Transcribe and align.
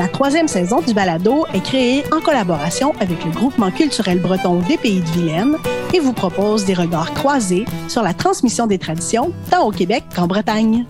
La 0.00 0.08
troisième 0.08 0.48
saison 0.48 0.80
du 0.80 0.94
balado 0.94 1.44
est 1.52 1.62
créée 1.62 2.04
en 2.10 2.22
collaboration 2.22 2.94
avec 3.00 3.22
le 3.22 3.32
groupement 3.32 3.70
culturel 3.70 4.18
breton 4.18 4.60
des 4.66 4.78
Pays 4.78 5.00
de 5.00 5.10
Vilaine 5.10 5.56
et 5.92 6.00
vous 6.00 6.14
propose 6.14 6.64
des 6.64 6.72
regards 6.72 7.12
croisés 7.12 7.66
sur 7.86 8.02
la 8.02 8.14
transmission 8.14 8.66
des 8.66 8.78
traditions 8.78 9.30
tant 9.50 9.66
au 9.66 9.70
Québec 9.70 10.04
qu'en 10.16 10.26
Bretagne. 10.26 10.86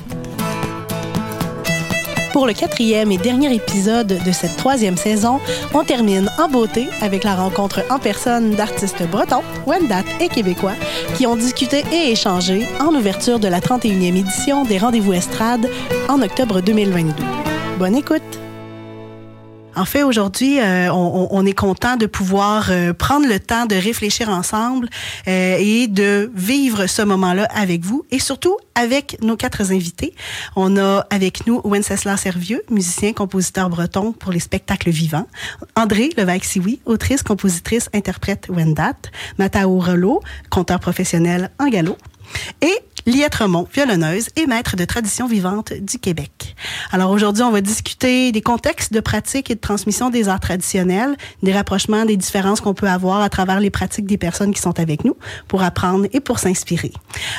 Pour 2.32 2.46
le 2.46 2.52
quatrième 2.52 3.10
et 3.10 3.18
dernier 3.18 3.52
épisode 3.52 4.06
de 4.24 4.30
cette 4.30 4.56
troisième 4.56 4.96
saison, 4.96 5.40
on 5.74 5.82
termine 5.82 6.30
en 6.38 6.48
beauté 6.48 6.87
avec 7.01 7.24
la 7.24 7.34
rencontre 7.34 7.82
en 7.90 7.98
personne 7.98 8.54
d'artistes 8.54 9.02
bretons, 9.10 9.42
Wendat 9.66 10.04
et 10.20 10.29
québécois 10.29 10.77
qui 11.16 11.27
ont 11.27 11.34
discuté 11.34 11.82
et 11.92 12.12
échangé 12.12 12.65
en 12.79 12.95
ouverture 12.95 13.40
de 13.40 13.48
la 13.48 13.59
31e 13.59 14.16
édition 14.16 14.65
des 14.65 14.79
Rendez-vous 14.79 15.15
Estrade 15.15 15.68
en 16.09 16.23
octobre 16.23 16.60
2022. 16.60 17.24
Bonne 17.77 17.96
écoute! 17.96 18.40
En 19.80 19.87
fait, 19.87 20.02
aujourd'hui, 20.02 20.60
euh, 20.60 20.93
on, 20.93 21.46
est 21.46 21.54
content 21.54 21.96
de 21.96 22.04
pouvoir 22.04 22.66
euh, 22.68 22.93
prendre 22.93 23.27
le 23.27 23.41
temps 23.41 23.65
de 23.65 23.74
réfléchir 23.74 24.29
ensemble 24.29 24.91
euh, 25.27 25.57
et 25.59 25.88
de 25.88 26.30
vivre 26.35 26.87
ce 26.87 27.01
moment-là 27.01 27.49
avec 27.51 27.82
vous 27.82 28.04
et 28.10 28.19
surtout 28.19 28.59
avec 28.74 29.16
nos 29.23 29.38
quatre 29.38 29.73
invités. 29.73 30.13
On 30.54 30.77
a 30.77 31.07
avec 31.09 31.46
nous 31.46 31.63
Wenceslas 31.65 32.19
Servieux, 32.19 32.63
musicien, 32.71 33.15
compositeur 33.15 33.71
breton 33.71 34.13
pour 34.13 34.32
les 34.32 34.41
spectacles 34.41 34.91
vivants. 34.91 35.27
André 35.77 36.10
Levac-Sioui, 36.15 36.80
autrice, 36.85 37.23
compositrice, 37.23 37.88
interprète 37.95 38.49
Wendat. 38.51 38.97
Matao 39.38 39.80
Rollo, 39.80 40.21
conteur 40.51 40.79
professionnel 40.79 41.51
en 41.59 41.69
galop. 41.69 41.97
Et 42.62 42.78
Liette 43.06 43.34
Remont, 43.34 43.66
violonneuse 43.73 44.28
et 44.36 44.46
maître 44.46 44.76
de 44.76 44.84
tradition 44.84 45.26
vivante 45.26 45.73
du 45.73 45.98
Québec. 45.98 46.54
Alors 46.92 47.10
aujourd'hui, 47.10 47.42
on 47.42 47.50
va 47.50 47.60
discuter 47.60 48.30
des 48.30 48.42
contextes 48.42 48.92
de 48.92 49.00
pratique 49.00 49.50
et 49.50 49.54
de 49.54 49.60
transmission 49.60 50.10
des 50.10 50.28
arts 50.28 50.40
traditionnels, 50.40 51.16
des 51.42 51.52
rapprochements, 51.52 52.04
des 52.04 52.16
différences 52.16 52.60
qu'on 52.60 52.74
peut 52.74 52.88
avoir 52.88 53.20
à 53.23 53.28
travers 53.30 53.58
les 53.60 53.70
pratiques 53.70 54.06
des 54.06 54.18
personnes 54.18 54.52
qui 54.52 54.60
sont 54.60 54.78
avec 54.78 55.04
nous 55.04 55.16
pour 55.48 55.62
apprendre 55.62 56.06
et 56.12 56.20
pour 56.20 56.38
s'inspirer. 56.38 56.92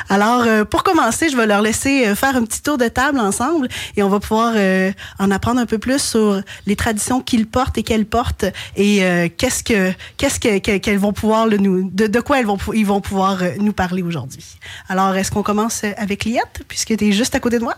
Alors, 0.10 0.44
euh, 0.48 0.66
pour 0.66 0.84
commencer, 0.84 1.30
je 1.30 1.38
vais 1.38 1.46
leur 1.46 1.62
laisser 1.62 2.08
euh, 2.08 2.16
faire 2.16 2.36
un 2.36 2.44
petit 2.44 2.62
tour 2.62 2.78
de 2.78 2.88
table 2.88 3.20
ensemble 3.20 3.68
et 3.96 4.04
on 4.04 4.10
va 4.10 4.20
pouvoir 4.20 4.54
euh, 4.56 4.92
en 5.20 5.30
apprendre 5.30 5.60
un 5.60 5.66
peu 5.66 5.78
plus 5.78 6.02
sur 6.02 6.42
les 6.66 6.76
traditions 6.76 7.22
qu'ils 7.22 7.48
portent 7.48 7.78
et 7.78 7.84
qu'elles 7.84 8.06
portent 8.06 8.46
et 8.76 9.02
qu'est-ce 9.38 9.64
que 9.64 9.92
qu'est-ce 10.18 10.40
qu'elles 10.40 10.98
vont 10.98 11.14
pouvoir 11.14 11.48
nous 11.48 11.90
de, 11.92 12.08
de, 12.08 12.20
quoi 12.20 12.40
elles 12.40 12.46
vont 12.46 12.58
ils 12.74 12.86
vont 12.86 13.02
pouvoir 13.02 13.42
nous 13.60 13.74
parler 13.74 14.02
aujourd'hui. 14.02 14.58
Alors, 14.90 15.16
est-ce 15.16 15.32
qu'on 15.32 15.44
commence 15.44 15.84
avec 15.98 16.26
Liette, 16.26 16.64
puisque 16.68 16.96
tu 16.98 17.08
es 17.08 17.12
juste 17.12 17.36
à 17.36 17.40
côté 17.40 17.60
de 17.60 17.64
moi? 17.64 17.76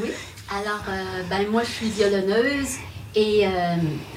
oui. 0.00 0.10
Alors, 0.52 0.82
euh, 0.88 1.22
ben, 1.30 1.48
moi, 1.48 1.62
je 1.64 1.70
suis 1.70 1.90
violonneuse 1.90 2.78
et 3.14 3.46
euh, 3.46 3.50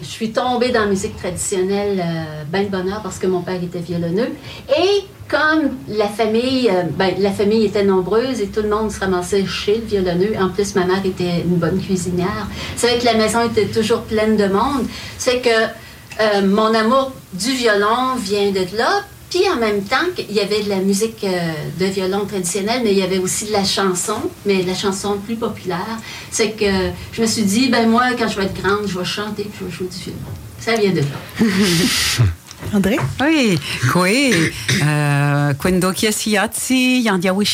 je 0.01 0.07
suis 0.07 0.31
tombée 0.31 0.69
dans 0.69 0.81
la 0.81 0.87
musique 0.87 1.15
traditionnelle 1.15 1.99
euh, 1.99 2.43
ben 2.47 2.65
de 2.65 2.69
bonheur 2.69 3.01
parce 3.03 3.19
que 3.19 3.27
mon 3.27 3.41
père 3.41 3.61
était 3.61 3.79
violonneux. 3.79 4.29
Et 4.69 5.03
comme 5.27 5.77
la 5.87 6.07
famille, 6.07 6.71
ben, 6.97 7.13
la 7.19 7.31
famille 7.31 7.65
était 7.65 7.83
nombreuse 7.83 8.41
et 8.41 8.47
tout 8.47 8.63
le 8.63 8.69
monde 8.69 8.91
se 8.91 8.99
ramassait 8.99 9.45
chez 9.45 9.77
le 9.77 9.85
violonneux, 9.85 10.33
en 10.39 10.49
plus, 10.49 10.73
ma 10.73 10.85
mère 10.85 11.05
était 11.05 11.41
une 11.41 11.57
bonne 11.57 11.79
cuisinière. 11.79 12.47
C'est 12.75 12.87
vrai 12.87 12.97
que 12.97 13.05
la 13.05 13.13
maison 13.13 13.47
était 13.47 13.67
toujours 13.67 14.01
pleine 14.01 14.35
de 14.35 14.47
monde. 14.47 14.87
C'est 15.19 15.39
que 15.39 16.41
mon 16.45 16.73
amour 16.73 17.11
du 17.33 17.51
violon 17.51 18.15
vient 18.17 18.51
de 18.51 18.77
là. 18.77 19.03
Puis 19.33 19.49
en 19.49 19.55
même 19.55 19.83
temps, 19.83 20.05
il 20.29 20.35
y 20.35 20.41
avait 20.41 20.61
de 20.61 20.69
la 20.69 20.77
musique 20.77 21.23
euh, 21.23 21.53
de 21.79 21.85
violon 21.85 22.27
traditionnelle, 22.27 22.81
mais 22.83 22.91
il 22.91 22.99
y 22.99 23.01
avait 23.01 23.17
aussi 23.17 23.45
de 23.45 23.51
la 23.51 23.63
chanson, 23.63 24.29
mais 24.45 24.61
la 24.61 24.75
chanson 24.75 25.17
plus 25.17 25.37
populaire. 25.37 25.97
C'est 26.29 26.51
que 26.51 26.91
je 27.11 27.19
me 27.19 27.25
suis 27.25 27.41
dit, 27.41 27.67
ben 27.69 27.89
moi, 27.89 28.11
quand 28.15 28.27
je 28.27 28.37
vais 28.37 28.45
être 28.45 28.61
grande, 28.61 28.85
je 28.85 28.95
vais 28.95 29.03
chanter 29.03 29.45
puis 29.45 29.53
je 29.59 29.65
vais 29.65 29.71
jouer 29.71 29.87
du 29.87 29.97
violon. 29.97 30.19
Ça 30.59 30.75
vient 30.75 30.91
de 30.91 30.99
là. 30.99 32.25
André? 32.73 32.97
Oui, 33.21 33.59
oui. 33.93 34.33
Euh, 34.81 35.53
quando 35.53 35.93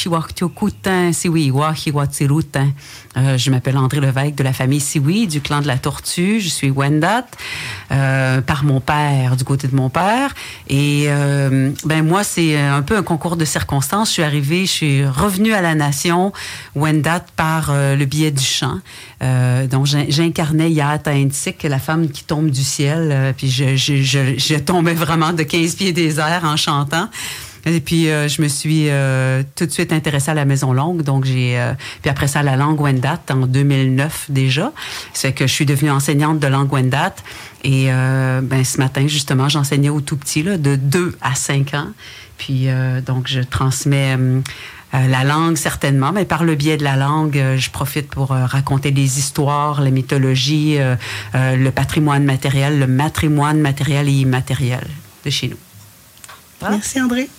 waktukutan, 0.10 1.12
siwi 1.14 1.52
wahi 1.52 1.92
watsirutan. 1.92 2.74
Euh, 3.18 3.38
je 3.38 3.50
m'appelle 3.52 3.78
André 3.78 4.00
Levesque 4.00 4.36
de 4.36 4.44
la 4.44 4.54
famille 4.54 4.80
Siwi, 4.80 5.28
du 5.28 5.42
clan 5.42 5.62
de 5.62 5.68
la 5.68 5.78
Tortue. 5.78 6.40
Je 6.40 6.48
suis 6.48 6.70
Wendat 6.70 7.26
euh, 7.92 8.40
par 8.42 8.64
mon 8.64 8.80
père, 8.80 9.36
du 9.36 9.44
côté 9.44 9.68
de 9.68 9.76
mon 9.76 9.90
père. 9.90 10.34
Et 10.68 11.06
euh, 11.08 11.72
ben 11.86 12.06
moi, 12.06 12.24
c'est 12.24 12.58
un 12.58 12.82
peu 12.82 12.96
un 12.96 13.04
concours 13.04 13.36
de 13.36 13.46
circonstances. 13.46 14.10
Je 14.10 14.14
suis 14.14 14.24
arrivée, 14.24 14.66
je 14.66 14.72
suis 14.72 15.06
revenue 15.06 15.54
à 15.54 15.62
la 15.62 15.76
nation 15.76 16.32
Wendat 16.76 17.26
par 17.36 17.74
le 17.74 18.06
biais 18.06 18.32
du 18.32 18.44
chant. 18.44 18.80
donc 19.70 19.86
j'incarnais 19.86 20.72
Yata 20.72 21.12
Intik, 21.12 21.64
la 21.64 21.80
femme 21.80 22.10
qui 22.10 22.24
tombe 22.24 22.50
du 22.50 22.64
ciel. 22.64 23.34
puis 23.36 23.50
je, 23.50 23.76
je 23.76 24.56
tombais 24.56 24.94
vraiment 24.94 25.09
de 25.18 25.44
15 25.44 25.76
pieds 25.76 25.92
des 25.92 26.20
airs 26.20 26.44
en 26.44 26.56
chantant. 26.56 27.10
Et 27.66 27.82
puis, 27.82 28.10
euh, 28.10 28.28
je 28.28 28.42
me 28.42 28.48
suis 28.48 28.90
euh, 28.90 29.44
tout 29.56 29.66
de 29.66 29.72
suite 29.72 29.92
intéressée 29.92 30.32
à 30.32 30.34
la 30.34 30.46
Maison 30.46 30.72
Longue. 30.72 31.02
Donc, 31.02 31.26
j'ai... 31.26 31.60
Euh, 31.60 31.74
puis 32.02 32.10
après 32.10 32.28
ça, 32.28 32.42
la 32.44 32.56
langue 32.56 32.80
Wendat 32.80 33.20
en 33.32 33.48
2009 33.48 34.28
déjà. 34.30 34.72
C'est 35.14 35.34
que 35.34 35.46
je 35.46 35.54
suis 35.54 35.66
devenue 35.66 35.92
enseignante 35.92 36.40
de 36.40 36.48
langue 36.48 36.72
Wendat. 36.72 37.16
Et 37.64 37.88
ben, 37.88 38.64
ce 38.64 38.78
matin, 38.78 39.06
justement, 39.08 39.50
j'enseignais 39.50 39.90
au 39.90 40.00
tout 40.00 40.16
petit, 40.16 40.44
là, 40.44 40.58
de 40.58 40.78
2 40.78 41.18
à 41.20 41.36
5 41.36 41.74
ans. 41.74 41.88
Puis, 42.38 42.68
donc, 43.06 43.28
je 43.28 43.42
transmets... 43.42 44.18
la 44.94 45.24
langue, 45.24 45.56
certainement, 45.56 46.12
mais 46.12 46.26
par 46.26 46.44
le 46.44 46.56
biais 46.56 46.78
de 46.78 46.84
la 46.84 46.96
langue, 46.96 47.40
je 47.58 47.70
profite 47.70 48.10
pour 48.10 48.30
raconter 48.30 48.92
des 48.92 49.20
histoires, 49.20 49.82
la 49.82 49.92
mythologie, 49.92 50.78
le 51.34 51.70
patrimoine 51.70 52.24
matériel, 52.24 52.80
le 52.80 52.88
matrimoine 52.88 53.60
matériel 53.60 54.10
et 54.10 54.14
immatériel 54.14 54.86
de 55.26 55.30
chez 55.30 55.48
nous. 55.48 55.58
Merci, 56.62 57.00
André. 57.02 57.30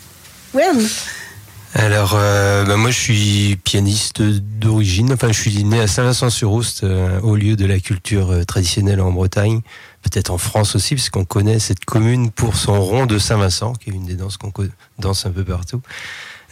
Alors, 1.74 2.14
euh, 2.14 2.64
bah, 2.64 2.76
moi, 2.76 2.90
je 2.90 2.98
suis 2.98 3.56
pianiste 3.62 4.22
d'origine. 4.22 5.12
Enfin, 5.12 5.28
je 5.28 5.40
suis 5.40 5.62
né 5.62 5.80
à 5.80 5.86
Saint-Vincent-sur-Oust, 5.86 6.82
euh, 6.82 7.20
au 7.20 7.36
lieu 7.36 7.54
de 7.54 7.64
la 7.64 7.78
culture 7.78 8.32
euh, 8.32 8.44
traditionnelle 8.44 9.00
en 9.00 9.12
Bretagne. 9.12 9.60
Peut-être 10.02 10.30
en 10.30 10.38
France 10.38 10.74
aussi, 10.74 10.96
parce 10.96 11.10
qu'on 11.10 11.24
connaît 11.24 11.60
cette 11.60 11.84
commune 11.84 12.30
pour 12.32 12.56
son 12.56 12.80
rond 12.80 13.06
de 13.06 13.18
Saint-Vincent, 13.18 13.74
qui 13.74 13.90
est 13.90 13.92
une 13.92 14.06
des 14.06 14.14
danses 14.14 14.36
qu'on 14.36 14.52
danse 14.98 15.26
un 15.26 15.30
peu 15.30 15.44
partout. 15.44 15.80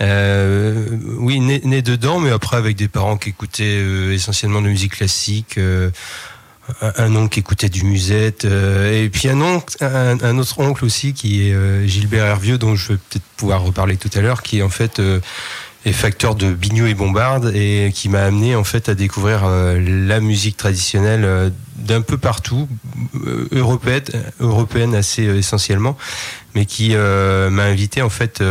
Oui, 0.00 1.40
né, 1.40 1.60
né, 1.64 1.82
dedans, 1.82 2.20
mais 2.20 2.30
après 2.30 2.56
avec 2.56 2.76
des 2.76 2.88
parents 2.88 3.16
qui 3.16 3.30
écoutaient 3.30 4.12
essentiellement 4.14 4.62
de 4.62 4.68
musique 4.68 4.96
classique 4.96 5.58
un 6.80 7.16
oncle 7.16 7.34
qui 7.34 7.40
écoutait 7.40 7.68
du 7.68 7.84
musette, 7.84 8.44
euh, 8.44 9.04
et 9.04 9.08
puis 9.08 9.28
un, 9.28 9.40
oncle, 9.40 9.76
un, 9.80 10.38
autre 10.38 10.58
oncle 10.60 10.84
aussi 10.84 11.14
qui 11.14 11.48
est 11.48 11.54
euh, 11.54 11.86
Gilbert 11.86 12.26
Hervieux, 12.26 12.58
dont 12.58 12.74
je 12.74 12.92
vais 12.92 12.98
peut-être 12.98 13.24
pouvoir 13.36 13.62
reparler 13.62 13.96
tout 13.96 14.10
à 14.14 14.20
l'heure, 14.20 14.42
qui 14.42 14.62
en 14.62 14.68
fait 14.68 14.98
euh, 15.00 15.20
est 15.86 15.92
facteur 15.92 16.34
de 16.34 16.52
Bignot 16.52 16.86
et 16.86 16.94
Bombarde 16.94 17.52
et 17.54 17.90
qui 17.94 18.08
m'a 18.08 18.22
amené 18.22 18.54
en 18.54 18.64
fait 18.64 18.88
à 18.88 18.94
découvrir 18.94 19.46
la 19.46 20.20
musique 20.20 20.56
traditionnelle 20.56 21.52
d'un 21.76 22.02
peu 22.02 22.18
partout, 22.18 22.68
européenne, 23.52 24.02
européenne 24.40 24.94
assez 24.96 25.22
essentiellement, 25.22 25.96
mais 26.54 26.66
qui 26.66 26.96
m'a 26.96 27.62
invité 27.62 28.02
en 28.02 28.10
fait 28.10 28.42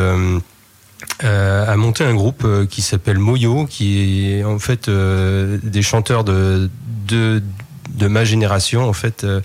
à 1.23 1.75
monter 1.75 2.03
un 2.03 2.13
groupe 2.13 2.45
qui 2.69 2.81
s'appelle 2.81 3.17
Moyo, 3.17 3.65
qui 3.65 4.31
est 4.31 4.43
en 4.43 4.59
fait 4.59 4.89
des 4.89 5.81
chanteurs 5.81 6.23
de, 6.23 6.69
de 7.97 8.07
ma 8.07 8.23
génération 8.23 8.87
en 8.87 8.93
fait. 8.93 9.23
Euh, 9.23 9.41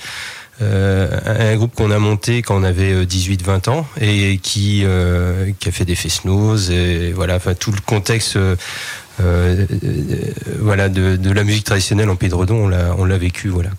euh, 0.61 1.09
un 1.25 1.57
groupe 1.57 1.75
qu'on 1.75 1.91
a 1.91 1.99
monté 1.99 2.43
quand 2.43 2.55
on 2.57 2.63
avait 2.63 3.05
18-20 3.05 3.69
euh, 3.69 3.73
ans 3.73 3.87
et 4.01 4.39
qui, 4.39 4.85
a 4.85 5.71
fait 5.73 5.85
des 5.85 5.97
fesnos 5.97 6.71
et 6.71 7.13
voilà, 7.13 7.37
enfin 7.37 7.55
tout 7.55 7.73
le 7.73 7.81
contexte 7.85 8.39
voilà 9.19 10.89
de, 10.89 11.31
la 11.31 11.45
musique 11.45 11.65
traditionnelle 11.65 12.11
en 12.11 12.17
Pays 12.17 12.33
on 12.35 12.69
l'a 12.69 13.19
vécu 13.19 13.49
voilà. 13.49 13.71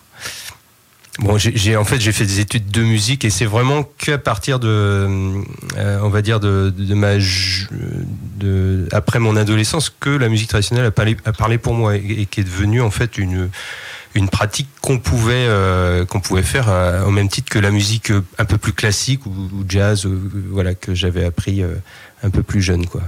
Bon, 1.19 1.37
j'ai 1.37 1.77
en 1.77 1.85
fait 1.85 1.99
j'ai 1.99 2.11
fait 2.11 2.25
des 2.25 2.39
études 2.39 2.71
de 2.71 2.81
musique 2.81 3.23
et 3.23 3.29
c'est 3.29 3.45
vraiment 3.45 3.83
qu'à 3.83 4.17
partir 4.17 4.57
de 4.59 5.07
on 5.77 6.09
va 6.09 6.21
dire 6.23 6.39
de, 6.39 6.73
de, 6.75 6.95
ma 6.95 7.17
de 7.17 8.87
après 8.91 9.19
mon 9.19 9.35
adolescence 9.35 9.93
que 9.99 10.09
la 10.09 10.27
musique 10.27 10.49
traditionnelle 10.49 10.87
a 10.87 10.91
parlé, 10.91 11.15
a 11.25 11.31
parlé 11.31 11.59
pour 11.59 11.75
moi 11.75 11.95
et, 11.95 12.21
et 12.21 12.25
qui 12.25 12.39
est 12.39 12.43
devenue 12.43 12.81
en 12.81 12.89
fait 12.89 13.19
une 13.19 13.51
une 14.15 14.29
pratique 14.29 14.69
qu'on 14.81 14.99
pouvait 14.99 15.47
euh, 15.47 16.05
qu'on 16.05 16.19
pouvait 16.19 16.43
faire 16.43 16.69
euh, 16.69 17.05
au 17.05 17.11
même 17.11 17.29
titre 17.29 17.51
que 17.51 17.59
la 17.59 17.71
musique 17.71 18.11
euh, 18.11 18.23
un 18.37 18.45
peu 18.45 18.57
plus 18.57 18.73
classique 18.73 19.25
ou, 19.25 19.29
ou 19.29 19.65
jazz, 19.67 20.05
ou, 20.05 20.19
voilà 20.51 20.75
que 20.75 20.93
j'avais 20.93 21.25
appris 21.25 21.63
euh, 21.63 21.75
un 22.23 22.29
peu 22.29 22.43
plus 22.43 22.61
jeune, 22.61 22.85
quoi. 22.85 23.01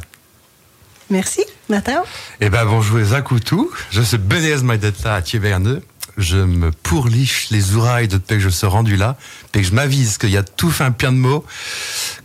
Merci, 1.12 1.46
Nathan. 1.70 2.04
Eh 2.42 2.50
ben 2.50 2.66
bonjour 2.66 3.00
Zakoutou, 3.00 3.70
je 3.92 4.02
suis 4.02 4.18
Benez 4.18 4.64
Maïdeta 4.64 5.14
à 5.14 5.22
Thieberne. 5.22 5.82
Je 6.18 6.38
me 6.38 6.72
pourliche 6.72 7.50
les 7.50 7.76
oreilles 7.76 8.08
depuis 8.08 8.36
que 8.36 8.40
je 8.40 8.50
suis 8.50 8.68
rendu 8.68 8.96
là, 8.96 9.18
puis 9.52 9.62
que 9.62 9.68
je 9.68 9.74
m'avise 9.74 10.18
qu'il 10.18 10.30
y 10.30 10.38
a 10.38 10.44
tout 10.44 10.72
fait 10.72 10.84
un 10.84 10.92
plein 10.92 11.12
de 11.12 11.18
mots, 11.18 11.46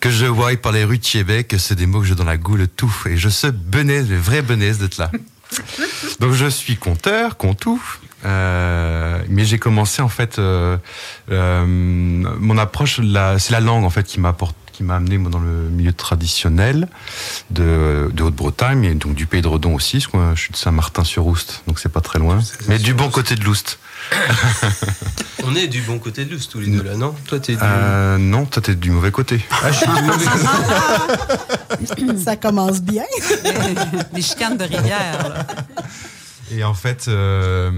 que 0.01 0.11
je 0.11 0.27
vois 0.27 0.57
par 0.57 0.73
les 0.73 0.85
rues 0.85 0.99
de 0.99 1.03
Thiébec, 1.03 1.49
que 1.49 1.59
c'est 1.59 1.75
des 1.75 1.87
mots 1.87 2.01
que 2.01 2.07
j'ai 2.07 2.15
dans 2.15 2.25
la 2.25 2.37
goule 2.37 2.69
tout. 2.69 2.95
Et 3.07 3.17
je 3.17 3.29
suis 3.29 3.51
Benez, 3.51 4.03
le 4.03 4.19
vrai 4.19 4.43
Benez 4.43 4.75
d'être 4.75 4.99
là. 4.99 5.11
Donc 6.21 6.33
je 6.33 6.47
suis 6.47 6.77
conteur, 6.77 7.37
contou, 7.37 7.83
euh, 8.25 9.23
mais 9.29 9.45
j'ai 9.45 9.59
commencé 9.59 10.03
en 10.03 10.09
fait 10.09 10.39
euh, 10.39 10.77
euh, 11.31 11.65
mon 11.67 12.59
approche, 12.59 13.01
c'est 13.39 13.51
la 13.51 13.61
langue 13.61 13.85
en 13.85 13.91
fait 13.91 14.05
qui 14.05 14.21
m'apporte 14.21 14.57
qui 14.81 14.85
m'a 14.85 14.97
amené 14.97 15.19
moi, 15.19 15.31
dans 15.31 15.41
le 15.41 15.69
milieu 15.69 15.93
traditionnel 15.93 16.89
de, 17.51 18.11
de 18.15 18.23
Haute-Bretagne 18.23 18.85
et 18.85 18.95
donc 18.95 19.15
du 19.15 19.27
pays 19.27 19.43
de 19.43 19.47
Redon 19.47 19.75
aussi, 19.75 19.99
parce 19.99 20.07
que 20.07 20.17
moi, 20.17 20.33
je 20.35 20.41
suis 20.41 20.53
de 20.53 20.57
Saint-Martin-sur-Oust, 20.57 21.65
donc 21.67 21.79
c'est 21.79 21.91
pas 21.91 22.01
très 22.01 22.19
loin, 22.19 22.39
mais 22.67 22.79
du 22.79 22.95
bon 22.95 23.11
côté 23.11 23.35
de 23.35 23.45
l'Oust. 23.45 23.79
On 25.45 25.55
est 25.55 25.67
du 25.67 25.83
bon 25.83 25.99
côté 25.99 26.25
de 26.25 26.31
l'Oust 26.31 26.51
tous 26.51 26.61
les 26.61 26.69
deux 26.69 26.83
là, 26.83 26.97
non? 26.97 27.15
Toi 27.27 27.41
t'es 27.41 27.53
du... 27.53 27.59
Euh, 27.63 28.17
non, 28.17 28.47
toi 28.47 28.63
t'es 28.63 28.75
du 28.75 28.91
mauvais 28.91 29.11
côté. 29.11 29.45
Ah, 29.51 29.71
je 29.71 29.77
suis 29.77 29.87
du 29.87 30.03
mauvais 30.03 30.25
côté. 31.77 32.17
Ça 32.25 32.37
commence 32.37 32.81
bien. 32.81 33.05
Des 34.15 34.23
chicanes 34.23 34.57
de 34.57 34.65
rivière. 34.65 35.29
là. 35.29 35.47
Et 36.53 36.65
en 36.65 36.75
fait, 36.75 37.07
euh, 37.09 37.71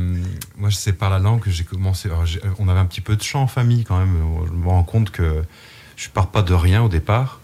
moi, 0.56 0.70
c'est 0.70 0.93
par 0.93 1.10
la 1.10 1.19
langue 1.19 1.40
que 1.40 1.50
j'ai 1.50 1.64
commencé. 1.64 2.08
alors, 2.08 2.25
on 2.60 2.69
avait 2.69 2.78
un 2.78 2.87
petit 2.87 3.00
peu 3.00 3.16
de 3.16 3.22
chant 3.22 3.43
en 3.43 3.46
famille 3.49 3.84
quand 3.84 3.99
même. 3.99 4.16
Je 4.46 4.52
me 4.52 4.69
rends 4.69 4.84
compte 4.84 5.10
que 5.10 5.43
je 6.02 6.08
pars 6.08 6.26
pas 6.26 6.43
de 6.43 6.52
rien 6.54 6.82
au 6.82 6.88
départ. 6.88 7.38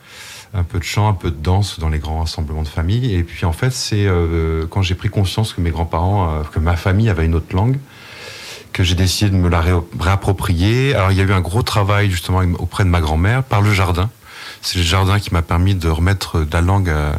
Un 0.55 0.65
peu 0.65 0.79
de 0.79 0.85
chant, 0.85 1.09
un 1.09 1.13
peu 1.13 1.31
de 1.31 1.37
danse 1.37 1.79
dans 1.79 1.91
les 1.91 1.99
grands 1.99 2.21
rassemblements 2.21 2.63
de 2.63 2.69
famille. 2.69 3.15
Et 3.15 3.23
puis 3.23 3.45
en 3.45 3.53
fait, 3.53 3.71
c'est 3.71 4.07
euh, 4.07 4.67
quand 4.69 4.83
j'ai 4.83 4.95
pris 4.95 5.11
conscience 5.11 5.53
que 5.53 5.61
mes 5.61 5.71
grands-parents, 5.71 6.39
euh, 6.39 6.43
que 6.43 6.59
ma 6.59 6.75
famille 6.77 7.09
avait 7.11 7.27
une 7.27 7.35
autre 7.35 7.55
langue, 7.55 7.79
que 8.73 8.83
j'ai 8.83 8.95
décidé 8.95 9.31
de 9.31 9.37
me 9.37 9.49
la 9.49 9.61
ré- 9.61 9.73
réapproprier. 10.01 10.95
Alors 10.95 11.13
il 11.13 11.19
y 11.19 11.21
a 11.21 11.25
eu 11.25 11.33
un 11.33 11.41
gros 11.43 11.63
travail 11.63 12.11
justement 12.11 12.41
auprès 12.59 12.85
de 12.85 12.89
ma 12.89 13.01
grand-mère 13.01 13.43
par 13.45 13.61
le 13.61 13.73
jardin. 13.73 14.11
C'est 14.63 14.79
le 14.79 14.85
jardin 14.85 15.21
qui 15.21 15.33
m'a 15.33 15.43
permis 15.43 15.75
de 15.75 15.89
remettre 15.89 16.41
de 16.41 16.53
la 16.53 16.63
langue 16.63 16.89
euh, 16.89 17.13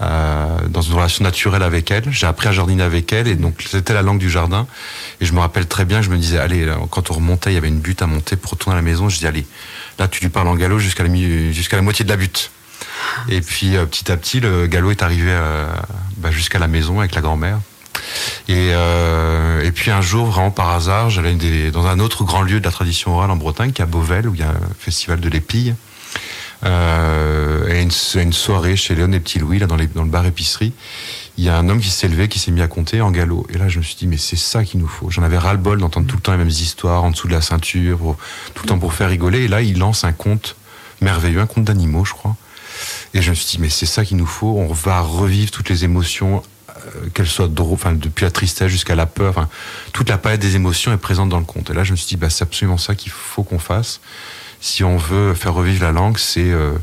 euh, 0.00 0.56
dans 0.68 0.80
une 0.80 0.94
relation 0.94 1.24
naturelle 1.24 1.64
avec 1.64 1.90
elle. 1.90 2.04
J'ai 2.10 2.26
appris 2.26 2.48
à 2.48 2.52
jardiner 2.52 2.84
avec 2.84 3.12
elle 3.12 3.26
et 3.26 3.34
donc 3.34 3.66
c'était 3.68 3.92
la 3.92 4.02
langue 4.02 4.18
du 4.18 4.30
jardin. 4.30 4.66
Et 5.20 5.26
je 5.26 5.32
me 5.32 5.40
rappelle 5.40 5.66
très 5.66 5.84
bien, 5.84 6.00
je 6.02 6.08
me 6.08 6.16
disais, 6.16 6.38
allez, 6.38 6.64
là, 6.64 6.76
quand 6.90 7.10
on 7.10 7.14
remontait, 7.14 7.50
il 7.50 7.54
y 7.54 7.58
avait 7.58 7.68
une 7.68 7.80
butte 7.80 8.00
à 8.00 8.06
monter 8.06 8.36
pour 8.36 8.52
retourner 8.52 8.78
à 8.78 8.80
la 8.80 8.82
maison. 8.82 9.08
Je 9.08 9.18
dis, 9.18 9.26
allez, 9.26 9.44
là 10.00 10.08
tu 10.08 10.22
lui 10.22 10.30
parles 10.30 10.48
en 10.48 10.56
galop 10.56 10.78
jusqu'à 10.78 11.04
la, 11.04 11.82
moitié 11.82 12.04
de 12.04 12.10
la 12.10 12.16
butte. 12.16 12.50
Et 13.28 13.40
puis 13.40 13.76
euh, 13.76 13.86
petit 13.86 14.10
à 14.10 14.16
petit, 14.16 14.40
le 14.40 14.66
galop 14.66 14.90
est 14.90 15.02
arrivé 15.02 15.30
euh, 15.30 15.66
bah, 16.16 16.30
jusqu'à 16.30 16.58
la 16.58 16.66
maison 16.66 16.98
avec 16.98 17.14
la 17.14 17.20
grand-mère. 17.20 17.60
Et, 18.48 18.70
euh, 18.72 19.62
et 19.62 19.70
puis 19.70 19.90
un 19.90 20.00
jour, 20.00 20.26
vraiment 20.26 20.50
par 20.50 20.70
hasard, 20.70 21.10
j'allais 21.10 21.70
dans 21.70 21.86
un 21.86 22.00
autre 22.00 22.24
grand 22.24 22.42
lieu 22.42 22.58
de 22.58 22.64
la 22.64 22.72
tradition 22.72 23.14
orale 23.14 23.30
en 23.30 23.36
Bretagne, 23.36 23.72
qui 23.72 23.82
est 23.82 23.84
à 23.84 23.86
Beauvais, 23.86 24.26
où 24.26 24.34
il 24.34 24.40
y 24.40 24.42
a 24.42 24.48
un 24.48 24.74
festival 24.78 25.20
de 25.20 25.28
l'épille. 25.28 25.74
Et 26.64 27.82
une, 27.82 28.32
soirée 28.32 28.76
chez 28.76 28.94
Léon 28.94 29.12
et 29.12 29.20
Petit 29.20 29.38
Louis, 29.38 29.58
là, 29.58 29.66
dans 29.66 29.76
le 29.76 29.86
bar 29.86 30.26
épicerie. 30.26 30.72
Il 31.40 31.44
y 31.44 31.48
a 31.48 31.56
un 31.56 31.70
homme 31.70 31.80
qui 31.80 31.88
s'est 31.88 32.06
levé, 32.06 32.28
qui 32.28 32.38
s'est 32.38 32.50
mis 32.50 32.60
à 32.60 32.68
compter 32.68 33.00
en 33.00 33.10
galop. 33.10 33.46
Et 33.48 33.56
là, 33.56 33.66
je 33.66 33.78
me 33.78 33.82
suis 33.82 33.94
dit, 33.94 34.06
mais 34.06 34.18
c'est 34.18 34.36
ça 34.36 34.62
qu'il 34.62 34.78
nous 34.78 34.86
faut. 34.86 35.08
J'en 35.08 35.22
avais 35.22 35.38
ras-le-bol 35.38 35.80
d'entendre 35.80 36.06
tout 36.06 36.16
le 36.16 36.20
temps 36.20 36.32
les 36.32 36.38
mêmes 36.38 36.48
histoires, 36.48 37.02
en 37.02 37.12
dessous 37.12 37.28
de 37.28 37.32
la 37.32 37.40
ceinture, 37.40 37.98
tout 38.52 38.64
le 38.64 38.68
temps 38.68 38.78
pour 38.78 38.92
faire 38.92 39.08
rigoler. 39.08 39.44
Et 39.44 39.48
là, 39.48 39.62
il 39.62 39.78
lance 39.78 40.04
un 40.04 40.12
conte 40.12 40.54
merveilleux, 41.00 41.40
un 41.40 41.46
conte 41.46 41.64
d'animaux, 41.64 42.04
je 42.04 42.12
crois. 42.12 42.36
Et 43.14 43.22
je 43.22 43.30
me 43.30 43.34
suis 43.34 43.46
dit, 43.46 43.58
mais 43.58 43.70
c'est 43.70 43.86
ça 43.86 44.04
qu'il 44.04 44.18
nous 44.18 44.26
faut. 44.26 44.54
On 44.58 44.70
va 44.70 45.00
revivre 45.00 45.50
toutes 45.50 45.70
les 45.70 45.82
émotions, 45.82 46.42
euh, 46.68 47.08
qu'elles 47.14 47.26
soient 47.26 47.48
drôles, 47.48 47.72
enfin, 47.72 47.92
depuis 47.92 48.24
la 48.24 48.30
tristesse 48.30 48.68
jusqu'à 48.68 48.94
la 48.94 49.06
peur. 49.06 49.30
Enfin, 49.30 49.48
toute 49.94 50.10
la 50.10 50.18
palette 50.18 50.42
des 50.42 50.56
émotions 50.56 50.92
est 50.92 50.98
présente 50.98 51.30
dans 51.30 51.38
le 51.38 51.46
conte. 51.46 51.70
Et 51.70 51.72
là, 51.72 51.84
je 51.84 51.92
me 51.92 51.96
suis 51.96 52.06
dit, 52.06 52.16
bah, 52.16 52.28
c'est 52.28 52.42
absolument 52.42 52.76
ça 52.76 52.94
qu'il 52.94 53.12
faut 53.12 53.44
qu'on 53.44 53.58
fasse. 53.58 54.02
Si 54.60 54.84
on 54.84 54.98
veut 54.98 55.32
faire 55.32 55.54
revivre 55.54 55.82
la 55.84 55.92
langue, 55.92 56.18
c'est 56.18 56.50
euh, 56.50 56.74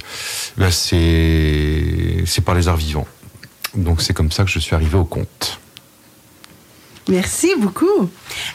bah, 0.58 0.72
c'est 0.72 2.42
par 2.44 2.56
les 2.56 2.68
arts 2.68 2.78
vivants. 2.78 3.08
Donc 3.78 4.02
c'est 4.02 4.14
comme 4.14 4.32
ça 4.32 4.44
que 4.44 4.50
je 4.50 4.60
suis 4.60 4.76
arrivé 4.76 4.98
au 4.98 5.06
conte. 5.06 5.60
Merci 7.10 7.52
beaucoup. 7.58 8.10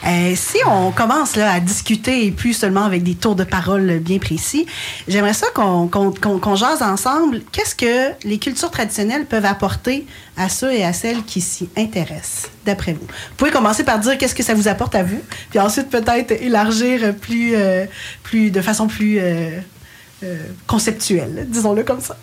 Euh, 0.06 0.34
si 0.36 0.58
on 0.66 0.92
commence 0.92 1.36
là, 1.36 1.52
à 1.52 1.60
discuter 1.60 2.26
et 2.26 2.30
plus 2.30 2.52
seulement 2.52 2.84
avec 2.84 3.02
des 3.02 3.14
tours 3.14 3.34
de 3.34 3.44
parole 3.44 3.98
bien 3.98 4.18
précis, 4.18 4.66
j'aimerais 5.08 5.32
ça 5.32 5.46
qu'on 5.54 6.54
jase 6.54 6.82
ensemble. 6.82 7.40
Qu'est-ce 7.50 7.74
que 7.74 8.26
les 8.26 8.38
cultures 8.38 8.70
traditionnelles 8.70 9.24
peuvent 9.24 9.46
apporter 9.46 10.06
à 10.36 10.50
ceux 10.50 10.70
et 10.70 10.84
à 10.84 10.92
celles 10.92 11.22
qui 11.24 11.40
s'y 11.40 11.70
intéressent, 11.78 12.50
d'après 12.66 12.92
vous? 12.92 13.00
Vous 13.00 13.36
pouvez 13.38 13.50
commencer 13.50 13.84
par 13.84 13.98
dire 13.98 14.18
qu'est-ce 14.18 14.34
que 14.34 14.42
ça 14.42 14.52
vous 14.52 14.68
apporte 14.68 14.94
à 14.94 15.02
vous, 15.02 15.20
puis 15.48 15.58
ensuite 15.58 15.88
peut-être 15.88 16.32
élargir 16.32 17.14
plus, 17.16 17.54
euh, 17.54 17.86
plus, 18.22 18.50
de 18.50 18.60
façon 18.60 18.86
plus 18.86 19.18
euh, 19.18 19.60
conceptuelle, 20.66 21.46
disons-le 21.48 21.84
comme 21.84 22.02
ça. 22.02 22.18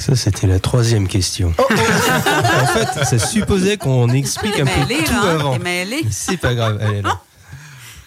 Ça, 0.00 0.16
c'était 0.16 0.46
la 0.46 0.58
troisième 0.58 1.06
question. 1.08 1.52
en 1.58 2.66
fait, 2.66 3.04
ça 3.04 3.18
supposait 3.18 3.76
qu'on 3.76 4.08
explique 4.10 4.58
un 4.58 4.64
peu 4.64 4.94
tout 5.04 5.12
là, 5.12 5.32
avant. 5.32 5.58
C'est 6.10 6.38
pas 6.38 6.54
grave, 6.54 6.78
elle 6.80 6.94
est 6.96 7.02
là. 7.02 7.20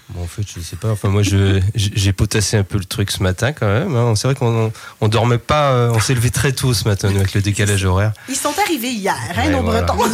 Bon, 0.10 0.24
en 0.24 0.28
fait, 0.28 0.44
je 0.56 0.60
sais 0.60 0.75
pas. 0.75 0.90
Enfin, 0.92 1.10
moi, 1.10 1.22
j'ai 1.24 2.13
potassé 2.13 2.57
un 2.57 2.63
peu 2.63 2.78
le 2.78 2.86
truc 2.86 3.10
ce 3.12 3.22
matin 3.24 3.51
quand 3.54 3.68
même. 3.68 3.95
hein. 3.95 4.13
C'est 4.16 4.28
vrai 4.28 4.36
qu'on 4.36 4.72
on 5.01 5.07
dormait 5.07 5.38
pas. 5.38 5.72
euh, 5.72 5.92
On 5.94 6.00
s'est 6.00 6.13
levé 6.16 6.30
très 6.30 6.51
tôt 6.51 6.74
ce 6.74 6.88
matin 6.88 7.10
avec 7.10 7.34
le 7.34 7.42
décalage 7.42 7.86
horaire. 7.86 8.12
Ils 8.30 8.36
sont 8.36 8.54
arrivés 8.63 8.92
hier, 8.92 9.16
hein, 9.36 9.38
Ouais, 9.46 9.50
nos 9.51 9.62
voilà. 9.63 9.81
Bretons. 9.84 10.10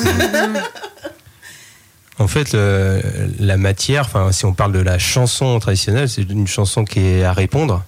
En 2.19 2.27
fait, 2.27 2.51
le- 2.51 3.01
la 3.39 3.55
matière, 3.57 4.03
enfin, 4.05 4.31
si 4.33 4.45
on 4.45 4.53
parle 4.53 4.73
de 4.73 4.79
la 4.79 4.99
chanson 4.99 5.57
traditionnelle, 5.59 6.09
c'est 6.09 6.23
une 6.29 6.47
chanson 6.47 6.83
qui 6.83 6.99
est 6.99 7.23
à 7.23 7.31
répondre. 7.31 7.83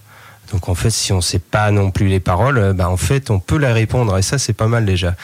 Donc, 0.52 0.68
en 0.68 0.74
fait, 0.74 0.90
si 0.90 1.12
on 1.12 1.20
sait 1.20 1.38
pas 1.38 1.70
non 1.70 1.90
plus 1.90 2.08
les 2.08 2.20
paroles, 2.20 2.58
euh, 2.58 2.72
bah, 2.72 2.88
en 2.88 2.96
fait, 2.96 3.30
on 3.30 3.40
peut 3.40 3.58
la 3.58 3.72
répondre. 3.72 4.16
Et 4.18 4.22
ça, 4.22 4.38
c'est 4.38 4.52
pas 4.52 4.68
mal 4.68 4.84
déjà. 4.84 5.14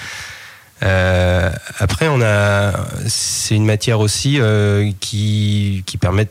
Euh, 0.83 1.51
après, 1.79 2.09
on 2.09 2.21
a, 2.23 2.73
c'est 3.07 3.55
une 3.55 3.67
matière 3.67 4.00
aussi 4.00 4.41
euh, 4.41 4.91
qui, 5.00 5.83
qui 5.87 5.99
permet 5.99 6.25
de 6.25 6.31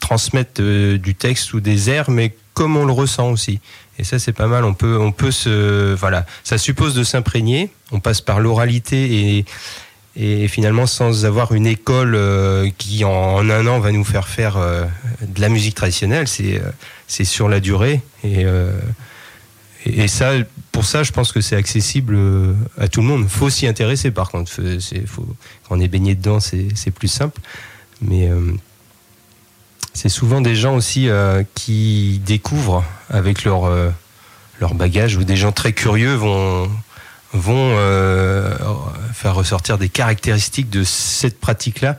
transmettre 0.00 0.62
du 0.62 1.14
texte 1.14 1.52
ou 1.54 1.60
des 1.60 1.90
airs, 1.90 2.10
mais 2.10 2.34
comme 2.54 2.76
on 2.76 2.86
le 2.86 2.92
ressent 2.92 3.30
aussi. 3.30 3.60
Et 3.98 4.04
ça, 4.04 4.18
c'est 4.18 4.32
pas 4.32 4.46
mal. 4.46 4.64
On 4.64 4.74
peut, 4.74 4.98
on 4.98 5.12
peut 5.12 5.30
se, 5.30 5.94
voilà, 5.94 6.26
ça 6.44 6.58
suppose 6.58 6.94
de 6.94 7.02
s'imprégner. 7.02 7.70
On 7.90 8.00
passe 8.00 8.20
par 8.20 8.40
l'oralité 8.40 9.38
et 9.38 9.44
et 10.16 10.48
finalement 10.48 10.86
sans 10.86 11.26
avoir 11.26 11.52
une 11.52 11.66
école 11.66 12.14
euh, 12.14 12.70
qui 12.78 13.04
en, 13.04 13.48
un 13.48 13.66
an 13.66 13.78
va 13.80 13.92
nous 13.92 14.04
faire 14.04 14.28
faire 14.28 14.56
euh, 14.56 14.86
de 15.20 15.40
la 15.40 15.50
musique 15.50 15.74
traditionnelle, 15.74 16.26
c'est 16.26 16.60
euh, 16.60 17.24
sur 17.24 17.48
la 17.48 17.60
durée. 17.60 18.00
Et, 18.24 18.46
ça 20.08 20.32
pour 20.72 20.84
ça 20.84 21.04
je 21.04 21.12
pense 21.12 21.30
que 21.30 21.40
c'est 21.40 21.54
accessible 21.54 22.18
à 22.78 22.88
tout 22.88 23.02
le 23.02 23.06
monde. 23.06 23.28
Faut 23.28 23.50
s'y 23.50 23.66
intéresser 23.68 24.10
par 24.10 24.30
contre, 24.30 24.50
Faut- 25.06 25.28
quand 25.68 25.76
on 25.76 25.80
est 25.80 25.88
baigné 25.88 26.14
dedans 26.16 26.40
c'est 26.40 26.90
plus 26.90 27.08
simple, 27.08 27.40
mais 28.00 28.28
c'est 29.92 30.08
souvent 30.08 30.40
des 30.40 30.56
gens 30.56 30.74
aussi 30.74 31.08
qui 31.54 32.20
découvrent 32.26 32.84
avec 33.10 33.44
leur 33.44 33.70
bagage 34.74 35.16
ou 35.16 35.22
des 35.22 35.36
gens 35.36 35.52
très 35.52 35.72
curieux 35.72 36.14
vont 36.14 36.68
vont 37.32 37.74
euh, 37.76 38.56
faire 39.12 39.34
ressortir 39.34 39.78
des 39.78 39.88
caractéristiques 39.88 40.70
de 40.70 40.84
cette 40.84 41.40
pratique-là 41.40 41.98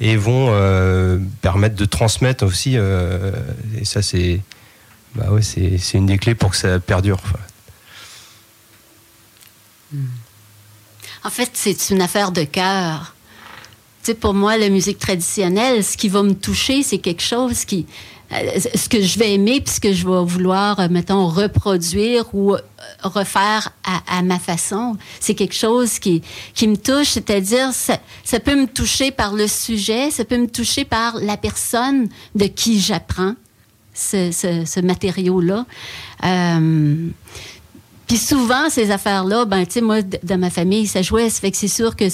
et 0.00 0.16
vont 0.16 0.48
euh, 0.50 1.18
permettre 1.40 1.74
de 1.74 1.84
transmettre 1.84 2.44
aussi. 2.44 2.76
euh, 2.76 3.32
et 3.80 3.84
ça, 3.84 4.02
c'est 4.02 4.40
bah 5.14 5.30
ouais, 5.30 5.42
c'est 5.42 5.78
c'est 5.78 5.98
une 5.98 6.06
des 6.06 6.18
clés 6.18 6.34
pour 6.34 6.50
que 6.50 6.56
ça 6.56 6.78
perdure. 6.78 7.20
En 11.24 11.30
fait, 11.30 11.50
c'est 11.54 11.90
une 11.90 12.02
affaire 12.02 12.32
de 12.32 12.44
cœur. 12.44 13.14
Tu 14.02 14.12
sais, 14.12 14.14
pour 14.14 14.34
moi, 14.34 14.58
la 14.58 14.68
musique 14.68 14.98
traditionnelle, 14.98 15.82
ce 15.82 15.96
qui 15.96 16.08
va 16.08 16.22
me 16.22 16.34
toucher, 16.34 16.82
c'est 16.82 16.98
quelque 16.98 17.22
chose 17.22 17.64
qui. 17.64 17.86
Euh, 18.32 18.58
ce 18.74 18.88
que 18.88 19.00
je 19.00 19.18
vais 19.18 19.34
aimer, 19.34 19.60
puis 19.60 19.74
ce 19.74 19.80
que 19.80 19.92
je 19.92 20.06
vais 20.06 20.24
vouloir, 20.24 20.80
euh, 20.80 20.88
mettons, 20.90 21.28
reproduire 21.28 22.24
ou 22.34 22.54
euh, 22.54 22.60
refaire 23.02 23.72
à, 23.84 24.22
ma 24.22 24.38
façon, 24.38 24.96
c'est 25.20 25.34
quelque 25.34 25.54
chose 25.54 25.98
qui, 25.98 26.22
qui 26.54 26.66
me 26.66 26.76
touche, 26.76 27.10
c'est-à-dire, 27.10 27.72
ça, 27.72 27.98
ça 28.24 28.40
peut 28.40 28.56
me 28.56 28.66
toucher 28.66 29.10
par 29.12 29.32
le 29.32 29.46
sujet, 29.46 30.10
ça 30.10 30.24
peut 30.24 30.38
me 30.38 30.48
toucher 30.48 30.84
par 30.84 31.16
la 31.16 31.36
personne 31.36 32.08
de 32.34 32.46
qui 32.46 32.80
j'apprends 32.80 33.34
ce, 33.94 34.30
ce, 34.32 34.80
matériau-là. 34.80 35.64
Puis 38.06 38.18
souvent, 38.18 38.70
ces 38.70 38.90
affaires-là, 38.92 39.46
ben, 39.46 39.66
tu 39.66 39.72
sais, 39.72 39.80
moi, 39.80 40.00
dans 40.22 40.38
ma 40.38 40.50
famille, 40.50 40.86
ça 40.86 41.02
jouait. 41.02 41.28
Ça 41.28 41.40
fait 41.40 41.50
que 41.50 41.56
c'est 41.56 41.66
sûr 41.66 41.96
que, 41.96 42.04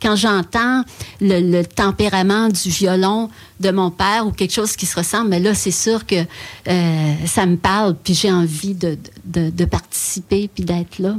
quand 0.00 0.16
j'entends 0.16 0.84
le, 1.20 1.62
tempérament 1.62 2.48
du 2.48 2.68
violon 2.70 3.30
de 3.60 3.70
mon 3.70 3.90
père 3.90 4.26
ou 4.26 4.32
quelque 4.32 4.52
chose 4.52 4.76
qui 4.76 4.86
se 4.86 4.96
ressemble, 4.96 5.28
mais 5.30 5.40
là, 5.40 5.54
c'est 5.54 5.70
sûr 5.70 6.06
que 6.06 6.24
euh, 6.68 7.14
ça 7.26 7.46
me 7.46 7.56
parle, 7.56 7.96
puis 7.96 8.14
j'ai 8.14 8.32
envie 8.32 8.74
de, 8.74 8.98
de, 9.24 9.64
participer, 9.64 10.48
puis 10.54 10.64
d'être 10.64 10.98
là. 10.98 11.16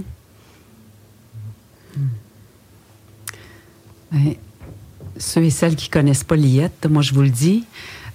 ceux 5.18 5.44
et 5.44 5.50
celles 5.52 5.76
qui 5.76 5.90
connaissent 5.90 6.24
pas 6.24 6.36
Liette, 6.36 6.88
moi 6.90 7.04
je 7.04 7.14
vous 7.14 7.22
le 7.22 7.30
dis, 7.30 7.64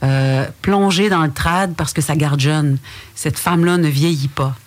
euh, 0.02 0.46
plonger 0.60 1.08
dans 1.08 1.22
le 1.22 1.32
trad 1.32 1.74
parce 1.74 1.92
que 1.92 2.02
ça 2.02 2.16
garde 2.16 2.40
jeune. 2.40 2.78
Cette 3.14 3.38
femme-là 3.38 3.78
ne 3.78 3.88
vieillit 3.88 4.28
pas. 4.28 4.54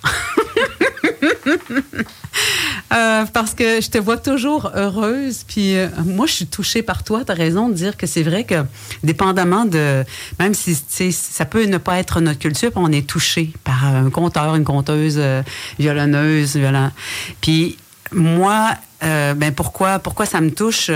Euh, 2.93 3.25
parce 3.33 3.53
que 3.53 3.81
je 3.81 3.89
te 3.89 3.97
vois 3.97 4.17
toujours 4.17 4.71
heureuse. 4.73 5.43
Puis 5.47 5.75
euh, 5.75 5.87
moi, 6.05 6.25
je 6.25 6.33
suis 6.33 6.47
touchée 6.47 6.81
par 6.81 7.03
toi. 7.03 7.25
Tu 7.25 7.31
as 7.31 7.35
raison 7.35 7.69
de 7.69 7.73
dire 7.73 7.97
que 7.97 8.07
c'est 8.07 8.23
vrai 8.23 8.43
que, 8.43 8.63
dépendamment 9.03 9.65
de. 9.65 10.03
Même 10.39 10.53
si 10.53 10.75
ça 11.11 11.45
peut 11.45 11.65
ne 11.65 11.77
pas 11.77 11.99
être 11.99 12.21
notre 12.21 12.39
culture, 12.39 12.71
on 12.75 12.91
est 12.91 13.07
touché 13.07 13.51
par 13.63 13.85
un 13.85 14.09
conteur, 14.09 14.55
une 14.55 14.63
conteuse, 14.63 15.19
violonneuse, 15.79 16.55
violent. 16.55 16.91
Puis 17.41 17.77
moi, 18.11 18.73
ben 19.01 19.51
pourquoi, 19.53 19.99
pourquoi 19.99 20.25
ça 20.25 20.41
me 20.41 20.51
touche? 20.51 20.89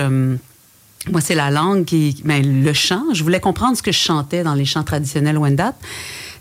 moi, 1.09 1.19
c'est 1.19 1.35
la 1.35 1.49
langue 1.49 1.85
qui, 1.85 2.21
ben, 2.23 2.63
le 2.63 2.73
chant. 2.73 3.03
Je 3.13 3.23
voulais 3.23 3.39
comprendre 3.39 3.75
ce 3.75 3.81
que 3.81 3.91
je 3.91 3.97
chantais 3.97 4.43
dans 4.43 4.53
les 4.53 4.65
chants 4.65 4.83
traditionnels 4.83 5.37
Wendat. 5.37 5.73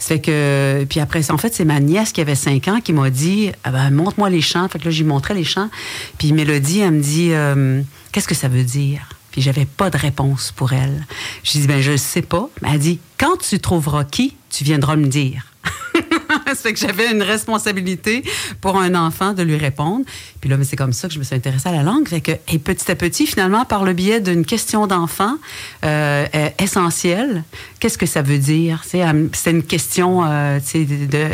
C'est 0.01 0.19
que, 0.21 0.85
puis 0.89 0.99
après, 0.99 1.31
en 1.31 1.39
fait, 1.39 1.55
c'est 1.55 1.67
ma 1.67 1.79
nièce 1.79 2.11
qui 2.11 2.21
avait 2.21 2.35
5 2.35 2.67
ans 2.69 2.81
qui 2.81 2.93
m'a 2.93 3.11
dit, 3.11 3.53
ah 3.63 3.71
ben, 3.71 3.91
montre-moi 3.91 4.31
les 4.31 4.41
chants. 4.41 4.67
Fait 4.69 4.79
que 4.79 4.87
là, 4.87 4.91
j'y 4.91 5.05
montrais 5.05 5.35
les 5.35 5.45
chants. 5.45 5.69
Puis 6.19 6.33
Mélodie, 6.33 6.81
elle 6.81 6.93
me 6.93 7.03
dit, 7.03 7.29
euh, 7.33 7.83
qu'est-ce 8.11 8.27
que 8.27 8.35
ça 8.35 8.49
veut 8.49 8.65
dire? 8.65 9.03
Puis 9.31 9.43
j'avais 9.43 9.67
pas 9.67 9.91
de 9.91 9.99
réponse 9.99 10.53
pour 10.57 10.73
elle. 10.73 11.07
Je 11.45 11.53
dis, 11.53 11.67
ben, 11.67 11.81
je 11.81 11.97
sais 11.97 12.23
pas. 12.23 12.49
Elle 12.67 12.79
dit, 12.79 12.99
quand 13.19 13.37
tu 13.37 13.61
trouveras 13.61 14.05
qui, 14.05 14.37
tu 14.49 14.65
viendras 14.65 14.97
me 14.97 15.07
dire. 15.07 15.47
fait 16.55 16.73
que 16.73 16.79
j'avais 16.79 17.11
une 17.11 17.23
responsabilité 17.23 18.23
pour 18.61 18.79
un 18.79 18.95
enfant 18.95 19.33
de 19.33 19.43
lui 19.43 19.57
répondre. 19.57 20.05
Puis 20.41 20.51
là, 20.51 20.57
c'est 20.63 20.77
comme 20.77 20.93
ça 20.93 21.09
que 21.09 21.15
je 21.15 21.19
me 21.19 21.25
suis 21.25 21.35
intéressée 21.35 21.69
à 21.69 21.73
la 21.73 21.83
langue. 21.83 22.09
Fait 22.09 22.21
que, 22.21 22.33
et 22.49 22.59
petit 22.59 22.91
à 22.91 22.95
petit, 22.95 23.27
finalement, 23.27 23.65
par 23.65 23.85
le 23.85 23.93
biais 23.93 24.21
d'une 24.21 24.45
question 24.45 24.87
d'enfant 24.87 25.37
euh, 25.85 26.27
euh 26.35 26.49
essentielle, 26.59 27.45
qu'est-ce 27.79 27.99
que 27.99 28.07
ça 28.07 28.23
veut 28.23 28.39
dire? 28.39 28.83
C'est 28.85 29.51
une 29.51 29.63
question 29.63 30.25
euh, 30.25 30.59
de, 30.75 31.07
de, 31.07 31.27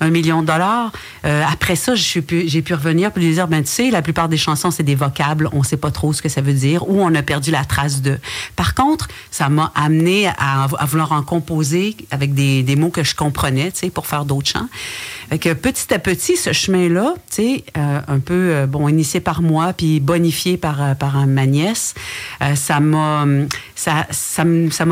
un 0.00 0.10
million 0.10 0.42
de 0.42 0.46
dollars. 0.46 0.92
Euh, 1.24 1.42
après 1.50 1.76
ça, 1.76 1.94
j'ai 1.94 2.22
pu, 2.22 2.74
revenir 2.74 3.10
pour 3.10 3.20
lui 3.20 3.32
dire, 3.32 3.48
ben 3.48 3.62
tu 3.62 3.70
sais, 3.70 3.90
la 3.90 4.02
plupart 4.02 4.28
des 4.28 4.36
chansons, 4.36 4.70
c'est 4.70 4.82
des 4.82 4.94
vocables, 4.94 5.48
on 5.52 5.62
sait 5.62 5.76
pas 5.76 5.90
trop 5.90 6.12
ce 6.12 6.22
que 6.22 6.28
ça 6.28 6.40
veut 6.40 6.52
dire, 6.52 6.88
ou 6.88 7.02
on 7.02 7.14
a 7.14 7.22
perdu 7.22 7.50
la 7.50 7.64
trace 7.64 8.02
de. 8.02 8.18
Par 8.56 8.74
contre, 8.74 9.08
ça 9.30 9.48
m'a 9.48 9.72
amené 9.74 10.28
à, 10.28 10.64
à, 10.64 10.86
vouloir 10.86 11.12
en 11.12 11.22
composer 11.22 11.96
avec 12.10 12.34
des, 12.34 12.62
des 12.62 12.76
mots 12.76 12.90
que 12.90 13.04
je 13.04 13.14
comprenais, 13.14 13.70
pour 13.92 14.06
faire 14.06 14.24
d'autres 14.24 14.48
chants. 14.48 14.68
Fait 15.30 15.38
que 15.38 15.52
petit 15.52 15.92
à 15.92 15.98
petit, 15.98 16.36
ce 16.36 16.52
chemin-là, 16.52 17.14
euh, 17.38 18.00
un 18.06 18.18
peu, 18.18 18.34
euh, 18.34 18.66
bon, 18.66 18.88
initié 18.88 19.20
par 19.20 19.42
moi, 19.42 19.72
puis 19.72 20.00
bonifié 20.00 20.56
par, 20.56 20.82
euh, 20.82 20.94
par 20.94 21.26
ma 21.26 21.46
nièce, 21.46 21.94
ça 22.54 22.80
m'a 22.80 23.26
ça, 23.74 24.06
ça, 24.10 24.44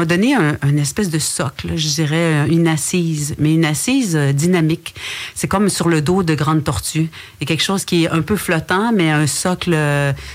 donné 0.04 0.34
un, 0.34 0.76
espèce 0.76 1.10
de 1.10 1.18
socle, 1.18 1.76
je 1.76 1.88
dirais, 1.88 2.48
une 2.48 2.66
assise, 2.66 3.34
mais 3.38 3.54
une 3.54 3.64
assise 3.64 4.16
dynamique. 4.16 4.94
C'est 5.34 5.48
comme 5.48 5.68
sur 5.68 5.88
le 5.88 6.02
dos 6.02 6.22
de 6.22 6.34
grandes 6.34 6.64
tortues. 6.64 7.08
Il 7.40 7.42
y 7.42 7.44
a 7.44 7.46
quelque 7.46 7.62
chose 7.62 7.84
qui 7.84 8.04
est 8.04 8.08
un 8.08 8.22
peu 8.22 8.36
flottant, 8.36 8.92
mais 8.92 9.10
un 9.10 9.26
socle 9.26 9.76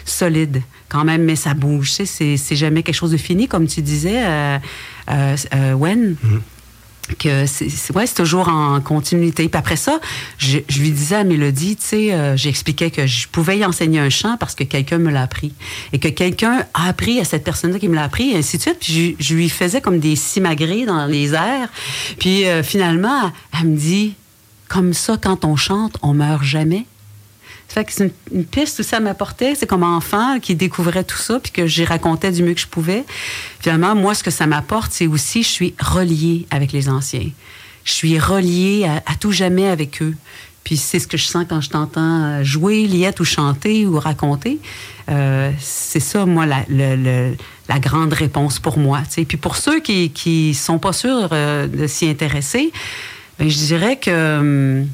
solide 0.05 0.61
quand 0.89 1.03
même, 1.03 1.23
mais 1.23 1.35
ça 1.35 1.53
bouge. 1.53 1.91
Sais, 1.91 2.05
c'est 2.05 2.55
jamais 2.55 2.83
quelque 2.83 2.95
chose 2.95 3.11
de 3.11 3.17
fini, 3.17 3.47
comme 3.47 3.67
tu 3.67 3.81
disais, 3.81 4.23
euh, 4.25 4.57
euh, 5.09 5.73
Wen. 5.73 6.15
Mm-hmm 6.15 6.56
que 7.15 7.45
c'est 7.45 7.95
ouais, 7.95 8.07
toujours 8.07 8.47
en 8.49 8.79
continuité. 8.81 9.47
Puis 9.49 9.57
après 9.57 9.75
ça, 9.75 9.99
je, 10.37 10.59
je 10.67 10.79
lui 10.79 10.91
disais 10.91 11.15
à 11.15 11.23
Mélodie, 11.23 11.75
tu 11.75 11.85
sais, 11.85 12.13
euh, 12.13 12.37
j'expliquais 12.37 12.91
que 12.91 13.07
je 13.07 13.27
pouvais 13.27 13.59
y 13.59 13.65
enseigner 13.65 13.99
un 13.99 14.09
chant 14.09 14.37
parce 14.37 14.55
que 14.55 14.63
quelqu'un 14.63 14.97
me 14.97 15.11
l'a 15.11 15.23
appris 15.23 15.53
et 15.93 15.99
que 15.99 16.07
quelqu'un 16.07 16.65
a 16.73 16.87
appris 16.87 17.19
à 17.19 17.23
cette 17.23 17.43
personne-là 17.43 17.79
qui 17.79 17.87
me 17.87 17.95
l'a 17.95 18.03
appris 18.03 18.31
et 18.31 18.37
ainsi 18.37 18.57
de 18.57 18.61
suite. 18.61 18.77
Puis 18.79 19.15
je, 19.19 19.25
je, 19.25 19.35
lui 19.35 19.49
faisais 19.49 19.81
comme 19.81 19.99
des 19.99 20.15
simagrées 20.15 20.85
dans 20.85 21.05
les 21.05 21.33
airs. 21.33 21.69
Puis 22.19 22.45
euh, 22.45 22.63
finalement, 22.63 23.31
elle 23.59 23.69
me 23.69 23.77
dit, 23.77 24.15
comme 24.67 24.93
ça, 24.93 25.17
quand 25.21 25.45
on 25.45 25.55
chante, 25.55 25.97
on 26.01 26.13
meurt 26.13 26.43
jamais. 26.43 26.85
Fait 27.67 27.83
que 27.83 27.91
c'est 27.91 28.11
une, 28.31 28.45
piste 28.45 28.79
où 28.79 28.83
ça 28.83 28.99
m'apportait. 28.99 29.53
C'est 29.55 29.65
comme 29.65 29.83
enfant 29.83 30.39
qui 30.39 30.55
découvrait 30.55 31.03
tout 31.03 31.17
ça, 31.17 31.39
puis 31.39 31.51
que 31.51 31.67
j'y 31.67 31.83
racontais 31.85 32.31
du 32.31 32.43
mieux 32.43 32.53
que 32.53 32.61
je 32.61 32.67
pouvais. 32.67 33.03
Finalement, 33.59 33.93
moi, 33.95 34.15
ce 34.15 34.23
que 34.23 34.31
ça 34.31 34.47
m'apporte, 34.47 34.91
c'est 34.93 35.07
aussi, 35.07 35.43
je 35.43 35.49
suis 35.49 35.75
reliée 35.79 36.47
avec 36.49 36.71
les 36.71 36.89
anciens. 36.89 37.29
Je 37.83 37.93
suis 37.93 38.19
reliée 38.19 38.89
à, 39.05 39.15
tout 39.15 39.31
jamais 39.31 39.67
avec 39.67 40.01
eux. 40.01 40.15
Puis 40.63 40.75
c'est 40.75 40.99
ce 40.99 41.07
que 41.07 41.17
je 41.17 41.23
sens 41.23 41.45
quand 41.47 41.61
je 41.61 41.69
t'entends 41.69 42.23
euh, 42.23 42.43
jouer, 42.43 42.87
liette 42.87 43.21
ou 43.21 43.25
chanter 43.25 43.85
ou 43.85 43.99
raconter. 43.99 44.59
Euh, 45.09 45.51
c'est 45.59 46.01
ça, 46.01 46.25
moi, 46.25 46.45
la, 46.45 46.65
la, 46.67 47.79
grande 47.79 48.11
réponse 48.11 48.59
pour 48.59 48.77
moi. 48.77 49.01
T'sais. 49.07 49.23
Puis 49.23 49.37
pour 49.37 49.55
ceux 49.55 49.79
qui 49.79 50.11
ne 50.49 50.53
sont 50.53 50.79
pas 50.79 50.91
sûrs 50.91 51.29
euh, 51.31 51.67
de 51.67 51.87
s'y 51.87 52.09
intéresser, 52.09 52.73
ben, 53.39 53.49
je 53.49 53.55
dirais 53.55 53.97
que 53.97 54.39
hum, 54.39 54.87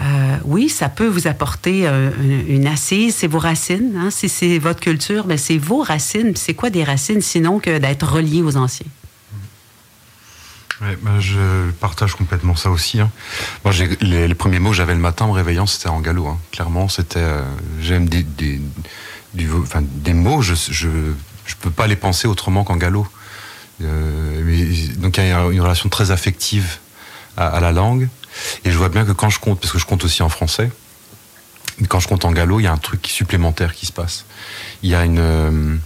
euh, 0.00 0.36
oui, 0.44 0.68
ça 0.68 0.88
peut 0.88 1.06
vous 1.06 1.26
apporter 1.26 1.86
euh, 1.86 2.10
une 2.48 2.66
assise, 2.66 3.16
c'est 3.16 3.26
vos 3.26 3.38
racines. 3.38 3.94
Hein? 3.96 4.10
Si 4.10 4.28
c'est 4.28 4.58
votre 4.58 4.80
culture, 4.80 5.24
ben 5.24 5.38
c'est 5.38 5.58
vos 5.58 5.82
racines. 5.82 6.36
C'est 6.36 6.54
quoi 6.54 6.70
des 6.70 6.84
racines 6.84 7.22
sinon 7.22 7.60
que 7.60 7.78
d'être 7.78 8.06
relié 8.06 8.42
aux 8.42 8.56
anciens? 8.56 8.86
Ben, 10.80 11.20
je 11.20 11.70
partage 11.80 12.14
complètement 12.14 12.54
ça 12.54 12.70
aussi. 12.70 13.00
Hein. 13.00 13.10
Les, 14.02 14.34
premiers 14.34 14.58
mots 14.58 14.70
que 14.70 14.76
j'avais 14.76 14.92
le 14.92 15.00
matin 15.00 15.24
en 15.24 15.28
me 15.28 15.32
réveillant, 15.32 15.64
c'était 15.64 15.88
en 15.88 16.00
galop. 16.00 16.26
Hein. 16.26 16.38
Clairement, 16.52 16.88
c'était. 16.88 17.20
Euh, 17.20 17.42
j'aime 17.80 18.06
des, 18.06 18.26
des, 19.32 20.12
mots, 20.12 20.42
je, 20.42 20.52
je, 20.54 20.88
je, 21.46 21.54
peux 21.58 21.70
pas 21.70 21.86
les 21.86 21.96
penser 21.96 22.28
autrement 22.28 22.62
qu'en 22.62 22.76
galop. 22.76 23.06
donc, 23.80 25.16
il 25.16 25.28
y 25.28 25.32
a 25.32 25.46
une 25.50 25.60
relation 25.62 25.88
très 25.88 26.10
affective 26.10 26.76
à 27.38 27.58
la 27.60 27.72
langue. 27.72 28.08
Et 28.64 28.70
je 28.70 28.76
vois 28.76 28.88
bien 28.88 29.04
que 29.04 29.12
quand 29.12 29.30
je 29.30 29.38
compte, 29.38 29.60
parce 29.60 29.72
que 29.72 29.78
je 29.78 29.86
compte 29.86 30.04
aussi 30.04 30.22
en 30.22 30.28
français, 30.28 30.70
quand 31.88 32.00
je 32.00 32.08
compte 32.08 32.24
en 32.24 32.32
galop, 32.32 32.60
il 32.60 32.64
y 32.64 32.66
a 32.66 32.72
un 32.72 32.78
truc 32.78 33.06
supplémentaire 33.06 33.74
qui 33.74 33.86
se 33.86 33.92
passe. 33.92 34.24
Il 34.82 34.90
y 34.90 34.94
a 34.94 35.04
une, 35.04 35.18
euh, 35.18 35.76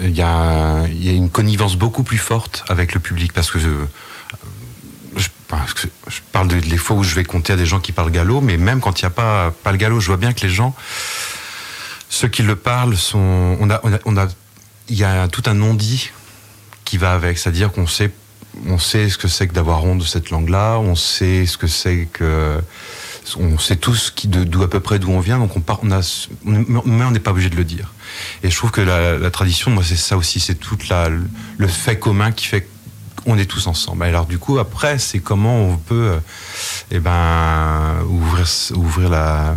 il, 0.00 0.16
y 0.16 0.22
a, 0.22 0.84
il 0.88 1.04
y 1.04 1.08
a 1.08 1.12
une 1.12 1.30
connivence 1.30 1.76
beaucoup 1.76 2.02
plus 2.02 2.18
forte 2.18 2.64
avec 2.68 2.94
le 2.94 3.00
public 3.00 3.32
parce 3.32 3.50
que 3.50 3.58
je, 3.58 3.68
parle 6.32 6.48
de, 6.48 6.56
les 6.56 6.76
fois 6.76 6.96
où 6.96 7.04
je 7.04 7.14
vais 7.14 7.24
compter 7.24 7.52
à 7.52 7.56
des 7.56 7.66
gens 7.66 7.78
qui 7.78 7.92
parlent 7.92 8.10
galop, 8.10 8.40
mais 8.40 8.56
même 8.56 8.80
quand 8.80 9.00
il 9.00 9.04
n'y 9.04 9.08
a 9.08 9.10
pas, 9.10 9.52
pas 9.62 9.70
le 9.70 9.78
galop, 9.78 10.00
je 10.00 10.08
vois 10.08 10.16
bien 10.16 10.32
que 10.32 10.40
les 10.40 10.50
gens, 10.52 10.74
ceux 12.08 12.28
qui 12.28 12.42
le 12.42 12.56
parlent 12.56 12.96
sont, 12.96 13.56
on 13.60 13.70
a, 13.70 13.80
on 14.04 14.16
a 14.16 14.26
il 14.88 14.96
y 14.96 15.04
a 15.04 15.28
tout 15.28 15.42
un 15.46 15.54
non-dit 15.54 16.10
qui 16.84 16.98
va 16.98 17.12
avec, 17.12 17.38
c'est-à-dire 17.38 17.72
qu'on 17.72 17.86
sait 17.86 18.10
on 18.66 18.78
sait 18.78 19.08
ce 19.08 19.18
que 19.18 19.28
c'est 19.28 19.48
que 19.48 19.52
d'avoir 19.52 19.84
honte 19.84 19.98
de 19.98 20.04
cette 20.04 20.30
langue-là, 20.30 20.78
on 20.78 20.94
sait 20.94 21.46
ce 21.46 21.58
que 21.58 21.66
c'est 21.66 22.08
que 22.12 22.60
on 23.38 23.58
sait 23.58 23.76
tous 23.76 24.12
qui 24.14 24.28
d'où 24.28 24.62
à 24.62 24.70
peu 24.70 24.80
près 24.80 24.98
d'où 24.98 25.10
on 25.10 25.20
vient, 25.20 25.38
donc 25.38 25.56
on 25.56 25.60
part, 25.60 25.80
mais 25.82 27.04
on 27.04 27.10
n'est 27.10 27.20
pas 27.20 27.32
obligé 27.32 27.50
de 27.50 27.56
le 27.56 27.64
dire. 27.64 27.92
Et 28.42 28.50
je 28.50 28.56
trouve 28.56 28.70
que 28.70 28.80
la, 28.80 29.30
tradition, 29.30 29.70
moi, 29.70 29.82
c'est 29.84 29.96
ça 29.96 30.16
aussi, 30.16 30.38
c'est 30.38 30.54
tout 30.54 30.78
la, 30.88 31.08
le 31.08 31.66
fait 31.66 31.98
commun 31.98 32.30
qui 32.30 32.46
fait 32.46 32.68
qu'on 33.24 33.36
est 33.36 33.46
tous 33.46 33.66
ensemble. 33.66 34.04
Alors 34.04 34.26
du 34.26 34.38
coup, 34.38 34.58
après, 34.58 34.98
c'est 34.98 35.18
comment 35.18 35.60
on 35.60 35.76
peut, 35.76 36.12
euh, 36.12 36.18
eh 36.92 37.00
ben, 37.00 37.96
ouvrir, 38.08 38.46
ouvrir 38.74 39.10
la, 39.10 39.56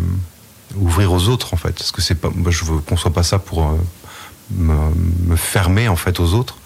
ouvrir 0.76 1.12
aux 1.12 1.28
autres 1.28 1.54
en 1.54 1.58
fait, 1.58 1.74
parce 1.74 1.92
que 1.92 2.02
c'est 2.02 2.16
pas, 2.16 2.32
moi, 2.34 2.52
je 2.52 2.66
veux 2.66 2.80
qu'on 2.80 2.98
soit 2.98 3.14
pas 3.14 3.24
ça 3.24 3.38
pour 3.38 3.68
euh, 3.68 3.78
me, 4.52 4.74
me 5.28 5.36
fermer 5.36 5.88
en 5.88 5.96
fait 5.96 6.20
aux 6.20 6.34
autres 6.34 6.59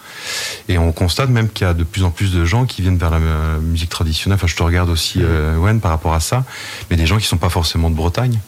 et 0.69 0.77
on 0.77 0.91
constate 0.91 1.29
même 1.29 1.49
qu'il 1.49 1.67
y 1.67 1.69
a 1.69 1.73
de 1.73 1.83
plus 1.83 2.03
en 2.03 2.11
plus 2.11 2.31
de 2.31 2.45
gens 2.45 2.65
qui 2.65 2.81
viennent 2.81 2.97
vers 2.97 3.09
la 3.09 3.17
euh, 3.17 3.59
musique 3.59 3.89
traditionnelle. 3.89 4.35
Enfin, 4.35 4.47
je 4.47 4.55
te 4.55 4.63
regarde 4.63 4.89
aussi, 4.89 5.19
euh, 5.21 5.57
Wen, 5.57 5.79
par 5.79 5.91
rapport 5.91 6.13
à 6.13 6.19
ça, 6.19 6.45
mais 6.89 6.95
des 6.95 7.05
gens 7.05 7.17
qui 7.17 7.27
sont 7.27 7.37
pas 7.37 7.49
forcément 7.49 7.89
de 7.89 7.95
Bretagne. 7.95 8.39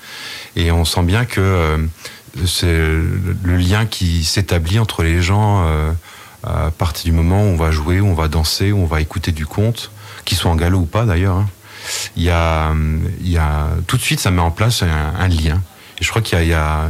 Et 0.55 0.72
on 0.72 0.86
sent 0.86 1.03
bien 1.03 1.25
que 1.25 1.41
euh, 1.41 1.77
c'est 2.46 2.67
le 2.67 3.58
lien 3.58 3.86
qui 3.86 4.24
s'établit 4.24 4.79
entre 4.79 5.03
les 5.03 5.22
gens 5.22 5.65
à 6.44 6.70
partir 6.70 7.05
du 7.05 7.13
moment 7.13 7.41
où 7.44 7.46
on 7.46 7.55
va 7.55 7.72
jouer, 7.72 8.01
où 8.01 8.08
on 8.08 8.13
va 8.13 8.27
danser, 8.27 8.74
où 8.74 8.79
on 8.79 8.86
va 8.86 9.00
écouter 9.00 9.32
du 9.32 9.46
conte, 9.46 9.89
qu'ils 10.25 10.38
soient 10.38 10.51
en 10.51 10.55
galop 10.55 10.79
ou 10.79 10.86
pas 10.86 11.05
d'ailleurs. 11.05 11.38
Hein. 11.38 11.50
Il 12.17 12.24
y 12.24 12.29
a, 12.29 12.74
il 13.22 13.29
y 13.29 13.38
a 13.38 13.70
tout 13.88 13.96
de 13.96 14.01
suite, 14.01 14.20
ça 14.20 14.32
met 14.32 14.41
en 14.41 14.51
place 14.51 14.84
un, 14.84 15.27
lien. 15.29 15.62
Et 16.00 16.03
je 16.03 16.10
crois 16.10 16.22
qu'il 16.22 16.38
y, 16.44 16.48
y 16.48 16.53
a, 16.53 16.89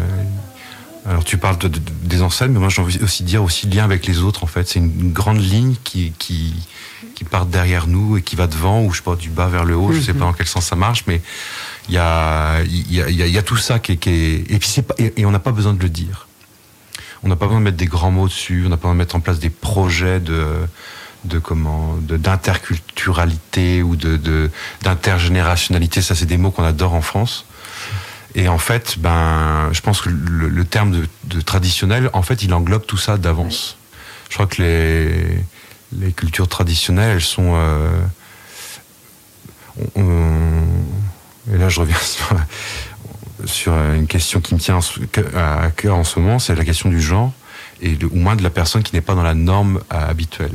alors 1.07 1.23
tu 1.23 1.37
parles 1.37 1.57
de, 1.59 1.67
des 1.67 2.21
enseignes, 2.21 2.51
mais 2.51 2.59
moi 2.59 2.69
j'ai 2.69 2.81
envie 2.81 2.99
aussi 3.03 3.23
de 3.23 3.27
dire 3.27 3.43
aussi 3.43 3.67
le 3.67 3.75
lien 3.75 3.83
avec 3.83 4.07
les 4.07 4.19
autres 4.19 4.43
en 4.43 4.47
fait. 4.47 4.67
C'est 4.67 4.79
une, 4.79 5.11
grande 5.11 5.39
ligne 5.39 5.75
qui, 5.83 6.13
qui, 6.17 6.53
qui 7.13 7.23
part 7.23 7.45
derrière 7.45 7.87
nous 7.87 8.17
et 8.17 8.21
qui 8.23 8.35
va 8.35 8.47
devant, 8.47 8.83
ou 8.83 8.91
je 8.91 8.97
sais 8.97 9.03
pas, 9.03 9.15
du 9.15 9.29
bas 9.29 9.47
vers 9.47 9.65
le 9.65 9.75
haut, 9.75 9.93
je 9.93 9.99
sais 9.99 10.13
pas 10.13 10.25
mhm. 10.25 10.31
dans 10.31 10.33
quel 10.33 10.47
sens 10.47 10.65
ça 10.65 10.75
marche, 10.75 11.03
mais 11.05 11.21
il 11.89 11.95
y 11.95 11.99
a, 11.99 12.63
y, 12.63 13.01
a, 13.01 13.09
y 13.09 13.37
a 13.37 13.43
tout 13.43 13.57
ça 13.57 13.77
qui 13.77 13.93
est... 13.93 13.97
Qui 13.97 14.09
est 14.09 14.51
et, 14.51 14.59
puis 14.59 14.81
pas, 14.81 14.95
et, 14.97 15.25
on 15.25 15.31
n'a 15.31 15.39
pas 15.39 15.51
besoin 15.51 15.73
de 15.73 15.81
le 15.81 15.89
dire. 15.89 16.27
On 17.21 17.27
n'a 17.27 17.35
pas 17.35 17.45
besoin 17.45 17.59
de 17.59 17.65
mettre 17.65 17.77
des 17.77 17.85
grands 17.85 18.11
mots 18.11 18.27
dessus, 18.27 18.63
on 18.65 18.69
n'a 18.69 18.77
pas 18.77 18.83
besoin 18.83 18.93
de 18.93 18.99
mettre 18.99 19.15
en 19.15 19.19
place 19.19 19.39
des 19.39 19.49
projets 19.49 20.19
de 20.19 20.45
de 21.23 21.39
comment 21.39 21.97
d'interculturalité 22.01 23.81
ou 23.81 23.95
de 23.95 24.51
d'intergénérationnalité. 24.83 26.01
Ça, 26.01 26.13
c'est 26.13 26.27
des 26.27 26.37
mots 26.37 26.51
qu'on 26.51 26.63
adore 26.63 26.93
en 26.93 27.01
France. 27.01 27.45
Et 28.35 28.49
en 28.49 28.57
fait, 28.57 28.99
ben, 28.99 29.69
je 29.71 29.79
pense 29.79 30.01
que 30.01 30.09
le, 30.09 30.65
terme 30.65 31.07
de, 31.23 31.41
traditionnel, 31.41 32.09
en 32.11 32.21
fait, 32.21 32.43
il 32.43 32.53
englobe 32.53 32.85
tout 32.85 32.97
ça 32.97 33.17
d'avance. 33.17 33.77
Je 34.29 34.35
crois 34.35 34.47
que 34.47 34.61
les, 34.61 35.39
les 35.93 36.11
cultures 36.11 36.47
traditionnelles, 36.47 37.15
elles 37.15 37.21
sont. 37.21 37.53
Euh, 37.55 37.89
et 39.97 41.57
là, 41.57 41.69
je 41.69 41.79
reviens 41.79 41.97
sur, 43.45 43.73
une 43.73 44.07
question 44.07 44.41
qui 44.41 44.53
me 44.55 44.59
tient 44.59 44.79
à 45.35 45.69
cœur 45.71 45.95
en 45.95 46.03
ce 46.03 46.19
moment, 46.19 46.39
c'est 46.39 46.55
la 46.55 46.65
question 46.65 46.89
du 46.89 47.01
genre, 47.01 47.31
et 47.81 47.95
de, 47.95 48.05
ou 48.05 48.15
moins 48.15 48.35
de 48.35 48.43
la 48.43 48.49
personne 48.49 48.83
qui 48.83 48.95
n'est 48.95 49.01
pas 49.01 49.15
dans 49.15 49.23
la 49.23 49.33
norme 49.33 49.81
euh, 49.93 50.09
habituelle. 50.09 50.53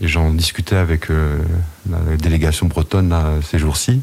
Et 0.00 0.06
j'en 0.06 0.30
discutais 0.30 0.76
avec 0.76 1.10
euh, 1.10 1.38
la 1.90 1.98
délégation 2.16 2.66
bretonne 2.66 3.14
ces 3.42 3.58
jours-ci. 3.58 4.00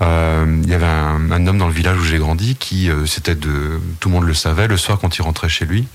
Euh, 0.00 0.60
il 0.64 0.68
y 0.68 0.74
avait 0.74 0.84
un, 0.84 1.46
homme 1.46 1.58
dans 1.58 1.68
le 1.68 1.72
village 1.72 1.98
où 1.98 2.02
j'ai 2.02 2.18
grandi 2.18 2.56
qui, 2.56 2.90
euh, 2.90 3.06
c'était 3.06 3.36
de, 3.36 3.80
tout 4.00 4.08
le 4.08 4.14
monde 4.14 4.24
le 4.24 4.34
savait, 4.34 4.66
le 4.66 4.76
soir 4.76 4.98
quand 4.98 5.16
il 5.16 5.22
rentrait 5.22 5.48
chez 5.48 5.64
lui, 5.64 5.86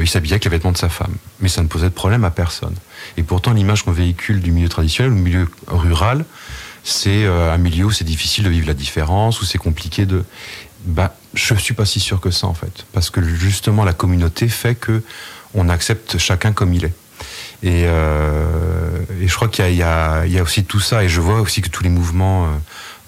il 0.00 0.08
s'habillait 0.08 0.34
avec 0.34 0.44
les 0.44 0.50
vêtements 0.50 0.70
de 0.70 0.78
sa 0.78 0.88
femme. 0.88 1.14
Mais 1.40 1.48
ça 1.48 1.60
ne 1.60 1.66
posait 1.66 1.88
de 1.88 1.94
problème 1.94 2.22
à 2.22 2.30
personne. 2.30 2.74
Et 3.16 3.24
pourtant, 3.24 3.52
l'image 3.52 3.82
qu'on 3.82 3.90
véhicule 3.90 4.40
du 4.40 4.52
milieu 4.52 4.68
traditionnel, 4.68 5.12
du 5.12 5.20
milieu 5.20 5.48
rural, 5.66 6.24
c'est 6.84 7.26
un 7.26 7.58
milieu 7.58 7.86
où 7.86 7.90
c'est 7.90 8.04
difficile 8.04 8.44
de 8.44 8.48
vivre 8.48 8.68
la 8.68 8.74
différence, 8.74 9.42
où 9.42 9.44
c'est 9.44 9.58
compliqué 9.58 10.06
de. 10.06 10.24
Bah, 10.86 11.16
je 11.34 11.52
suis 11.54 11.74
pas 11.74 11.84
si 11.84 11.98
sûr 11.98 12.20
que 12.20 12.30
ça 12.30 12.46
en 12.46 12.54
fait, 12.54 12.86
parce 12.92 13.10
que 13.10 13.20
justement 13.20 13.84
la 13.84 13.92
communauté 13.92 14.48
fait 14.48 14.76
que 14.76 15.02
on 15.52 15.68
accepte 15.68 16.16
chacun 16.18 16.52
comme 16.52 16.72
il 16.72 16.84
est. 16.84 16.94
Euh, 17.64 19.00
et, 19.20 19.28
je 19.28 19.34
crois 19.34 19.48
qu'il 19.48 19.74
y, 19.74 19.82
a 19.82 20.42
aussi 20.42 20.64
tout 20.64 20.80
ça, 20.80 21.04
et 21.04 21.08
je 21.08 21.20
vois 21.20 21.40
aussi 21.40 21.60
que 21.60 21.68
tous 21.68 21.82
les 21.82 21.88
mouvements 21.88 22.46
euh, 22.46 22.48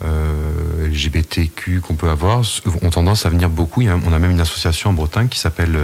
euh, 0.06 0.88
LGBTQ 0.88 1.80
qu'on 1.80 1.94
peut 1.94 2.08
avoir 2.08 2.42
ont 2.82 2.90
tendance 2.90 3.26
à 3.26 3.28
venir 3.28 3.48
beaucoup. 3.48 3.82
on 3.82 4.12
a 4.12 4.18
même 4.18 4.30
une 4.30 4.40
association 4.40 4.90
en 4.90 4.92
Bretagne 4.92 5.28
qui 5.28 5.38
s'appelle 5.38 5.78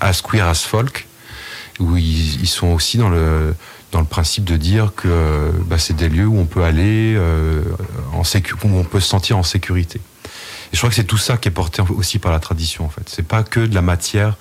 As 0.00 0.22
Queer 0.22 0.46
As 0.46 0.62
Folk, 0.62 1.06
où 1.80 1.96
ils, 1.96 2.46
sont 2.46 2.68
aussi 2.68 2.98
dans 2.98 3.08
le 3.08 3.54
dans 3.92 4.00
le 4.00 4.06
principe 4.06 4.44
de 4.44 4.56
dire 4.56 4.92
que 4.94 5.52
bah, 5.66 5.78
c'est 5.78 5.94
des 5.94 6.08
lieux 6.08 6.26
où 6.26 6.38
on 6.38 6.44
peut 6.44 6.64
aller 6.64 7.18
où 8.16 8.68
on 8.68 8.84
peut 8.84 9.00
se 9.00 9.08
sentir 9.08 9.38
en 9.38 9.42
sécurité. 9.42 10.00
Et 10.72 10.76
je 10.76 10.78
crois 10.78 10.90
que 10.90 10.96
c'est 10.96 11.04
tout 11.04 11.18
ça 11.18 11.36
qui 11.36 11.48
est 11.48 11.52
porté 11.52 11.82
aussi 11.82 12.18
par 12.18 12.32
la 12.32 12.40
tradition 12.40 12.84
en 12.84 12.88
fait. 12.88 13.08
C'est 13.08 13.26
pas 13.26 13.42
que 13.42 13.60
de 13.60 13.74
la 13.74 13.82
matière 13.82 14.36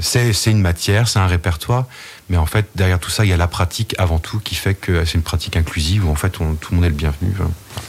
c'est 0.00 0.50
une 0.50 0.60
matière, 0.60 1.08
c'est 1.08 1.18
un 1.18 1.26
répertoire, 1.26 1.86
mais 2.28 2.36
en 2.36 2.46
fait, 2.46 2.66
derrière 2.74 2.98
tout 2.98 3.10
ça, 3.10 3.24
il 3.24 3.30
y 3.30 3.32
a 3.32 3.36
la 3.36 3.48
pratique 3.48 3.94
avant 3.98 4.18
tout 4.18 4.38
qui 4.38 4.54
fait 4.54 4.74
que 4.74 5.04
c'est 5.04 5.14
une 5.14 5.22
pratique 5.22 5.56
inclusive 5.56 6.06
où 6.06 6.10
en 6.10 6.14
fait, 6.14 6.30
tout 6.30 6.42
le 6.42 6.74
monde 6.76 6.84
est 6.84 6.88
le 6.88 6.94
bienvenu. 6.94 7.32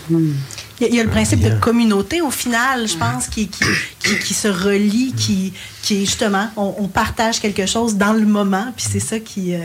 Il 0.09 0.93
y, 0.93 0.99
a, 0.99 1.03
le 1.03 1.09
principe 1.09 1.39
de 1.39 1.57
communauté 1.57 2.21
au 2.21 2.31
final, 2.31 2.87
je 2.87 2.97
pense, 2.97 3.27
qui, 3.27 3.49
qui, 3.49 4.33
se 4.33 4.49
relie, 4.49 5.13
qui, 5.13 5.53
qui 5.81 6.01
justement, 6.01 6.49
on, 6.57 6.87
partage 6.87 7.39
quelque 7.39 7.65
chose 7.65 7.95
dans 7.95 8.13
le 8.13 8.25
moment, 8.25 8.73
puis 8.75 8.85
c'est 8.89 8.99
ça 8.99 9.19
qui, 9.19 9.55
euh, 9.55 9.59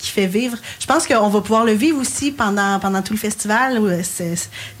qui 0.00 0.10
fait 0.10 0.26
vivre. 0.26 0.56
Je 0.80 0.86
pense 0.86 1.06
qu'on 1.06 1.28
va 1.28 1.40
pouvoir 1.40 1.64
le 1.64 1.72
vivre 1.72 1.98
aussi 2.00 2.32
pendant, 2.32 2.78
pendant 2.80 3.02
tout 3.02 3.12
le 3.12 3.18
festival, 3.18 3.80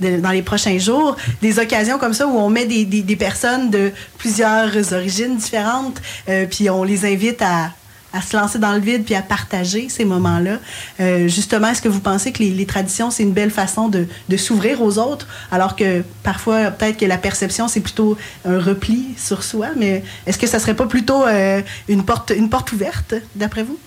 dans 0.00 0.30
les 0.30 0.42
prochains 0.42 0.78
jours. 0.78 1.16
Des 1.42 1.58
occasions 1.58 1.98
comme 1.98 2.14
ça 2.14 2.26
où 2.26 2.38
on 2.38 2.48
met 2.48 2.66
des, 2.66 2.84
des, 2.84 3.16
personnes 3.16 3.70
de 3.70 3.92
plusieurs 4.18 4.92
origines 4.92 5.36
différentes, 5.36 6.00
euh, 6.28 6.46
puis 6.46 6.70
on 6.70 6.84
les 6.84 7.04
invite 7.04 7.42
à, 7.42 7.70
à 8.12 8.22
se 8.22 8.36
lancer 8.36 8.58
dans 8.58 8.72
le 8.72 8.80
vide 8.80 9.04
puis 9.04 9.14
à 9.14 9.22
partager 9.22 9.88
ces 9.88 10.04
moments-là. 10.04 10.58
Euh, 11.00 11.28
justement, 11.28 11.68
est-ce 11.68 11.82
que 11.82 11.88
vous 11.88 12.00
pensez 12.00 12.32
que 12.32 12.42
les, 12.42 12.66
traditions, 12.66 13.10
c'est 13.10 13.22
une 13.22 13.32
belle 13.32 13.50
façon 13.50 13.88
de, 13.88 14.06
de 14.28 14.36
s'ouvrir 14.36 14.82
aux 14.82 14.98
autres, 14.98 15.26
alors 15.50 15.76
que 15.76 16.02
parfois, 16.22 16.70
peut-être 16.70 16.96
que 16.96 17.06
la 17.06 17.18
perception, 17.18 17.68
c'est 17.68 17.80
plutôt 17.80 18.16
un 18.44 18.58
repli 18.58 19.14
sur 19.16 19.42
soi, 19.42 19.68
mais 19.76 20.02
est-ce 20.26 20.38
que 20.38 20.46
ça 20.46 20.58
serait 20.58 20.74
pas 20.74 20.86
plutôt 20.86 21.26
euh, 21.26 21.60
une, 21.88 22.04
porte, 22.04 22.32
une 22.36 22.48
porte 22.48 22.72
ouverte, 22.72 23.14
d'après 23.34 23.62
vous? 23.62 23.78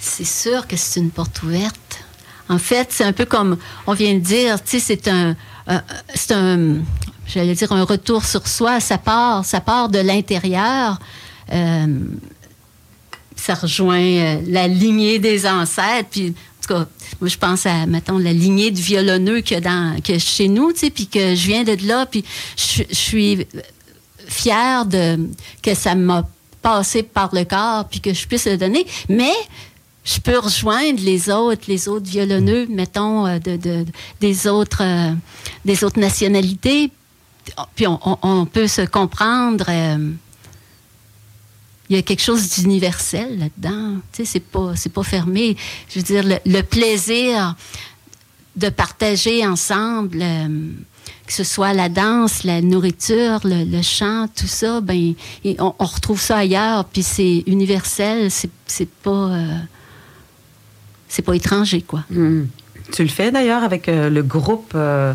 C'est 0.00 0.24
sûr 0.24 0.66
que 0.66 0.76
c'est 0.76 1.00
une 1.00 1.10
porte 1.10 1.42
ouverte. 1.42 2.04
En 2.48 2.58
fait, 2.58 2.88
c'est 2.90 3.04
un 3.04 3.12
peu 3.12 3.26
comme 3.26 3.58
on 3.86 3.92
vient 3.92 4.14
de 4.14 4.18
dire, 4.18 4.56
c'est 4.64 5.06
un, 5.08 5.36
c'est 6.14 6.32
un, 6.32 6.78
j'allais 7.26 7.54
dire 7.54 7.70
un 7.72 7.84
retour 7.84 8.24
sur 8.24 8.48
soi. 8.48 8.80
Ça 8.80 8.98
part, 8.98 9.44
ça 9.44 9.60
part 9.60 9.88
de 9.88 9.98
l'intérieur. 9.98 10.98
Euh, 11.52 11.86
ça 13.36 13.54
rejoint 13.54 14.00
euh, 14.00 14.40
la 14.46 14.68
lignée 14.68 15.18
des 15.18 15.46
ancêtres. 15.46 16.08
Puis, 16.10 16.28
en 16.28 16.66
tout 16.66 16.74
cas, 16.74 16.86
moi, 17.20 17.28
je 17.28 17.38
pense 17.38 17.66
à, 17.66 17.86
la 17.86 18.32
lignée 18.32 18.70
du 18.70 18.82
violonneux 18.82 19.40
que 19.40 19.58
dans, 19.58 20.00
que 20.02 20.18
chez 20.18 20.48
nous, 20.48 20.72
puis 20.72 21.06
que 21.06 21.34
je 21.34 21.46
viens 21.46 21.64
de 21.64 21.76
là, 21.86 22.06
puis 22.06 22.24
je, 22.56 22.82
je 22.88 22.94
suis 22.94 23.46
fière 24.26 24.86
de 24.86 25.18
que 25.62 25.74
ça 25.74 25.94
m'a 25.94 26.28
passé 26.62 27.02
par 27.02 27.34
le 27.34 27.44
corps, 27.44 27.86
puis 27.88 28.00
que 28.00 28.12
je 28.12 28.26
puisse 28.26 28.46
le 28.46 28.56
donner. 28.56 28.86
Mais 29.08 29.32
je 30.04 30.18
peux 30.18 30.38
rejoindre 30.38 31.00
les 31.02 31.30
autres, 31.30 31.64
les 31.68 31.88
autres 31.88 32.08
violonneux, 32.08 32.66
mettons, 32.68 33.26
euh, 33.26 33.38
de, 33.38 33.84
des, 34.20 34.46
autres, 34.46 34.82
euh, 34.82 35.12
des 35.64 35.84
autres 35.84 36.00
nationalités. 36.00 36.90
Puis 37.74 37.86
on, 37.86 38.46
peut 38.46 38.68
se 38.68 38.82
comprendre. 38.82 39.66
Euh, 39.68 40.12
il 41.88 41.96
y 41.96 41.98
a 41.98 42.02
quelque 42.02 42.22
chose 42.22 42.48
d'universel 42.50 43.38
là-dedans. 43.38 43.96
Tu 44.12 44.18
sais, 44.18 44.24
c'est 44.24 44.40
pas, 44.40 44.72
pas 44.94 45.02
fermé. 45.02 45.56
Je 45.88 45.98
veux 45.98 46.04
dire, 46.04 46.22
le, 46.44 46.62
plaisir 46.62 47.56
de 48.56 48.68
partager 48.68 49.44
ensemble, 49.44 50.24
que 51.26 51.32
ce 51.32 51.42
soit 51.42 51.72
la 51.72 51.88
danse, 51.88 52.44
la 52.44 52.60
nourriture, 52.62 53.40
le, 53.42 53.82
chant, 53.82 54.28
tout 54.34 54.46
ça, 54.46 54.80
ben, 54.80 55.14
on, 55.58 55.72
retrouve 55.84 56.20
ça 56.20 56.38
ailleurs. 56.38 56.84
Puis 56.84 57.02
c'est 57.02 57.42
universel. 57.46 58.30
C'est 58.30 58.90
pas 59.02 59.32
c'est 61.10 61.22
pas 61.22 61.34
étranger, 61.34 61.82
quoi. 61.82 62.04
Hmm. 62.08 62.44
Tu 62.92 63.02
le 63.02 63.08
fais 63.08 63.30
d'ailleurs 63.30 63.62
avec 63.62 63.88
euh, 63.88 64.08
le 64.08 64.22
groupe, 64.22 64.72
euh, 64.74 65.12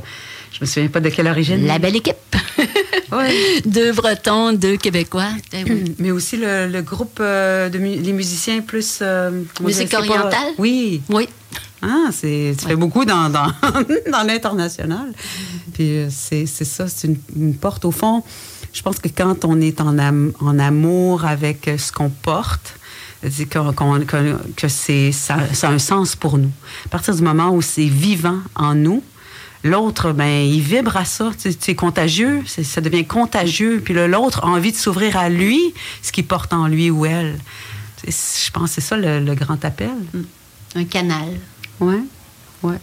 je 0.52 0.60
me 0.62 0.66
souviens 0.66 0.90
pas 0.90 1.00
de 1.00 1.10
quelle 1.10 1.28
origine. 1.28 1.66
La 1.66 1.80
belle 1.80 1.96
équipe. 1.96 2.16
deux 3.66 3.92
Bretons, 3.94 4.54
deux 4.54 4.78
Québécois. 4.78 5.30
Eh 5.54 5.64
Mais 6.00 6.12
aussi 6.12 6.38
le, 6.38 6.82
groupe 6.82 7.20
euh, 7.22 7.70
de 7.70 7.78
les 7.78 8.14
musiciens 8.14 8.62
plus. 8.62 9.02
Musique 9.62 9.94
orientale? 9.94 10.54
Oui. 10.58 11.02
Oui. 11.10 11.28
Ah, 11.82 12.10
c'est, 12.12 12.56
tu 12.58 12.68
fais 12.68 12.76
beaucoup 12.76 13.06
dans, 13.06 13.30
dans, 13.30 13.48
dans 14.12 14.24
l'international. 14.26 15.14
Puis 15.74 16.06
c'est, 16.10 16.46
ça, 16.46 16.88
c'est 16.88 17.10
une, 17.36 17.56
porte. 17.56 17.86
Au 17.86 17.92
fond, 17.92 18.24
je 18.74 18.82
pense 18.82 19.00
que 19.00 19.10
quand 19.10 19.46
on 19.46 19.62
est 19.62 19.80
en, 19.82 19.98
en 19.98 20.60
amour 20.60 21.26
avec 21.26 21.70
ce 21.78 21.92
qu'on 21.92 22.10
porte, 22.10 22.76
que, 23.22 24.54
que 24.56 24.68
c'est, 24.68 25.12
ça, 25.12 25.38
a 25.64 25.68
un 25.68 25.80
sens 25.80 26.16
pour 26.16 26.38
nous. 26.38 26.52
À 26.86 26.90
partir 26.90 27.16
du 27.16 27.22
moment 27.22 27.52
où 27.52 27.62
c'est 27.62 27.86
vivant 27.86 28.40
en 28.56 28.76
nous, 28.76 29.04
l'autre, 29.64 30.12
ben, 30.12 30.46
il 30.46 30.62
vibre 30.62 30.96
à 30.98 31.06
ça. 31.06 31.32
C'est 31.38 31.76
contagieux, 31.76 32.44
ça 32.46 32.82
devient 32.82 33.06
contagieux. 33.06 33.82
Puis 33.84 33.94
l'autre 33.94 34.44
a 34.44 34.48
envie 34.48 34.72
de 34.72 34.78
s'ouvrir 34.78 35.18
à 35.18 35.30
lui, 35.30 35.74
ce 36.02 36.12
qu'il 36.12 36.26
porte 36.26 36.54
en 36.54 36.68
lui 36.68 36.90
ou 36.90 37.06
elle. 37.06 37.40
Je 38.06 38.52
pense 38.52 38.70
que 38.70 38.76
c'est 38.76 38.82
ça 38.82 38.98
le, 38.98 39.20
le, 39.20 39.36
grand 39.36 39.64
appel. 39.66 39.90
Un 40.76 40.86
canal. 40.86 41.40
Oui, 41.80 41.96
ouais. 42.62 42.78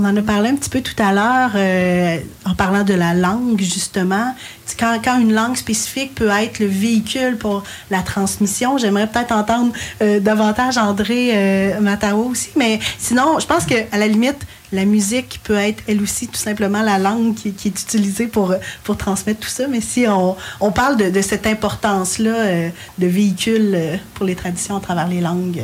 On 0.00 0.04
en 0.04 0.16
a 0.16 0.22
parlé 0.22 0.50
un 0.50 0.54
petit 0.54 0.70
peu 0.70 0.80
tout 0.80 0.94
à 1.02 1.12
l'heure 1.12 1.50
euh, 1.56 2.18
en 2.44 2.54
parlant 2.54 2.84
de 2.84 2.94
la 2.94 3.14
langue, 3.14 3.60
justement. 3.60 4.32
Quand, 4.78 5.00
quand, 5.02 5.18
une 5.18 5.34
langue 5.34 5.56
spécifique 5.56 6.14
peut 6.14 6.28
être 6.28 6.60
le 6.60 6.66
véhicule 6.66 7.36
pour 7.36 7.64
la 7.90 8.02
transmission, 8.02 8.78
j'aimerais 8.78 9.08
peut-être 9.08 9.32
entendre 9.32 9.72
euh, 10.00 10.20
davantage 10.20 10.78
André 10.78 11.30
euh, 11.32 11.80
Matao 11.80 12.28
aussi. 12.30 12.50
Mais 12.54 12.78
sinon, 12.96 13.40
je 13.40 13.46
pense 13.46 13.64
qu'à 13.64 13.98
la 13.98 14.06
limite, 14.06 14.46
la 14.70 14.84
musique 14.84 15.40
peut 15.42 15.56
être 15.56 15.82
elle 15.88 16.00
aussi 16.00 16.28
tout 16.28 16.36
simplement 16.38 16.82
la 16.82 17.00
langue 17.00 17.34
qui, 17.34 17.48
est 17.48 17.66
utilisée 17.66 18.28
pour, 18.28 18.54
transmettre 18.96 19.40
tout 19.40 19.48
ça. 19.48 19.66
Mais 19.66 19.80
si 19.80 20.06
on, 20.06 20.36
on 20.60 20.70
parle 20.70 20.96
de, 20.96 21.10
de 21.10 21.22
cette 21.22 21.46
importance-là 21.48 22.70
de 22.98 23.06
véhicule 23.08 23.98
pour 24.14 24.26
les 24.26 24.36
traditions 24.36 24.76
à 24.76 24.80
travers 24.80 25.08
les 25.08 25.20
langues. 25.20 25.62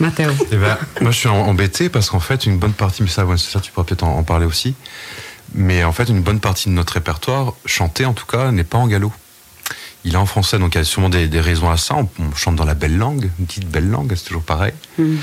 Mathéo. 0.00 0.30
Eh 0.52 0.56
ben, 0.56 0.76
moi, 1.00 1.10
je 1.10 1.18
suis 1.18 1.28
embêté 1.28 1.88
parce 1.88 2.10
qu'en 2.10 2.20
fait, 2.20 2.46
une 2.46 2.58
bonne 2.58 2.72
partie, 2.72 3.02
mais 3.02 3.08
ça, 3.08 3.24
ça 3.36 3.60
tu 3.60 3.72
pourras 3.72 3.84
peut-être 3.86 4.04
en, 4.04 4.22
parler 4.22 4.46
aussi, 4.46 4.74
mais 5.54 5.84
en 5.84 5.92
fait, 5.92 6.08
une 6.08 6.22
bonne 6.22 6.40
partie 6.40 6.68
de 6.68 6.74
notre 6.74 6.94
répertoire, 6.94 7.54
chanté 7.64 8.04
en 8.04 8.12
tout 8.12 8.26
cas, 8.26 8.50
n'est 8.50 8.64
pas 8.64 8.78
en 8.78 8.86
galop. 8.86 9.12
Il 10.04 10.14
est 10.14 10.18
en 10.18 10.26
français, 10.26 10.58
donc 10.58 10.74
il 10.74 10.78
y 10.78 10.80
a 10.80 10.84
sûrement 10.84 11.08
des, 11.08 11.26
des 11.26 11.40
raisons 11.40 11.68
à 11.68 11.76
ça. 11.76 11.96
On, 11.96 12.08
on 12.20 12.34
chante 12.36 12.54
dans 12.54 12.64
la 12.64 12.74
belle 12.74 12.96
langue, 12.96 13.28
une 13.40 13.46
petite 13.46 13.68
belle 13.68 13.88
langue, 13.88 14.12
c'est 14.14 14.24
toujours 14.24 14.44
pareil. 14.44 14.72
Mm. 14.98 15.16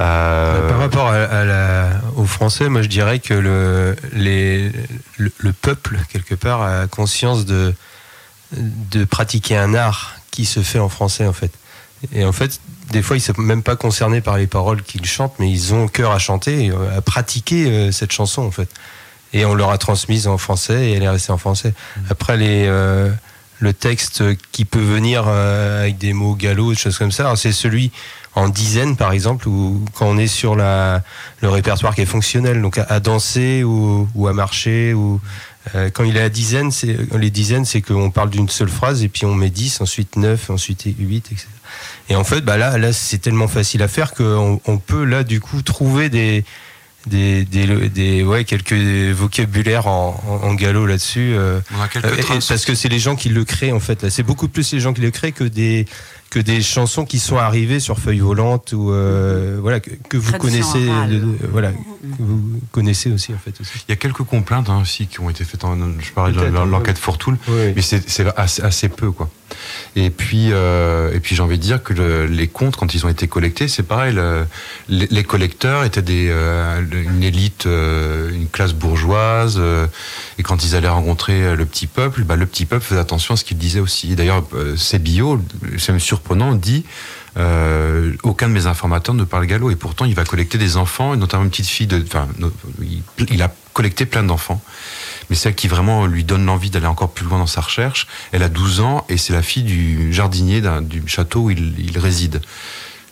Euh, 0.00 0.68
Par 0.68 0.78
rapport 0.78 1.08
à, 1.08 1.14
à 1.14 1.44
la, 1.44 1.88
au 2.16 2.26
français, 2.26 2.68
moi 2.68 2.82
je 2.82 2.88
dirais 2.88 3.20
que 3.20 3.32
le, 3.32 3.96
les, 4.12 4.70
le, 5.16 5.32
le 5.38 5.52
peuple, 5.54 5.98
quelque 6.12 6.34
part, 6.34 6.60
a 6.60 6.86
conscience 6.88 7.46
de, 7.46 7.72
de 8.52 9.04
pratiquer 9.04 9.56
un 9.56 9.74
art 9.74 10.16
qui 10.30 10.44
se 10.44 10.60
fait 10.60 10.78
en 10.78 10.88
français, 10.90 11.26
en 11.26 11.32
fait. 11.32 11.52
Et 12.14 12.24
en 12.24 12.32
fait, 12.32 12.60
des 12.92 13.02
fois, 13.02 13.16
ils 13.16 13.20
ne 13.20 13.24
sont 13.24 13.40
même 13.40 13.62
pas 13.62 13.76
concernés 13.76 14.20
par 14.20 14.38
les 14.38 14.46
paroles 14.46 14.82
qu'ils 14.82 15.04
chantent, 15.04 15.34
mais 15.38 15.50
ils 15.50 15.74
ont 15.74 15.88
cœur 15.88 16.12
à 16.12 16.18
chanter, 16.18 16.70
euh, 16.70 16.96
à 16.96 17.00
pratiquer 17.00 17.66
euh, 17.66 17.92
cette 17.92 18.12
chanson, 18.12 18.42
en 18.42 18.50
fait. 18.50 18.68
Et 19.32 19.44
on 19.44 19.54
leur 19.54 19.70
a 19.70 19.78
transmise 19.78 20.26
en 20.26 20.38
français 20.38 20.90
et 20.90 20.92
elle 20.92 21.02
est 21.02 21.08
restée 21.08 21.32
en 21.32 21.38
français. 21.38 21.74
Après, 22.08 22.36
les, 22.36 22.64
euh, 22.66 23.10
le 23.60 23.72
texte 23.72 24.22
qui 24.52 24.64
peut 24.64 24.80
venir 24.80 25.24
euh, 25.26 25.82
avec 25.82 25.98
des 25.98 26.12
mots 26.12 26.34
galop, 26.34 26.70
des 26.70 26.78
choses 26.78 26.98
comme 26.98 27.12
ça, 27.12 27.34
c'est 27.36 27.52
celui 27.52 27.90
en 28.34 28.48
dizaines, 28.48 28.96
par 28.96 29.12
exemple, 29.12 29.48
où 29.48 29.84
quand 29.94 30.06
on 30.06 30.16
est 30.16 30.28
sur 30.28 30.54
la, 30.54 31.02
le 31.40 31.48
répertoire 31.48 31.94
qui 31.94 32.02
est 32.02 32.06
fonctionnel, 32.06 32.62
donc 32.62 32.78
à, 32.78 32.84
à 32.84 33.00
danser 33.00 33.64
ou, 33.64 34.08
ou 34.14 34.28
à 34.28 34.32
marcher, 34.32 34.94
ou 34.94 35.20
euh, 35.74 35.90
quand 35.92 36.04
il 36.04 36.16
est 36.16 36.22
à 36.22 36.28
dizaines, 36.28 36.70
c'est 36.70 36.96
les 37.16 37.30
dizaines, 37.30 37.64
c'est 37.64 37.82
qu'on 37.82 38.10
parle 38.10 38.30
d'une 38.30 38.48
seule 38.48 38.68
phrase 38.68 39.02
et 39.02 39.08
puis 39.08 39.24
on 39.26 39.34
met 39.34 39.50
10, 39.50 39.80
ensuite 39.80 40.16
9, 40.16 40.50
ensuite 40.50 40.84
8, 40.84 41.32
etc. 41.32 41.46
Et 42.08 42.16
en 42.16 42.24
fait, 42.24 42.40
bah 42.40 42.56
là, 42.56 42.78
là 42.78 42.92
c'est 42.92 43.18
tellement 43.18 43.48
facile 43.48 43.82
à 43.82 43.88
faire 43.88 44.14
qu'on 44.14 44.60
on 44.66 44.78
peut 44.78 45.04
là 45.04 45.24
du 45.24 45.40
coup 45.40 45.62
trouver 45.62 46.08
des 46.08 46.44
des, 47.06 47.44
des, 47.44 47.88
des 47.88 48.22
ouais 48.22 48.44
quelques 48.44 48.72
vocabulaires 48.72 49.86
en, 49.86 50.20
en, 50.26 50.48
en 50.48 50.54
galop 50.54 50.86
là-dessus. 50.86 51.32
euh, 51.34 51.60
euh, 51.96 52.16
parce 52.48 52.64
que 52.64 52.74
c'est 52.74 52.88
les 52.88 52.98
gens 52.98 53.16
qui 53.16 53.28
le 53.28 53.44
créent 53.44 53.72
en 53.72 53.80
fait. 53.80 54.08
C'est 54.10 54.22
beaucoup 54.22 54.48
plus 54.48 54.72
les 54.72 54.80
gens 54.80 54.92
qui 54.92 55.00
le 55.00 55.10
créent 55.10 55.32
que 55.32 55.44
des 55.44 55.86
que 56.30 56.38
des 56.40 56.60
chansons 56.60 57.06
qui 57.06 57.18
sont 57.18 57.38
arrivées 57.38 57.80
sur 57.80 57.98
feuilles 57.98 58.18
volantes 58.18 58.72
ou 58.74 58.92
euh, 58.92 59.58
voilà 59.62 59.80
que, 59.80 59.90
que 60.10 60.16
vous 60.18 60.32
connaissez, 60.32 60.80
de- 60.84 61.18
de- 61.20 61.38
voilà 61.50 61.72
que 61.72 61.76
vous 62.18 62.60
connaissez 62.70 63.10
aussi 63.10 63.32
en 63.32 63.38
fait 63.38 63.58
aussi. 63.60 63.72
Il 63.88 63.90
y 63.90 63.94
a 63.94 63.96
quelques 63.96 64.22
complaintes 64.24 64.68
hein, 64.68 64.80
aussi 64.82 65.06
qui 65.06 65.20
ont 65.20 65.30
été 65.30 65.44
faites. 65.44 65.64
En, 65.64 65.76
je 65.98 66.12
parlais 66.12 66.34
de 66.34 66.40
l'enquête 66.70 66.98
Fortoul, 66.98 67.38
Oui. 67.48 67.72
mais 67.74 67.80
c'est 67.82 68.08
c'est 68.10 68.26
assez, 68.36 68.62
assez 68.62 68.88
peu 68.90 69.10
quoi. 69.10 69.30
Et 69.96 70.10
puis 70.10 70.48
euh, 70.52 71.14
et 71.14 71.20
puis 71.20 71.34
j'ai 71.34 71.42
envie 71.42 71.56
de 71.56 71.62
dire 71.62 71.82
que 71.82 71.94
le- 71.94 72.26
les 72.26 72.46
comptes 72.46 72.76
quand 72.76 72.92
ils 72.94 73.06
ont 73.06 73.08
été 73.08 73.26
collectés, 73.26 73.66
c'est 73.66 73.82
pareil. 73.82 74.12
le- 74.14 74.46
les, 74.90 75.06
les 75.10 75.24
collecteurs 75.24 75.84
étaient 75.84 76.02
des 76.02 76.28
euh, 76.30 76.82
une 76.92 77.22
élite, 77.22 77.64
euh, 77.64 78.30
une 78.34 78.48
classe 78.48 78.74
bourgeoise, 78.74 79.56
euh, 79.58 79.86
et 80.38 80.42
quand 80.42 80.62
ils 80.64 80.76
allaient 80.76 80.88
rencontrer 80.88 81.42
euh, 81.42 81.56
le 81.56 81.64
petit 81.64 81.86
peuple, 81.86 82.24
bah, 82.24 82.36
le 82.36 82.44
petit 82.44 82.66
peuple 82.66 82.84
faisait 82.84 83.00
attention 83.00 83.32
à 83.34 83.36
ce 83.38 83.44
qu'il 83.44 83.56
disait 83.56 83.80
aussi. 83.80 84.14
D'ailleurs, 84.14 84.44
euh, 84.54 84.76
Sébillot, 84.76 85.40
c'est 85.78 85.92
même 85.92 86.00
surprenant, 86.18 86.54
dit. 86.54 86.84
euh, 87.36 88.12
aucun 88.24 88.48
de 88.48 88.52
mes 88.52 88.66
informateurs 88.66 89.14
ne 89.14 89.24
parle 89.24 89.46
gallo 89.46 89.70
et 89.70 89.76
pourtant 89.76 90.04
il 90.04 90.14
va 90.14 90.24
collecter 90.24 90.58
des 90.58 90.76
enfants 90.76 91.14
notamment 91.14 91.44
une 91.44 91.50
petite 91.50 91.68
fille 91.68 91.88
il, 93.30 93.42
a 93.42 93.54
collecté 93.74 94.06
plein 94.06 94.24
d'enfants 94.24 94.60
mais 95.30 95.36
celle 95.36 95.54
qui 95.54 95.68
vraiment 95.68 96.06
lui 96.06 96.24
donne 96.24 96.44
l'envie 96.46 96.70
d'aller 96.70 96.86
encore 96.86 97.10
plus 97.10 97.24
loin 97.26 97.38
dans 97.38 97.46
sa 97.46 97.60
recherche, 97.60 98.06
elle 98.32 98.42
a 98.42 98.48
12 98.48 98.80
ans 98.80 99.04
et 99.08 99.18
c'est 99.18 99.34
la 99.34 99.42
fille 99.42 99.62
du 99.62 100.12
jardinier 100.12 100.62
du 100.80 101.06
château 101.06 101.40
où 101.42 101.50
il, 101.50 101.98
réside. 101.98 102.40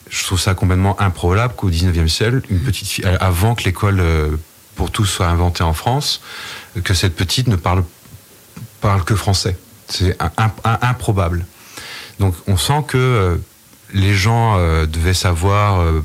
Je 0.09 0.25
trouve 0.25 0.40
ça 0.40 0.55
complètement 0.55 0.99
improbable 1.01 1.55
qu'au 1.55 1.71
19e 1.71 2.09
siècle, 2.09 2.40
une 2.49 2.61
petite 2.61 2.88
fille, 2.88 3.05
euh, 3.05 3.19
avant 3.21 3.55
que 3.55 3.64
l'école 3.64 4.01
euh, 4.01 4.37
pour 4.77 4.90
tous 4.90 5.05
soit 5.05 5.27
inventée 5.27 5.62
en 5.62 5.75
France, 5.75 6.23
que 6.85 6.95
cette 6.95 7.16
petite 7.16 7.49
ne 7.49 7.57
parle, 7.57 7.85
parle 8.81 9.05
que 9.05 9.14
français. 9.14 9.59
C'est 9.88 10.16
improbable. 10.64 11.45
Donc 12.18 12.35
on 12.46 12.57
sent 12.57 12.85
que 12.88 12.96
euh, 12.98 13.37
les 13.92 14.14
gens 14.14 14.57
euh, 14.59 14.87
devaient 14.87 15.14
savoir, 15.14 15.81
euh, 15.81 16.02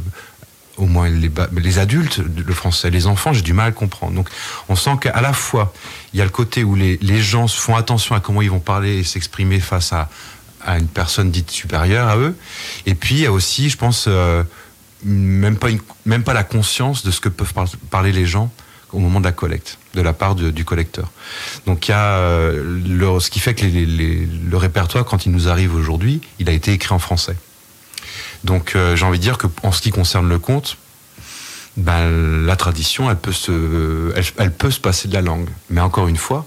au 0.78 0.86
moins 0.86 1.10
les, 1.10 1.32
les 1.58 1.80
adultes, 1.80 2.18
le 2.20 2.54
français. 2.54 2.90
Les 2.90 3.08
enfants, 3.08 3.34
j'ai 3.34 3.42
du 3.42 3.54
mal 3.54 3.70
à 3.70 3.72
comprendre. 3.72 4.14
Donc 4.14 4.30
on 4.70 4.76
sent 4.76 4.98
qu'à 5.02 5.20
la 5.22 5.34
fois, 5.34 5.74
il 6.14 6.20
y 6.20 6.22
a 6.22 6.26
le 6.26 6.32
côté 6.32 6.64
où 6.64 6.76
les, 6.76 6.98
les 7.02 7.22
gens 7.22 7.48
font 7.48 7.76
attention 7.76 8.16
à 8.16 8.20
comment 8.20 8.42
ils 8.42 8.52
vont 8.52 8.60
parler 8.60 9.00
et 9.00 9.04
s'exprimer 9.04 9.60
face 9.60 9.94
à, 9.94 10.10
à 10.66 10.78
une 10.78 10.88
personne 10.88 11.32
dite 11.32 11.50
supérieure 11.52 12.08
à 12.08 12.18
eux. 12.18 12.36
Et 12.86 12.96
puis 12.96 13.16
il 13.16 13.22
y 13.22 13.26
a 13.26 13.32
aussi, 13.32 13.70
je 13.70 13.78
pense, 13.78 14.08
même, 15.04 15.58
pas 15.58 15.70
une- 15.70 15.82
même 16.06 16.24
pas 16.24 16.34
la 16.34 16.44
conscience 16.44 17.04
de 17.04 17.12
ce 17.12 17.20
que 17.20 17.30
peuvent 17.30 17.54
par- 17.54 17.70
parler 17.90 18.12
les 18.12 18.26
gens 18.26 18.52
au 18.94 19.00
moment 19.00 19.20
de 19.20 19.26
la 19.26 19.32
collecte, 19.32 19.78
de 19.94 20.02
la 20.02 20.14
part 20.14 20.36
du 20.36 20.64
collecteur. 20.66 21.12
Donc 21.66 21.88
il 21.88 21.92
y 21.92 21.94
a 21.94 22.16
euh, 22.18 22.64
le- 22.88 23.20
ce 23.20 23.30
qui 23.30 23.40
fait 23.40 23.54
que 23.54 23.66
le 23.66 24.58
répertoire, 24.58 25.04
quand 25.06 25.26
il 25.26 25.32
nous 25.32 25.48
arrive 25.50 25.76
aujourd'hui, 25.76 26.22
il 26.40 26.50
a 26.50 26.54
été 26.54 26.72
écrit 26.74 26.94
en 26.94 27.00
français. 27.00 27.36
Donc 28.44 28.76
euh, 28.76 28.96
j'ai 28.96 29.06
envie 29.06 29.18
de 29.20 29.24
dire 29.24 29.38
que 29.38 29.48
en 29.64 29.72
ce 29.72 29.82
qui 29.82 29.92
concerne 29.92 30.28
le 30.30 30.40
conte, 30.40 30.78
ben, 31.78 32.46
la 32.46 32.56
tradition, 32.56 33.10
elle 33.10 33.18
peut, 33.18 33.32
se, 33.32 34.14
elle, 34.38 34.52
peut 34.54 34.72
se 34.72 34.80
passer 34.80 35.08
de 35.08 35.14
la 35.14 35.22
langue. 35.22 35.48
Mais 35.70 35.80
encore 35.82 36.08
une 36.08 36.18
fois, 36.18 36.46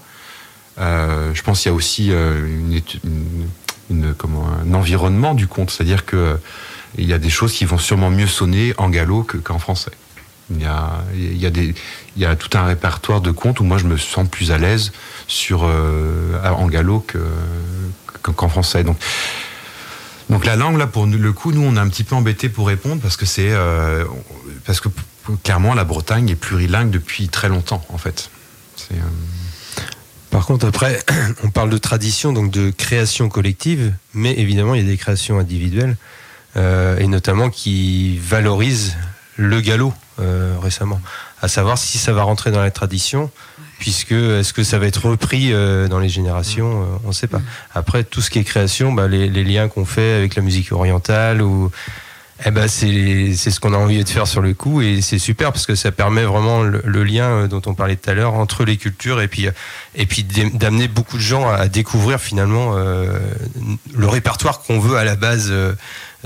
euh, 0.79 1.33
je 1.33 1.41
pense 1.41 1.61
qu'il 1.61 1.69
y 1.69 1.73
a 1.73 1.75
aussi 1.75 2.11
un 3.91 4.73
environnement 4.73 5.33
du 5.33 5.47
conte. 5.47 5.71
C'est-à-dire 5.71 6.05
que 6.05 6.37
il 6.97 7.05
y 7.05 7.13
a 7.13 7.17
des 7.17 7.29
choses 7.29 7.53
qui 7.53 7.65
vont 7.65 7.77
sûrement 7.77 8.09
mieux 8.09 8.27
sonner 8.27 8.73
en 8.77 8.89
gallo 8.89 9.23
que- 9.23 9.37
qu'en 9.37 9.59
français. 9.59 9.91
Il 10.51 10.61
y, 10.61 12.25
a, 12.25 12.35
tout 12.35 12.55
un 12.57 12.65
répertoire 12.65 13.19
de 13.21 13.31
contes 13.31 13.59
où 13.59 13.63
moi 13.63 13.77
je 13.79 13.85
me 13.85 13.97
sens 13.97 14.27
plus 14.29 14.51
à 14.51 14.57
l'aise 14.59 14.91
sur, 15.27 15.63
euh, 15.63 16.39
en 16.43 16.67
gallo 16.67 16.99
que- 16.99 17.17
que- 18.21 18.31
qu'en 18.31 18.47
français. 18.49 18.83
Donc, 18.83 20.45
la 20.45 20.55
langue, 20.55 20.77
là, 20.77 20.87
pour 20.87 21.05
le 21.07 21.33
coup, 21.33 21.51
nous, 21.51 21.61
on 21.63 21.75
est 21.75 21.79
un 21.79 21.87
petit 21.89 22.03
peu 22.03 22.15
embêtés 22.15 22.49
pour 22.49 22.67
répondre 22.67 23.01
parce 23.01 23.17
que 23.17 23.25
c'est. 23.25 23.49
euh, 23.51 24.03
parce 24.65 24.79
que 24.81 24.89
clairement, 25.43 25.73
la 25.73 25.83
Bretagne 25.83 26.29
est 26.29 26.35
plurilingue 26.35 26.89
depuis 26.91 27.27
très 27.29 27.49
longtemps, 27.49 27.83
en 27.89 27.97
fait. 27.97 28.29
Euh, 28.91 28.95
Par 30.31 30.45
contre, 30.45 30.67
après, 30.67 31.03
on 31.43 31.49
parle 31.49 31.69
de 31.71 31.77
tradition, 31.77 32.33
donc 32.33 32.51
de 32.51 32.69
création 32.69 33.29
collective, 33.29 33.93
mais 34.13 34.33
évidemment, 34.37 34.75
il 34.75 34.81
y 34.81 34.85
a 34.85 34.87
des 34.89 34.97
créations 34.97 35.39
individuelles, 35.39 35.95
et 36.55 37.07
notamment 37.07 37.49
qui 37.49 38.17
valorisent 38.19 38.95
le 39.35 39.61
galop 39.61 39.93
euh, 40.19 40.55
récemment. 40.61 41.01
À 41.41 41.47
savoir 41.47 41.77
si 41.77 41.97
ça 41.97 42.13
va 42.13 42.23
rentrer 42.23 42.51
dans 42.51 42.61
la 42.61 42.71
tradition, 42.71 43.29
puisque 43.79 44.13
est-ce 44.13 44.53
que 44.53 44.63
ça 44.63 44.79
va 44.79 44.87
être 44.87 45.07
repris 45.09 45.51
euh, 45.51 45.87
dans 45.87 45.99
les 45.99 46.09
générations, 46.09 46.83
euh, 46.83 46.85
on 47.03 47.09
ne 47.09 47.13
sait 47.13 47.27
pas. 47.27 47.41
Après, 47.73 48.03
tout 48.03 48.21
ce 48.21 48.29
qui 48.29 48.39
est 48.39 48.43
création, 48.43 48.93
bah, 48.93 49.07
les, 49.07 49.29
les 49.29 49.43
liens 49.43 49.67
qu'on 49.67 49.85
fait 49.85 50.13
avec 50.13 50.35
la 50.35 50.41
musique 50.41 50.71
orientale 50.71 51.41
ou 51.41 51.71
eh 52.45 52.51
ben 52.51 52.67
c'est 52.67 53.33
c'est 53.37 53.49
ce 53.49 53.61
qu'on 53.61 53.73
a 53.73 53.77
envie 53.77 54.03
de 54.03 54.09
faire 54.09 54.27
sur 54.27 54.41
le 54.41 54.53
coup 54.53 54.81
et 54.81 54.99
c'est 55.01 55.19
super 55.19 55.53
parce 55.53 55.65
que 55.65 55.73
ça 55.73 55.93
permet 55.93 56.23
vraiment 56.25 56.63
le, 56.63 56.81
le 56.83 57.03
lien 57.05 57.47
dont 57.47 57.61
on 57.65 57.73
parlait 57.73 57.95
tout 57.95 58.09
à 58.09 58.13
l'heure 58.13 58.33
entre 58.33 58.65
les 58.65 58.75
cultures 58.75 59.21
et 59.21 59.29
puis 59.29 59.47
et 59.95 60.05
puis 60.05 60.25
d'am- 60.25 60.51
d'amener 60.51 60.89
beaucoup 60.89 61.15
de 61.15 61.21
gens 61.21 61.49
à 61.49 61.69
découvrir 61.69 62.19
finalement 62.19 62.73
euh, 62.75 63.17
le 63.93 64.07
répertoire 64.09 64.59
qu'on 64.63 64.79
veut 64.81 64.97
à 64.97 65.05
la 65.05 65.15
base 65.15 65.47
euh, 65.49 65.71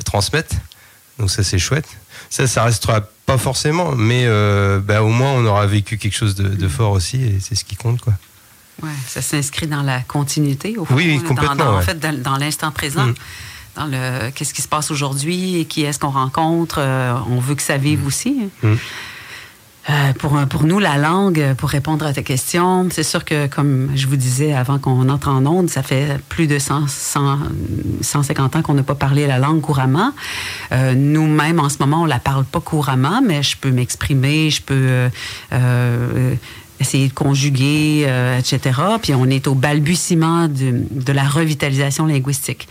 transmettre. 0.03 0.55
Donc 1.19 1.29
ça 1.29 1.43
c'est 1.43 1.59
chouette. 1.59 1.85
Ça 2.29 2.47
ça 2.47 2.63
restera 2.63 3.01
pas 3.25 3.37
forcément, 3.37 3.95
mais 3.95 4.23
euh, 4.25 4.79
bah, 4.79 5.01
au 5.03 5.09
moins 5.09 5.31
on 5.33 5.45
aura 5.45 5.65
vécu 5.67 5.97
quelque 5.97 6.15
chose 6.15 6.35
de, 6.35 6.47
de 6.47 6.67
fort 6.67 6.91
aussi 6.91 7.17
et 7.23 7.37
c'est 7.39 7.55
ce 7.55 7.63
qui 7.65 7.75
compte 7.75 8.01
quoi. 8.01 8.13
Ouais, 8.81 8.89
ça 9.07 9.21
s'inscrit 9.21 9.67
dans 9.67 9.81
la 9.81 9.99
continuité, 10.01 10.77
au 10.77 10.85
fond. 10.85 10.95
Oui, 10.95 11.21
complètement, 11.27 11.55
Dans, 11.55 11.65
dans- 11.73 11.77
En 11.77 11.81
fait, 11.81 11.99
dans, 11.99 12.17
dans 12.21 12.37
l'instant 12.37 12.71
présent. 12.71 13.07
Mm. 13.07 13.15
Dans 13.75 13.85
le 13.85 14.29
qu'est-ce 14.31 14.53
qui 14.53 14.61
se 14.61 14.67
passe 14.67 14.89
aujourd'hui 14.89 15.57
et 15.59 15.65
qui 15.65 15.83
est-ce 15.83 15.99
qu'on 15.99 16.09
rencontre. 16.09 16.77
euh, 16.79 17.13
on 17.29 17.39
veut 17.39 17.55
que 17.55 17.61
ça 17.61 17.77
vive 17.77 18.05
aussi. 18.05 18.49
Mm. 18.63 18.73
Euh, 19.89 20.13
pour, 20.13 20.37
pour 20.49 20.63
nous, 20.63 20.77
la 20.77 20.97
langue, 20.97 21.53
pour 21.57 21.69
répondre 21.69 22.05
à 22.05 22.13
ta 22.13 22.21
question, 22.21 22.87
c'est 22.91 23.03
sûr 23.03 23.23
que, 23.25 23.47
comme 23.47 23.89
je 23.95 24.07
vous 24.07 24.17
disais 24.17 24.53
avant 24.53 24.77
qu'on 24.77 25.09
entre 25.09 25.29
en 25.29 25.45
onde, 25.45 25.69
ça 25.69 25.83
fait 25.83 26.19
plus 26.27 26.47
de 26.47 26.59
100, 26.59 26.87
100, 26.87 27.39
150 28.01 28.55
ans 28.57 28.61
qu'on 28.61 28.73
n'a 28.73 28.83
pas 28.83 28.95
parlé 28.95 29.25
la 29.25 29.39
langue 29.39 29.61
couramment. 29.61 30.11
Euh, 30.73 30.93
Nous-mêmes, 30.95 31.59
en 31.59 31.69
ce 31.69 31.77
moment, 31.79 32.03
on 32.03 32.05
la 32.05 32.19
parle 32.19 32.43
pas 32.43 32.59
couramment, 32.59 33.21
mais 33.25 33.41
je 33.41 33.55
peux 33.57 33.71
m'exprimer, 33.71 34.49
je 34.49 34.61
peux 34.61 34.75
euh, 34.75 35.09
euh, 35.53 36.35
essayer 36.79 37.07
de 37.07 37.13
conjuguer, 37.13 38.03
euh, 38.07 38.37
etc. 38.37 38.79
Puis 39.01 39.13
on 39.15 39.25
est 39.25 39.47
au 39.47 39.55
balbutiement 39.55 40.47
de, 40.47 40.83
de 40.91 41.13
la 41.13 41.23
revitalisation 41.23 42.05
linguistique 42.05 42.67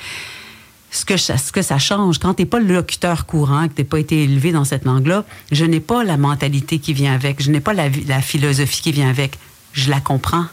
ce 0.90 1.05
que, 1.05 1.16
ça- 1.16 1.37
ce 1.37 1.53
que 1.53 1.62
ça 1.62 1.79
change, 1.79 2.18
quand 2.18 2.35
tu 2.35 2.42
n'es 2.42 2.46
pas 2.46 2.61
le 2.61 2.72
locuteur 2.74 3.27
courant, 3.27 3.68
que 3.68 3.74
tu 3.74 3.85
pas 3.85 3.98
été 3.98 4.22
élevé 4.24 4.53
dans 4.53 4.64
cette 4.64 4.85
langue-là, 4.85 5.24
je 5.53 5.64
n'ai 5.64 5.81
pas 5.81 6.03
la 6.05 6.16
mentalité 6.16 6.79
qui 6.79 6.92
vient 6.94 7.12
avec, 7.14 7.42
je 7.42 7.51
n'ai 7.51 7.61
pas 7.61 7.74
la, 7.74 7.88
la 8.07 8.20
philosophie 8.22 8.81
qui 8.83 8.92
vient 8.92 9.09
avec. 9.11 9.38
Je 9.72 9.90
la 9.90 10.01
comprends. 10.01 10.46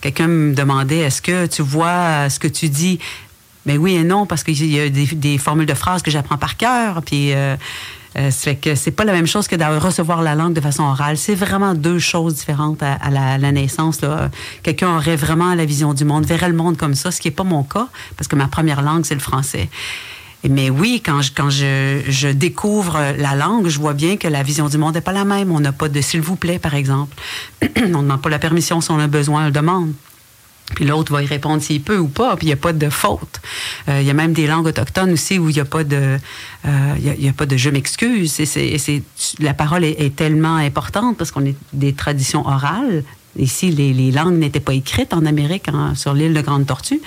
Quelqu'un 0.00 0.26
me 0.28 0.54
demandait, 0.54 0.98
est-ce 0.98 1.22
que 1.22 1.46
tu 1.46 1.62
vois 1.62 1.88
euh, 1.88 2.28
ce 2.28 2.38
que 2.38 2.48
tu 2.48 2.68
dis? 2.68 2.98
Mais 3.66 3.76
oui 3.76 3.94
et 3.94 4.04
non, 4.04 4.26
parce 4.26 4.42
qu'il 4.44 4.64
y 4.66 4.78
a 4.80 4.88
des, 4.88 5.06
des 5.06 5.38
formules 5.38 5.66
de 5.66 5.74
phrases 5.74 6.02
que 6.02 6.10
j'apprends 6.10 6.38
par 6.38 6.56
cœur. 6.56 7.02
Puis, 7.02 7.32
euh, 7.32 7.56
Euh, 8.16 8.30
fait 8.30 8.56
que 8.56 8.74
c'est 8.74 8.90
pas 8.90 9.04
la 9.04 9.12
même 9.12 9.26
chose 9.26 9.48
que 9.48 9.56
de 9.56 9.64
recevoir 9.78 10.22
la 10.22 10.34
langue 10.34 10.54
de 10.54 10.60
façon 10.60 10.82
orale. 10.82 11.16
C'est 11.16 11.34
vraiment 11.34 11.74
deux 11.74 11.98
choses 11.98 12.34
différentes 12.34 12.82
à, 12.82 13.10
la, 13.10 13.52
naissance. 13.52 14.00
Quelqu'un 14.62 14.96
aurait 14.96 15.16
vraiment 15.16 15.54
la 15.54 15.64
vision 15.64 15.94
du 15.94 16.04
monde, 16.04 16.24
verrait 16.24 16.48
le 16.48 16.56
monde 16.56 16.76
comme 16.76 16.94
ça, 16.94 17.10
ce 17.10 17.20
qui 17.20 17.28
n'est 17.28 17.34
pas 17.34 17.44
mon 17.44 17.62
cas, 17.62 17.88
parce 18.16 18.28
que 18.28 18.36
ma 18.36 18.48
première 18.48 18.82
langue, 18.82 19.04
c'est 19.04 19.14
le 19.14 19.20
français. 19.20 19.68
Mais 20.48 20.70
oui, 20.70 21.02
quand 21.04 21.20
je, 21.20 21.32
quand 21.34 21.50
je, 21.50 22.00
je, 22.08 22.28
découvre 22.28 22.98
la 23.18 23.34
langue, 23.34 23.66
je 23.66 23.78
vois 23.78 23.94
bien 23.94 24.16
que 24.16 24.28
la 24.28 24.44
vision 24.44 24.68
du 24.68 24.78
monde 24.78 24.94
n'est 24.94 25.00
pas 25.00 25.12
la 25.12 25.24
même. 25.24 25.50
On 25.50 25.58
n'a 25.58 25.72
pas 25.72 25.88
de 25.88 26.00
s'il 26.00 26.20
vous 26.20 26.36
plaît, 26.36 26.60
par 26.60 26.74
exemple. 26.74 27.16
on 27.76 27.88
ne 27.88 28.02
demande 28.02 28.22
pas 28.22 28.30
la 28.30 28.38
permission 28.38 28.80
si 28.80 28.90
on 28.92 29.00
a 29.00 29.08
besoin, 29.08 29.42
on 29.42 29.46
le 29.46 29.50
demande. 29.52 29.92
Puis 30.74 30.84
l'autre 30.84 31.12
va 31.12 31.22
y 31.22 31.26
répondre 31.26 31.62
s'il 31.62 31.80
peut 31.80 31.98
ou 31.98 32.08
pas, 32.08 32.36
puis 32.36 32.46
il 32.46 32.50
n'y 32.50 32.54
a 32.54 32.56
pas 32.56 32.72
de 32.72 32.90
faute. 32.90 33.40
Euh, 33.88 34.00
il 34.00 34.06
y 34.06 34.10
a 34.10 34.14
même 34.14 34.32
des 34.32 34.46
langues 34.46 34.66
autochtones 34.66 35.12
aussi 35.12 35.38
où 35.38 35.48
il 35.48 35.54
n'y 35.54 35.60
a 35.60 35.64
pas 35.64 35.84
de, 35.84 36.18
euh, 36.66 36.94
y 36.98 37.28
a, 37.28 37.32
pas 37.32 37.46
de 37.46 37.56
je 37.56 37.70
m'excuse. 37.70 38.32
C'est, 38.32 39.02
la 39.38 39.54
parole 39.54 39.84
est, 39.84 40.14
tellement 40.16 40.56
importante 40.56 41.16
parce 41.16 41.30
qu'on 41.30 41.44
est 41.44 41.56
des 41.72 41.92
traditions 41.92 42.46
orales. 42.46 43.04
Ici, 43.36 43.70
les, 43.70 43.92
les 43.92 44.10
langues 44.10 44.34
n'étaient 44.34 44.58
pas 44.58 44.72
écrites 44.72 45.12
en 45.14 45.24
Amérique, 45.24 45.68
en, 45.68 45.94
sur 45.94 46.12
l'île 46.12 46.34
de 46.34 46.40
Grande 46.40 46.66
Tortue. 46.66 47.00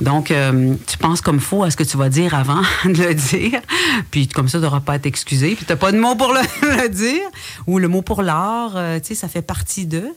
Donc, 0.00 0.30
euh, 0.30 0.74
tu 0.86 0.96
penses 0.96 1.20
comme 1.20 1.40
faux 1.40 1.64
à 1.64 1.70
ce 1.70 1.76
que 1.76 1.82
tu 1.82 1.96
vas 1.96 2.08
dire 2.08 2.34
avant 2.34 2.62
de 2.84 3.02
le 3.02 3.14
dire. 3.14 3.60
Puis, 4.10 4.26
comme 4.28 4.48
ça, 4.48 4.58
tu 4.58 4.64
n'auras 4.64 4.80
pas 4.80 4.94
à 4.94 4.98
t'excuser. 4.98 5.54
Puis, 5.54 5.66
tu 5.66 5.72
n'as 5.72 5.76
pas 5.76 5.92
de 5.92 5.98
mot 5.98 6.14
pour 6.14 6.32
le, 6.32 6.40
le, 6.82 6.88
dire. 6.88 7.28
Ou 7.66 7.78
le 7.78 7.88
mot 7.88 8.00
pour 8.00 8.22
l'art, 8.22 8.72
euh, 8.76 8.98
tu 9.00 9.08
sais, 9.08 9.14
ça 9.14 9.28
fait 9.28 9.42
partie 9.42 9.86
d'eux. 9.86 10.14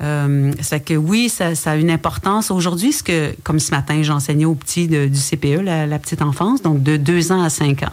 Euh, 0.00 0.52
ça 0.60 0.78
que 0.80 0.94
oui, 0.94 1.28
ça, 1.28 1.52
a 1.64 1.76
une 1.76 1.90
importance. 1.90 2.50
Aujourd'hui, 2.50 2.92
ce 2.92 3.02
que, 3.02 3.34
comme 3.42 3.58
ce 3.58 3.70
matin, 3.70 4.02
j'enseignais 4.02 4.44
aux 4.44 4.54
petits 4.54 4.88
du 4.88 5.10
CPE, 5.10 5.62
la, 5.62 5.98
petite 5.98 6.22
enfance, 6.22 6.62
donc 6.62 6.82
de 6.82 6.96
2 6.96 7.32
ans 7.32 7.42
à 7.42 7.50
5 7.50 7.82
ans. 7.82 7.92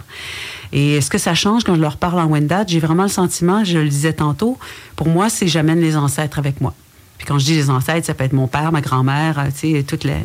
Et 0.72 1.02
ce 1.02 1.10
que 1.10 1.18
ça 1.18 1.34
change 1.34 1.64
quand 1.64 1.76
je 1.76 1.82
leur 1.82 1.98
parle 1.98 2.20
en 2.20 2.28
Wendat, 2.28 2.66
j'ai 2.68 2.80
vraiment 2.80 3.04
le 3.04 3.10
sentiment, 3.10 3.64
je 3.64 3.80
le 3.80 3.90
disais 3.90 4.14
tantôt, 4.14 4.58
pour 4.96 5.08
moi, 5.08 5.30
c'est 5.30 5.48
j'amène 5.48 5.82
les 5.82 5.98
ancêtres 5.98 6.40
avec 6.40 6.62
moi. 6.62 6.74
Puis 7.18 7.28
quand 7.28 7.38
je 7.38 7.46
dis 7.46 7.56
les 7.56 7.70
ancêtres, 7.70 8.08
ça 8.08 8.14
peut 8.14 8.24
être 8.24 8.34
mon 8.34 8.48
père, 8.48 8.72
ma 8.72 8.82
grand-mère, 8.82 9.48
tu 9.54 9.74
sais, 9.74 9.84
toutes 9.84 10.06
les, 10.06 10.16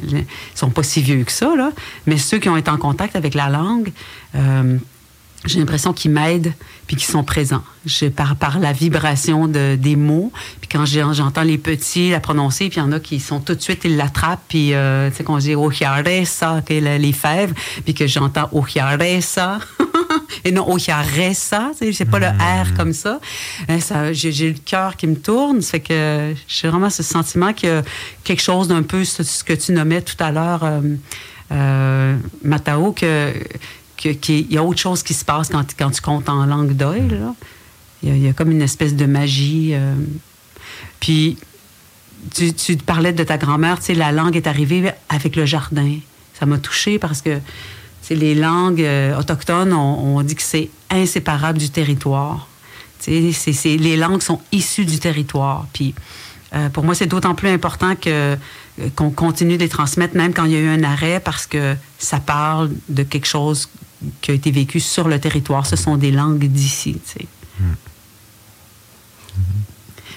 sont 0.54 0.70
pas 0.70 0.84
si 0.84 1.02
vieux 1.02 1.24
que 1.24 1.32
ça, 1.32 1.54
là. 1.56 1.72
Mais 2.06 2.18
ceux 2.18 2.38
qui 2.38 2.48
ont 2.48 2.56
été 2.56 2.70
en 2.70 2.76
contact 2.76 3.16
avec 3.16 3.34
la 3.34 3.48
langue, 3.48 3.90
euh, 4.36 4.78
j'ai 5.44 5.58
l'impression 5.58 5.92
qu'ils 5.92 6.10
m'aident 6.10 6.52
puis 6.86 6.96
qu'ils 6.96 7.06
sont 7.06 7.24
présents. 7.24 7.62
Je, 7.86 8.06
par, 8.06 8.36
par 8.36 8.58
la 8.58 8.72
vibration 8.72 9.46
de, 9.46 9.76
des 9.76 9.96
mots. 9.96 10.32
Puis 10.60 10.68
quand 10.70 10.84
j'entends 10.86 11.42
les 11.42 11.58
petits 11.58 12.10
la 12.10 12.20
prononcer, 12.20 12.68
puis 12.68 12.78
il 12.78 12.84
y 12.84 12.86
en 12.86 12.92
a 12.92 13.00
qui 13.00 13.20
sont 13.20 13.40
tout 13.40 13.54
de 13.54 13.60
suite, 13.60 13.82
ils 13.84 13.96
l'attrapent, 13.96 14.42
puis 14.48 14.74
euh, 14.74 15.10
tu 15.10 15.16
sais, 15.16 15.24
qu'on 15.24 15.38
dit 15.38 15.54
Ohiaresa, 15.54 16.58
okay, 16.58 16.80
les 16.80 17.12
fèves, 17.12 17.52
puis 17.84 17.94
que 17.94 18.06
j'entends 18.06 18.48
Ohiaresa. 18.52 19.58
et 20.44 20.52
non 20.52 20.70
Ohiaresa, 20.70 21.72
c'est 21.78 22.04
pas 22.04 22.18
le 22.18 22.28
R 22.28 22.74
comme 22.76 22.92
ça. 22.92 23.20
ça 23.80 24.12
j'ai 24.12 24.52
le 24.52 24.58
cœur 24.64 24.96
qui 24.96 25.06
me 25.06 25.16
tourne. 25.16 25.60
Ça 25.60 25.72
fait 25.72 25.80
que 25.80 26.34
j'ai 26.48 26.68
vraiment 26.68 26.90
ce 26.90 27.02
sentiment 27.02 27.48
a 27.48 27.82
quelque 28.22 28.42
chose 28.42 28.68
d'un 28.68 28.82
peu 28.82 29.04
ce, 29.04 29.22
ce, 29.22 29.44
que 29.44 29.52
tu 29.52 29.72
nommais 29.72 30.02
tout 30.02 30.16
à 30.18 30.30
l'heure, 30.30 30.64
euh, 30.64 30.80
euh, 31.52 32.16
Matao, 32.42 32.92
que 32.92 33.32
qu'il 34.10 34.52
y 34.52 34.58
a 34.58 34.64
autre 34.64 34.80
chose 34.80 35.02
qui 35.02 35.14
se 35.14 35.24
passe 35.24 35.48
quand, 35.48 35.64
quand 35.76 35.90
tu 35.90 36.00
comptes 36.00 36.28
en 36.28 36.46
langue 36.46 36.72
d'oeil. 36.72 37.08
Il, 38.02 38.18
y 38.18 38.28
a 38.28 38.32
comme 38.32 38.50
une 38.50 38.62
espèce 38.62 38.94
de 38.94 39.06
magie. 39.06 39.70
Euh. 39.72 39.94
Puis, 41.00 41.38
tu, 42.34 42.52
tu, 42.52 42.76
parlais 42.76 43.12
de 43.12 43.24
ta 43.24 43.38
grand-mère, 43.38 43.78
tu 43.78 43.86
sais, 43.86 43.94
la 43.94 44.12
langue 44.12 44.36
est 44.36 44.46
arrivée 44.46 44.90
avec 45.08 45.36
le 45.36 45.46
jardin. 45.46 45.98
Ça 46.38 46.46
m'a 46.46 46.58
touchée 46.58 46.98
parce 46.98 47.22
que 47.22 47.38
les 48.10 48.34
langues 48.34 48.82
euh, 48.82 49.18
autochtones, 49.18 49.72
on, 49.72 50.20
dit 50.22 50.34
que 50.34 50.42
c'est 50.42 50.68
inséparable 50.90 51.58
du 51.58 51.70
territoire. 51.70 52.48
C 52.98 53.12
est, 53.12 53.76
les 53.76 53.96
langues 53.96 54.22
sont 54.22 54.40
issues 54.52 54.84
du 54.84 54.98
territoire. 54.98 55.66
Puis, 55.72 55.94
euh, 56.54 56.68
pour 56.68 56.84
moi, 56.84 56.94
c'est 56.94 57.06
d'autant 57.06 57.34
plus 57.34 57.48
important 57.48 57.94
que 57.96 58.36
qu'on 58.96 59.10
continue 59.10 59.56
de 59.56 59.62
les 59.62 59.68
transmettre, 59.68 60.16
même 60.16 60.34
quand 60.34 60.46
il 60.46 60.52
y 60.52 60.56
a 60.56 60.58
eu 60.58 60.68
un 60.68 60.82
arrêt, 60.82 61.20
parce 61.20 61.46
que 61.46 61.76
ça 61.98 62.18
parle 62.18 62.70
de 62.88 63.04
quelque 63.04 63.26
chose 63.26 63.68
qui 64.20 64.30
a 64.30 64.34
été 64.34 64.50
vécu 64.50 64.80
sur 64.80 65.08
le 65.08 65.18
territoire. 65.18 65.66
Ce 65.66 65.76
sont 65.76 65.96
des 65.96 66.10
langues 66.10 66.44
d'ici. 66.44 66.96
Mmh. 67.60 67.64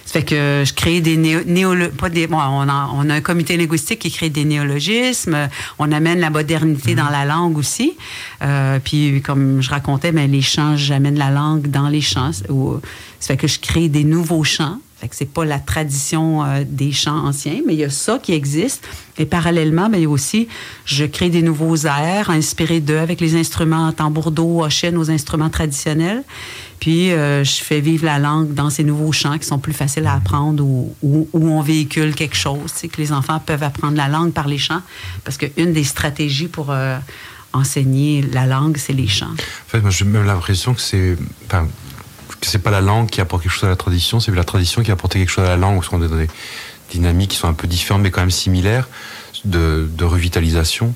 Ça 0.08 0.14
fait 0.14 0.24
que 0.24 0.64
je 0.66 0.74
crée 0.74 1.02
des 1.02 1.18
néo, 1.18 1.42
bon, 1.76 2.38
on, 2.38 2.70
a, 2.70 3.14
un 3.14 3.22
comité 3.22 3.58
linguistique 3.58 4.00
qui 4.00 4.10
crée 4.10 4.30
des 4.30 4.46
néologismes. 4.46 5.50
On 5.80 5.92
amène 5.92 6.22
la 6.22 6.30
modernité 6.30 6.96
dans 6.96 7.10
la 7.10 7.26
langue 7.26 7.58
aussi. 7.58 7.98
Euh, 8.42 8.80
puis, 8.82 9.22
comme 9.22 9.62
je 9.62 9.70
racontais, 9.70 10.14
ben, 10.14 10.32
les 10.32 10.42
chants, 10.42 10.78
j'amène 10.78 11.18
la 11.18 11.30
langue 11.30 11.68
dans 11.68 11.90
les 11.90 12.00
chants. 12.00 12.32
Ça 12.32 12.46
fait 13.20 13.36
que 13.36 13.48
je 13.48 13.60
crée 13.60 13.90
des 13.90 14.06
nouveaux 14.06 14.46
chants. 14.46 14.80
C'est 15.12 15.32
pas 15.32 15.46
la 15.46 15.60
tradition 15.60 16.44
euh, 16.44 16.64
des 16.68 16.92
chants 16.92 17.26
anciens, 17.26 17.62
mais 17.66 17.74
il 17.74 17.80
y 17.80 17.84
a 17.84 17.90
ça 17.90 18.20
qui 18.22 18.34
existe. 18.34 18.88
Et 19.18 19.26
parallèlement, 19.26 19.90
ben, 19.90 20.02
y 20.02 20.06
a 20.06 20.10
aussi, 20.10 20.48
je 20.86 21.06
crée 21.06 21.30
des 21.30 21.42
nouveaux 21.42 21.86
airs 21.86 22.30
inspirés 22.30 22.82
d'eux 22.82 22.98
avec 22.98 23.22
les 23.22 23.36
instruments 23.36 23.92
tambour 23.92 24.32
d'eau, 24.32 24.68
nos 24.92 25.12
instruments 25.12 25.50
traditionnels. 25.50 26.24
Puis 26.80 27.12
euh, 27.12 27.44
je 27.44 27.64
fais 27.64 27.80
vivre 27.80 28.06
la 28.06 28.20
langue 28.20 28.54
dans 28.54 28.70
ces 28.70 28.84
nouveaux 28.84 29.12
chants 29.12 29.38
qui 29.38 29.48
sont 29.48 29.60
plus 29.60 29.74
faciles 29.74 30.06
à 30.06 30.14
apprendre 30.14 30.64
ou 30.64 30.96
où, 31.02 31.28
on 31.34 31.62
véhicule 31.62 32.14
quelque 32.14 32.36
chose. 32.36 32.72
C'est 32.74 32.88
que 32.88 33.02
les 33.02 33.12
enfants 33.12 33.40
peuvent 33.40 33.64
apprendre 33.64 33.98
la 33.98 34.08
langue 34.08 34.32
par 34.32 34.48
les 34.48 34.58
chants 34.58 34.82
parce 35.24 35.38
qu'une 35.38 35.74
des 35.74 35.84
stratégies 35.84 36.48
pour 36.48 36.70
euh, 36.70 36.98
enseigner 37.54 38.22
la 38.22 38.46
langue, 38.46 38.78
c'est 38.78 38.94
les 38.94 39.08
chants. 39.08 39.26
En 39.26 39.70
fait, 39.70 39.82
moi, 39.82 39.90
j'ai 39.90 40.06
même 40.06 40.26
l'impression 40.26 40.74
que 40.74 40.82
c'est. 40.82 41.18
C'est 42.42 42.60
pas 42.60 42.72
la 42.72 42.82
langue 42.82 43.10
qui 43.10 43.22
apporte 43.22 43.44
quelque 43.44 43.52
chose 43.52 43.66
à 43.66 43.70
la 43.70 43.76
tradition, 43.76 44.20
c'est 44.20 44.34
la 44.34 44.44
tradition 44.44 44.84
qui 44.84 44.92
apporte 44.92 45.14
quelque 45.14 45.30
chose 45.30 45.46
à 45.46 45.50
la 45.50 45.58
langue, 45.58 45.76
parce 45.76 45.90
qu'on 45.90 46.02
est 46.02 46.08
dans 46.08 46.18
des 46.18 46.30
dynamiques 46.92 47.32
qui 47.32 47.38
sont 47.38 47.48
un 47.48 47.54
peu 47.54 47.68
différentes, 47.68 48.02
mais 48.02 48.12
quand 48.12 48.22
même 48.22 48.32
similaires, 48.32 48.88
de, 49.46 50.04
revitalisation. 50.04 50.94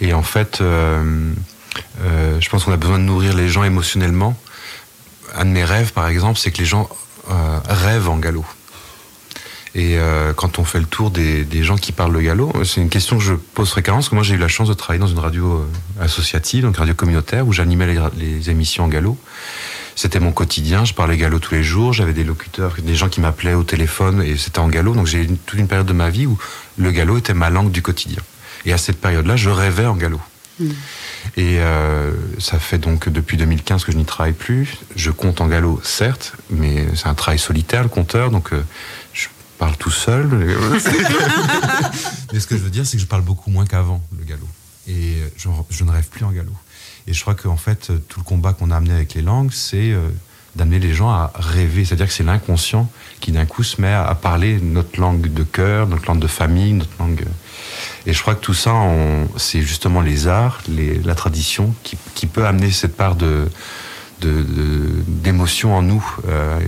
Et 0.00 0.12
en 0.12 0.22
fait, 0.22 0.60
euh, 0.60 1.32
euh, 2.02 2.40
je 2.40 2.48
pense 2.48 2.64
qu'on 2.64 2.72
a 2.72 2.76
besoin 2.76 2.98
de 2.98 3.04
nourrir 3.04 3.34
les 3.34 3.48
gens 3.48 3.64
émotionnellement. 3.64 4.36
Un 5.34 5.44
de 5.44 5.50
mes 5.50 5.64
rêves, 5.64 5.92
par 5.92 6.08
exemple, 6.08 6.38
c'est 6.38 6.50
que 6.50 6.58
les 6.58 6.64
gens 6.64 6.88
euh, 7.30 7.60
rêvent 7.68 8.08
en 8.08 8.18
galop. 8.18 8.44
Et 9.76 9.98
quand 10.34 10.58
on 10.58 10.64
fait 10.64 10.80
le 10.80 10.84
tour 10.84 11.12
des, 11.12 11.44
des, 11.44 11.62
gens 11.62 11.76
qui 11.76 11.92
parlent 11.92 12.12
le 12.12 12.22
galop, 12.22 12.52
c'est 12.64 12.80
une 12.80 12.88
question 12.88 13.18
que 13.18 13.22
je 13.22 13.34
pose 13.34 13.70
fréquemment, 13.70 13.98
parce 13.98 14.08
que 14.08 14.16
moi 14.16 14.24
j'ai 14.24 14.34
eu 14.34 14.38
la 14.38 14.48
chance 14.48 14.66
de 14.66 14.74
travailler 14.74 14.98
dans 14.98 15.06
une 15.06 15.20
radio 15.20 15.64
associative, 16.00 16.64
donc 16.64 16.76
radio 16.76 16.92
communautaire, 16.92 17.46
où 17.46 17.52
j'animais 17.52 17.86
les, 17.86 18.00
les, 18.16 18.50
émissions 18.50 18.82
en 18.82 18.88
galop. 18.88 19.16
C'était 19.96 20.20
mon 20.20 20.32
quotidien, 20.32 20.84
je 20.84 20.94
parlais 20.94 21.16
galop 21.16 21.38
tous 21.38 21.54
les 21.54 21.62
jours, 21.62 21.92
j'avais 21.92 22.12
des 22.12 22.24
locuteurs, 22.24 22.74
des 22.82 22.94
gens 22.94 23.08
qui 23.08 23.20
m'appelaient 23.20 23.54
au 23.54 23.64
téléphone, 23.64 24.22
et 24.22 24.36
c'était 24.36 24.58
en 24.58 24.68
galop, 24.68 24.94
donc 24.94 25.06
j'ai 25.06 25.22
eu 25.22 25.28
toute 25.46 25.58
une 25.58 25.68
période 25.68 25.86
de 25.86 25.92
ma 25.92 26.10
vie 26.10 26.26
où 26.26 26.38
le 26.78 26.90
galop 26.90 27.18
était 27.18 27.34
ma 27.34 27.50
langue 27.50 27.70
du 27.70 27.82
quotidien. 27.82 28.20
Et 28.64 28.72
à 28.72 28.78
cette 28.78 29.00
période-là, 29.00 29.36
je 29.36 29.50
rêvais 29.50 29.86
en 29.86 29.96
galop. 29.96 30.20
Mmh. 30.58 30.70
Et 31.36 31.60
euh, 31.60 32.12
ça 32.38 32.58
fait 32.58 32.78
donc 32.78 33.08
depuis 33.08 33.36
2015 33.36 33.84
que 33.84 33.92
je 33.92 33.96
n'y 33.96 34.04
travaille 34.04 34.32
plus. 34.32 34.76
Je 34.96 35.10
compte 35.10 35.40
en 35.40 35.48
galop, 35.48 35.80
certes, 35.82 36.34
mais 36.50 36.86
c'est 36.94 37.06
un 37.06 37.14
travail 37.14 37.38
solitaire, 37.38 37.82
le 37.82 37.88
compteur, 37.88 38.30
donc 38.30 38.52
euh, 38.52 38.62
je 39.12 39.28
parle 39.58 39.76
tout 39.76 39.90
seul. 39.90 40.28
mais 42.32 42.40
ce 42.40 42.46
que 42.46 42.56
je 42.56 42.62
veux 42.62 42.70
dire, 42.70 42.86
c'est 42.86 42.96
que 42.96 43.02
je 43.02 43.06
parle 43.06 43.22
beaucoup 43.22 43.50
moins 43.50 43.66
qu'avant, 43.66 44.02
le 44.18 44.24
galop. 44.24 44.48
Et 44.88 45.18
je, 45.36 45.48
je, 45.70 45.84
ne 45.84 45.90
rêve 45.90 46.08
plus 46.08 46.24
en 46.24 46.32
galop. 46.32 46.56
Et 47.10 47.12
je 47.12 47.20
crois 47.22 47.34
qu'en 47.34 47.56
fait, 47.56 47.90
tout 48.08 48.20
le 48.20 48.24
combat 48.24 48.52
qu'on 48.52 48.70
a 48.70 48.76
amené 48.76 48.94
avec 48.94 49.14
les 49.14 49.22
langues, 49.22 49.50
c'est 49.52 49.90
euh, 49.90 50.10
d'amener 50.54 50.78
les 50.78 50.94
gens 50.94 51.10
à 51.10 51.32
rêver. 51.34 51.84
C'est-à-dire 51.84 52.06
que 52.06 52.12
c'est 52.12 52.22
l'inconscient 52.22 52.88
qui 53.18 53.32
d'un 53.32 53.46
coup 53.46 53.64
se 53.64 53.80
met 53.80 53.92
à, 53.92 54.14
parler 54.14 54.60
notre 54.60 55.00
langue 55.00 55.26
de 55.26 55.42
cœur, 55.42 55.88
notre 55.88 56.06
langue 56.06 56.20
de 56.20 56.28
famille, 56.28 56.72
notre 56.72 56.92
langue... 57.00 57.24
Et 58.06 58.12
je 58.12 58.22
crois 58.22 58.36
que 58.36 58.40
tout 58.40 58.54
ça, 58.54 58.72
c'est 59.36 59.60
justement 59.60 60.00
les 60.00 60.28
arts, 60.28 60.60
la 60.68 61.14
tradition 61.16 61.74
qui, 61.82 62.26
peut 62.26 62.46
amener 62.46 62.70
cette 62.70 62.96
part 62.96 63.16
d'émotion 64.20 65.74
en 65.74 65.82
nous, 65.82 66.16
euh, 66.28 66.60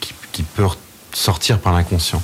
qui, 0.00 0.12
qui, 0.32 0.42
peut 0.42 0.66
sortir 1.12 1.60
par 1.60 1.72
l'inconscient. 1.72 2.22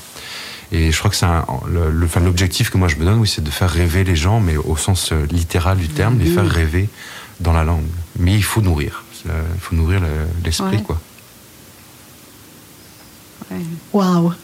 Et 0.72 0.90
je 0.90 0.98
crois 0.98 1.10
que 1.10 1.16
c'est 1.16 2.20
l'objectif 2.20 2.70
que 2.70 2.78
moi 2.78 2.88
je 2.88 2.96
me 2.96 3.04
donne, 3.04 3.20
oui, 3.20 3.28
c'est 3.28 3.42
de 3.44 3.50
faire 3.50 3.70
rêver 3.70 4.04
les 4.04 4.16
gens, 4.16 4.40
mais 4.40 4.56
au 4.56 4.76
sens 4.76 5.12
littéral 5.12 5.78
du 5.78 5.88
terme, 5.88 6.18
les 6.18 6.26
faire 6.26 6.48
rêver 6.48 6.88
dans 7.40 7.52
la 7.52 7.64
langue. 7.64 7.86
Mais 8.18 8.34
il 8.34 8.42
faut 8.42 8.62
nourrir, 8.62 9.04
il 9.24 9.60
faut 9.60 9.76
nourrir 9.76 10.02
l'esprit, 10.44 10.72
le, 10.72 10.76
ouais. 10.78 10.82
quoi. 10.82 11.00
Waouh! 13.92 14.32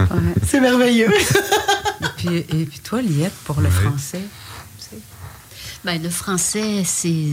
Ouais. 0.00 0.34
c'est 0.44 0.60
merveilleux. 0.60 1.12
et, 1.12 2.06
puis, 2.16 2.36
et 2.38 2.64
puis 2.64 2.80
toi, 2.80 3.02
Liette, 3.02 3.34
pour 3.44 3.60
le 3.60 3.68
français? 3.70 4.22
Ben, 5.84 6.02
le 6.02 6.10
français, 6.10 6.82
c'est. 6.84 7.26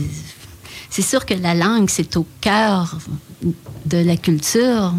C'est 0.90 1.02
sûr 1.02 1.26
que 1.26 1.34
la 1.34 1.54
langue, 1.54 1.90
c'est 1.90 2.16
au 2.16 2.26
cœur 2.40 2.98
de 3.86 3.98
la 3.98 4.16
culture. 4.16 4.94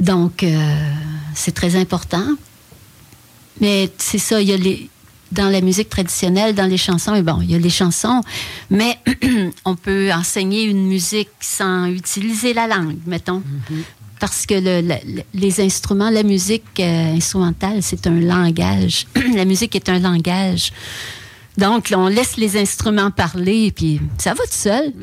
Donc, 0.00 0.42
euh, 0.42 0.92
c'est 1.34 1.52
très 1.54 1.76
important. 1.76 2.24
Mais 3.60 3.90
c'est 3.98 4.18
ça, 4.18 4.40
il 4.40 4.48
y 4.48 4.52
a 4.52 4.56
les. 4.56 4.88
dans 5.32 5.48
la 5.50 5.60
musique 5.60 5.88
traditionnelle, 5.88 6.54
dans 6.54 6.66
les 6.66 6.76
chansons, 6.78 7.14
et 7.14 7.22
bon, 7.22 7.40
il 7.42 7.50
y 7.50 7.54
a 7.54 7.58
les 7.58 7.70
chansons, 7.70 8.22
mais 8.70 8.98
on 9.64 9.74
peut 9.76 10.10
enseigner 10.12 10.62
une 10.64 10.86
musique 10.86 11.28
sans 11.40 11.86
utiliser 11.86 12.54
la 12.54 12.66
langue, 12.68 12.96
mettons. 13.06 13.42
Parce 14.20 14.46
que 14.46 14.54
le- 14.54 14.80
le- 14.80 15.22
les 15.34 15.60
instruments, 15.60 16.10
la 16.10 16.22
musique 16.22 16.64
euh, 16.80 17.14
instrumentale, 17.14 17.82
c'est 17.82 18.06
un 18.06 18.20
langage. 18.20 19.06
la 19.34 19.44
musique 19.44 19.74
est 19.76 19.88
un 19.88 19.98
langage. 19.98 20.72
Donc, 21.56 21.90
là, 21.90 21.98
on 21.98 22.06
laisse 22.06 22.36
les 22.36 22.56
instruments 22.56 23.10
parler, 23.10 23.72
puis 23.72 24.00
ça 24.18 24.32
va 24.34 24.44
tout 24.44 24.50
seul. 24.52 24.92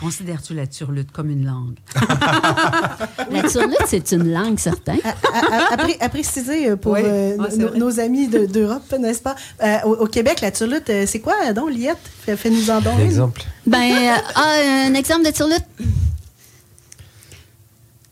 Considères-tu 0.00 0.54
la 0.54 0.66
turlute 0.66 1.12
comme 1.12 1.30
une 1.30 1.44
langue? 1.44 1.76
La 3.30 3.42
turlute, 3.48 3.76
c'est 3.86 4.12
une 4.12 4.32
langue, 4.32 4.58
certain. 4.58 4.96
À, 5.04 5.10
à- 5.10 5.74
à 5.74 5.76
pré- 5.76 5.96
à 6.00 6.08
préciser 6.08 6.74
pour 6.76 6.92
Oui. 6.92 7.00
euh, 7.04 7.36
Ah, 7.38 7.48
nos- 7.76 8.00
amis 8.00 8.26
de- 8.28 8.46
d'Europe, 8.46 8.92
n'est-ce 8.98 9.20
pas? 9.22 9.36
Euh, 9.62 9.76
au, 9.84 9.96
au 9.96 10.06
Québec, 10.06 10.40
la 10.40 10.50
turlute, 10.50 10.88
euh, 10.90 11.04
c'est 11.06 11.20
quoi, 11.20 11.34
euh, 11.46 11.52
donc, 11.52 11.70
Liette? 11.70 11.98
Fais- 12.24 12.36
Fais-nous 12.36 12.70
en 12.70 12.80
don. 12.80 12.94
une. 12.98 13.04
Exemple. 13.04 13.42
Ben, 13.66 13.92
euh, 13.92 14.16
ah, 14.34 14.86
un 14.88 14.94
exemple 14.94 15.24
de 15.26 15.30
turlute? 15.30 15.64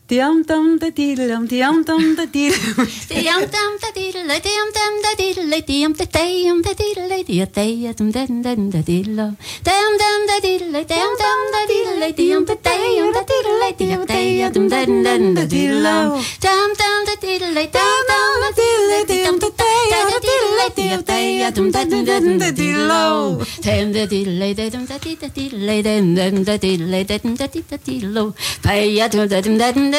Diam 0.09 0.41
dum 0.43 0.79
da 0.81 0.89
diddle, 0.89 1.47
diam 1.49 1.83
dum 1.85 2.15
da 2.17 2.25
diddle. 2.33 2.85
Diam 3.09 3.41
dum 3.53 3.73
da 3.81 3.89
diddle, 3.93 4.37
diam 4.45 4.69
dum 4.77 4.93
da 5.03 5.11
diddle, 5.19 5.59
diam 5.67 5.93
da 5.93 6.05
diam 6.05 6.63
da 6.65 6.73
diddle, 6.79 7.19
dia 7.27 7.45
dia 7.45 7.93
dum 7.93 8.09
den 8.11 8.41
den 8.41 8.71
da 8.71 8.81
diddle. 8.87 9.27
Diam 9.67 9.93
dum 10.01 10.25
da 10.29 10.37
diddle, 10.45 10.81
diam 10.91 11.13
dum 11.21 11.41
da 11.53 11.61
diddle, 11.69 12.09
diam 12.17 12.43
da 12.49 12.55
diam 12.63 13.13
da 13.13 13.21
diddle, 13.29 13.69
dia 13.77 13.97
dia 14.09 14.49
dum 14.49 14.67
den 14.67 15.03
den 15.03 15.35
da 15.35 15.45
diddle. 15.45 15.93
Diam 16.41 16.71
dum 16.79 17.05
da 17.05 17.15
diddle, 17.21 17.63
diam 17.77 18.01
dum 18.09 18.33
da 18.41 18.49
diddle, 18.57 18.99
diam 19.13 19.37
da 19.37 19.49
dia 19.59 20.01
da 20.09 20.17
diddle, 20.25 20.65
dia 20.75 20.97
dia 21.05 21.51
dum 21.51 21.69
den 21.71 21.89
den 22.09 22.39
da 22.41 22.49
diddle. 22.49 23.45
Diam 23.61 23.93
da 23.93 24.05
diddle, 24.09 24.53
diam 24.57 24.85
da 24.89 24.97
diddle, 25.05 25.77
diam 25.85 26.43
da 26.45 26.57
diddle, 26.57 27.05
diam 27.05 27.35
da 27.37 27.77
diddle, 27.85 28.33
dia 28.65 29.07
dum 29.13 29.27
da 29.29 29.41
dum 29.45 29.91
da 29.91 29.98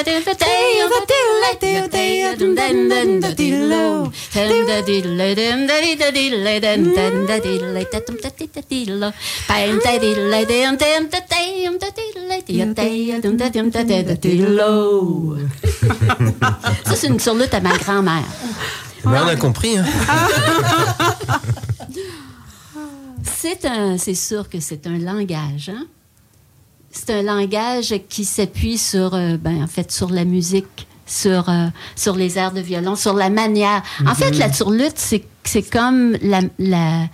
Ça, 16.87 16.95
c'est 16.97 17.07
une 17.09 17.21
surlute 17.21 17.53
à 17.55 17.61
ma 17.61 17.77
grand-mère. 17.77 18.25
On 19.05 19.13
a 19.13 19.37
compris. 19.37 19.79
hein. 19.79 19.85
C'est 23.99 24.15
sûr 24.15 24.49
que 24.49 24.61
c'est 24.61 24.87
un 24.87 24.99
langage. 24.99 25.71
Hein? 25.75 25.87
C'est 26.93 27.11
un 27.11 27.23
langage 27.23 27.95
qui 28.09 28.25
s'appuie 28.25 28.77
sur, 28.79 29.15
euh, 29.15 29.37
ben, 29.37 29.63
en 29.63 29.67
fait, 29.69 29.93
sur 29.93 30.11
la 30.11 30.25
musique, 30.25 30.89
sur, 31.07 31.49
euh, 31.49 31.67
sur 31.95 32.17
les 32.17 32.37
airs 32.37 32.53
de 32.53 32.61
violon, 32.61 32.97
sur 32.97 33.15
la 33.15 33.31
manière. 33.31 33.83
En 34.07 34.15
fait, 34.15 34.37
la 34.39 34.51
turlute, 34.51 34.95
c'est, 34.97 35.25
c'est 35.45 35.63
comme 35.63 36.17
la, 36.23 36.41
la- 36.59 37.07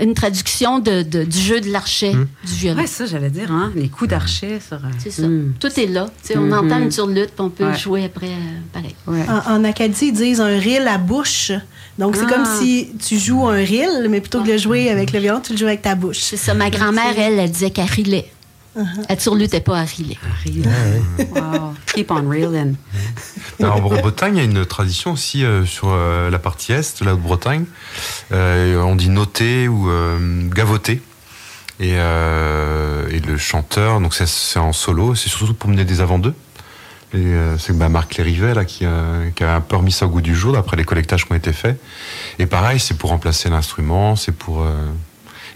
une 0.00 0.14
traduction 0.14 0.78
de, 0.78 1.02
de- 1.02 1.24
du 1.24 1.38
jeu 1.38 1.60
de 1.60 1.70
l'archet 1.72 2.12
du 2.12 2.52
violon. 2.54 2.80
Ouais, 2.82 2.86
ça, 2.86 3.04
j'allais 3.06 3.30
dire, 3.30 3.50
hein? 3.50 3.72
Les 3.74 3.88
coups 3.88 4.10
d'archet 4.10 4.60
sur. 4.60 4.76
euh, 4.76 4.90
C'est 4.98 5.10
ça. 5.10 5.22
hmm. 5.26 5.54
Tout 5.58 5.80
est 5.80 5.86
là. 5.86 6.06
Tu 6.22 6.28
sais, 6.34 6.38
On 6.38 6.42
Mhm. 6.42 6.52
entend 6.52 6.78
une 6.78 6.88
turlute, 6.90 7.30
puis 7.32 7.40
on 7.40 7.50
peut 7.50 7.66
Ouais. 7.66 7.76
jouer 7.76 8.04
après, 8.04 8.28
euh, 8.28 8.60
pareil. 8.72 8.94
Ouais. 9.08 9.24
En, 9.28 9.56
en 9.56 9.64
Acadie, 9.64 10.06
ils 10.06 10.12
disent 10.12 10.40
un 10.40 10.56
ril 10.56 10.86
à 10.86 10.98
bouche. 10.98 11.50
Donc, 11.98 12.14
c'est 12.14 12.26
Ah. 12.28 12.32
comme 12.32 12.44
si 12.44 12.90
tu 13.04 13.18
joues 13.18 13.48
un 13.48 13.56
ril, 13.56 14.06
mais 14.08 14.20
plutôt 14.20 14.40
que 14.42 14.46
de 14.46 14.52
le 14.52 14.58
jouer 14.58 14.88
avec 14.88 15.12
le 15.12 15.18
violon, 15.18 15.40
tu 15.40 15.50
le 15.52 15.58
joues 15.58 15.66
avec 15.66 15.82
ta 15.82 15.96
bouche. 15.96 16.18
C'est 16.20 16.36
ça. 16.36 16.54
Ma 16.54 16.70
grand-mère, 16.70 17.18
elle, 17.18 17.40
elle 17.40 17.50
disait 17.50 17.70
qu'elle 17.70 17.86
rilait. 17.86 18.30
Elle 19.08 19.18
turlutait 19.18 19.60
pas, 19.60 19.80
elle 19.82 19.88
rilait. 19.88 20.18
Wow. 21.34 21.74
Keep 21.94 22.10
on 22.10 22.28
reeling. 22.28 22.74
Alors, 23.60 23.76
en 23.76 23.80
Bretagne, 23.88 24.36
il 24.36 24.38
y 24.38 24.42
a 24.42 24.44
une 24.44 24.64
tradition 24.64 25.12
aussi 25.12 25.44
euh, 25.44 25.64
sur 25.66 25.88
euh, 25.90 26.30
la 26.30 26.38
partie 26.38 26.72
est, 26.72 27.00
la 27.02 27.14
Haute-Bretagne. 27.14 27.64
Euh, 28.32 28.80
on 28.82 28.94
dit 28.96 29.08
noter 29.08 29.68
ou 29.68 29.90
euh, 29.90 30.48
gavoter. 30.48 31.02
Et, 31.80 31.94
euh, 31.96 33.08
et 33.10 33.20
le 33.20 33.36
chanteur, 33.36 34.00
donc 34.00 34.14
c'est- 34.14 34.58
en 34.58 34.72
solo, 34.72 35.14
c'est 35.14 35.28
surtout 35.28 35.54
pour 35.54 35.70
mener 35.70 35.84
des 35.84 36.00
avant-deux. 36.00 36.34
Et 37.14 37.16
euh, 37.18 37.56
c'est 37.56 37.76
bah, 37.76 37.88
Marc 37.88 38.16
Lérivet 38.16 38.52
là, 38.54 38.64
qui, 38.64 38.84
qui 39.34 39.44
a 39.44 39.54
un 39.54 39.60
peu 39.60 39.76
remis 39.76 39.92
ça 39.92 40.06
au 40.06 40.08
goût 40.10 40.20
du 40.20 40.34
jour 40.36 40.52
d'après 40.52 40.76
les 40.76 40.84
collectages 40.84 41.24
qui 41.24 41.32
ont 41.32 41.36
été 41.36 41.52
faits. 41.52 41.80
Et 42.38 42.46
pareil, 42.46 42.78
c'est 42.80 42.94
pour 42.98 43.10
remplacer 43.10 43.48
l'instrument, 43.48 44.14
c'est 44.16 44.32
pour. 44.32 44.62
euh, 44.62 44.74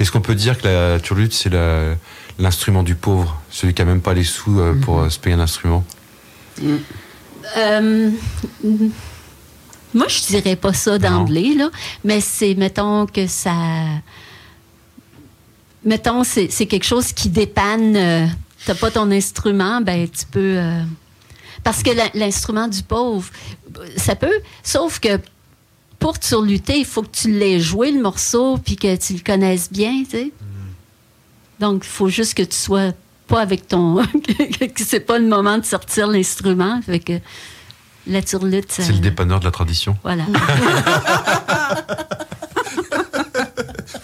Est-ce 0.00 0.10
qu'on 0.10 0.20
peut 0.22 0.34
dire 0.34 0.58
que 0.58 0.66
la 0.66 0.98
turlute, 1.00 1.32
c'est 1.34 1.50
la- 1.50 1.94
l'instrument 2.38 2.82
du 2.82 2.94
pauvre, 2.94 3.40
celui 3.50 3.74
qui 3.74 3.82
a 3.82 3.84
même 3.84 4.00
pas 4.00 4.14
les 4.14 4.24
sous 4.24 4.58
euh, 4.60 4.74
pour 4.74 5.00
euh, 5.00 5.08
se 5.10 5.18
payer 5.18 5.36
un 5.36 5.40
instrument 5.40 5.84
Euh, 7.56 8.10
moi, 9.94 10.06
je 10.08 10.20
dirais 10.26 10.56
pas 10.56 10.72
ça 10.72 10.98
d'emblée, 10.98 11.54
là, 11.54 11.70
mais 12.04 12.20
c'est, 12.20 12.54
mettons, 12.54 13.06
que 13.06 13.26
ça. 13.26 13.54
Mettons, 15.84 16.24
c'est, 16.24 16.48
c'est 16.50 16.66
quelque 16.66 16.84
chose 16.86 17.12
qui 17.12 17.28
dépanne. 17.28 17.96
euh, 17.96 18.26
t'as 18.64 18.74
pas 18.74 18.90
ton 18.90 19.10
instrument, 19.10 19.80
ben, 19.80 20.08
tu 20.08 20.24
peux. 20.26 20.56
euh, 20.58 20.82
parce 21.64 21.82
que 21.82 21.90
l'instrument 22.18 22.68
du 22.68 22.82
pauvre, 22.82 23.28
ça 23.96 24.14
peut. 24.16 24.40
Sauf 24.62 24.98
que 25.00 25.18
pour 25.98 26.16
surlutter, 26.20 26.78
il 26.78 26.84
faut 26.84 27.02
que 27.02 27.10
tu 27.12 27.30
l'aies 27.30 27.60
joué, 27.60 27.90
le 27.92 28.00
morceau, 28.02 28.58
puis 28.58 28.76
que 28.76 28.96
tu 28.96 29.14
le 29.14 29.20
connaisses 29.20 29.70
bien, 29.70 30.02
tu 30.04 30.10
sais. 30.10 30.32
Donc, 31.62 31.84
il 31.84 31.88
faut 31.88 32.08
juste 32.08 32.34
que 32.34 32.42
tu 32.42 32.56
sois 32.56 32.90
pas 33.28 33.40
avec 33.40 33.68
ton. 33.68 34.04
que 34.24 34.84
c'est 34.84 34.98
pas 34.98 35.16
le 35.20 35.28
moment 35.28 35.58
de 35.58 35.64
sortir 35.64 36.08
l'instrument. 36.08 36.80
Fait 36.84 36.98
que 36.98 37.20
la 38.08 38.20
turlute, 38.20 38.66
C'est 38.72 38.90
le 38.90 38.98
dépanneur 38.98 39.38
de 39.38 39.44
la 39.44 39.52
tradition. 39.52 39.96
Voilà. 40.02 40.24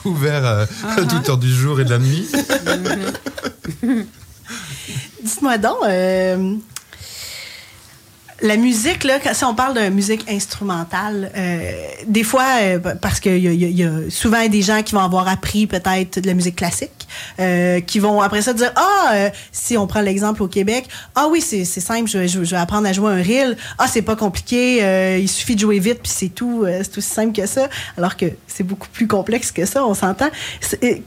Ouvert 0.05 0.47
euh, 0.47 0.67
à 0.97 1.03
toute 1.03 1.29
heure 1.29 1.37
du 1.39 1.53
jour 1.53 1.81
et 1.81 1.85
de 1.85 1.91
la 1.91 1.99
nuit. 1.99 2.29
Dites-moi 5.23 5.59
donc, 5.59 5.77
euh, 5.85 6.55
la 8.41 8.57
musique, 8.57 9.03
là, 9.05 9.19
quand- 9.23 9.35
si 9.35 9.45
on 9.45 9.55
parle 9.55 9.75
de 9.75 9.89
musique 9.91 10.25
instrumentale, 10.31 11.31
euh, 11.37 11.73
des 12.07 12.23
fois, 12.23 12.47
euh, 12.63 12.79
parce 13.03 13.19
qu'il 13.21 13.39
y 13.39 13.83
a 13.85 13.91
souvent 14.11 14.47
des 14.49 14.63
gens 14.63 14.83
qui 14.85 14.95
vont 14.95 15.01
avoir 15.03 15.27
appris 15.29 15.67
peut-être 15.67 16.21
de 16.21 16.27
la 16.29 16.35
musique 16.35 16.57
classique, 16.57 16.98
euh, 17.41 17.81
qui 17.81 17.99
vont 17.99 18.21
après 18.21 18.43
ça 18.43 18.53
dire 18.53 18.73
Ah, 18.77 19.11
euh, 19.15 19.31
si 19.53 19.77
on 19.77 19.87
prend 19.87 20.01
l'exemple 20.01 20.43
au 20.43 20.49
Québec, 20.49 20.87
ah 21.15 21.27
oui, 21.31 21.41
c'est 21.41 21.65
simple, 21.65 22.09
je, 22.09 22.19
vais- 22.19 22.29
je 22.29 22.39
vais- 22.41 22.57
apprendre 22.57 22.89
à 22.89 22.93
jouer 22.93 23.13
un 23.13 23.23
reel. 23.23 23.57
Ah, 23.79 23.87
c'est 23.89 24.03
pas 24.03 24.17
compliqué, 24.17 24.83
euh, 24.83 25.19
il 25.19 25.29
suffit 25.29 25.55
de 25.55 25.61
jouer 25.61 25.79
vite, 25.79 26.01
puis 26.03 26.13
c'est 26.15 26.29
tout, 26.29 26.65
euh, 26.65 26.81
c'est 26.83 26.99
aussi 26.99 27.09
simple 27.09 27.33
que 27.41 27.47
ça. 27.47 27.69
Alors 27.97 28.17
que 28.17 28.27
c'est 28.47 28.65
beaucoup 28.65 28.89
plus 28.93 29.07
complexe 29.07 29.53
que 29.53 29.65
ça, 29.65 29.85
on 29.85 29.95
s'entend. 29.95 30.29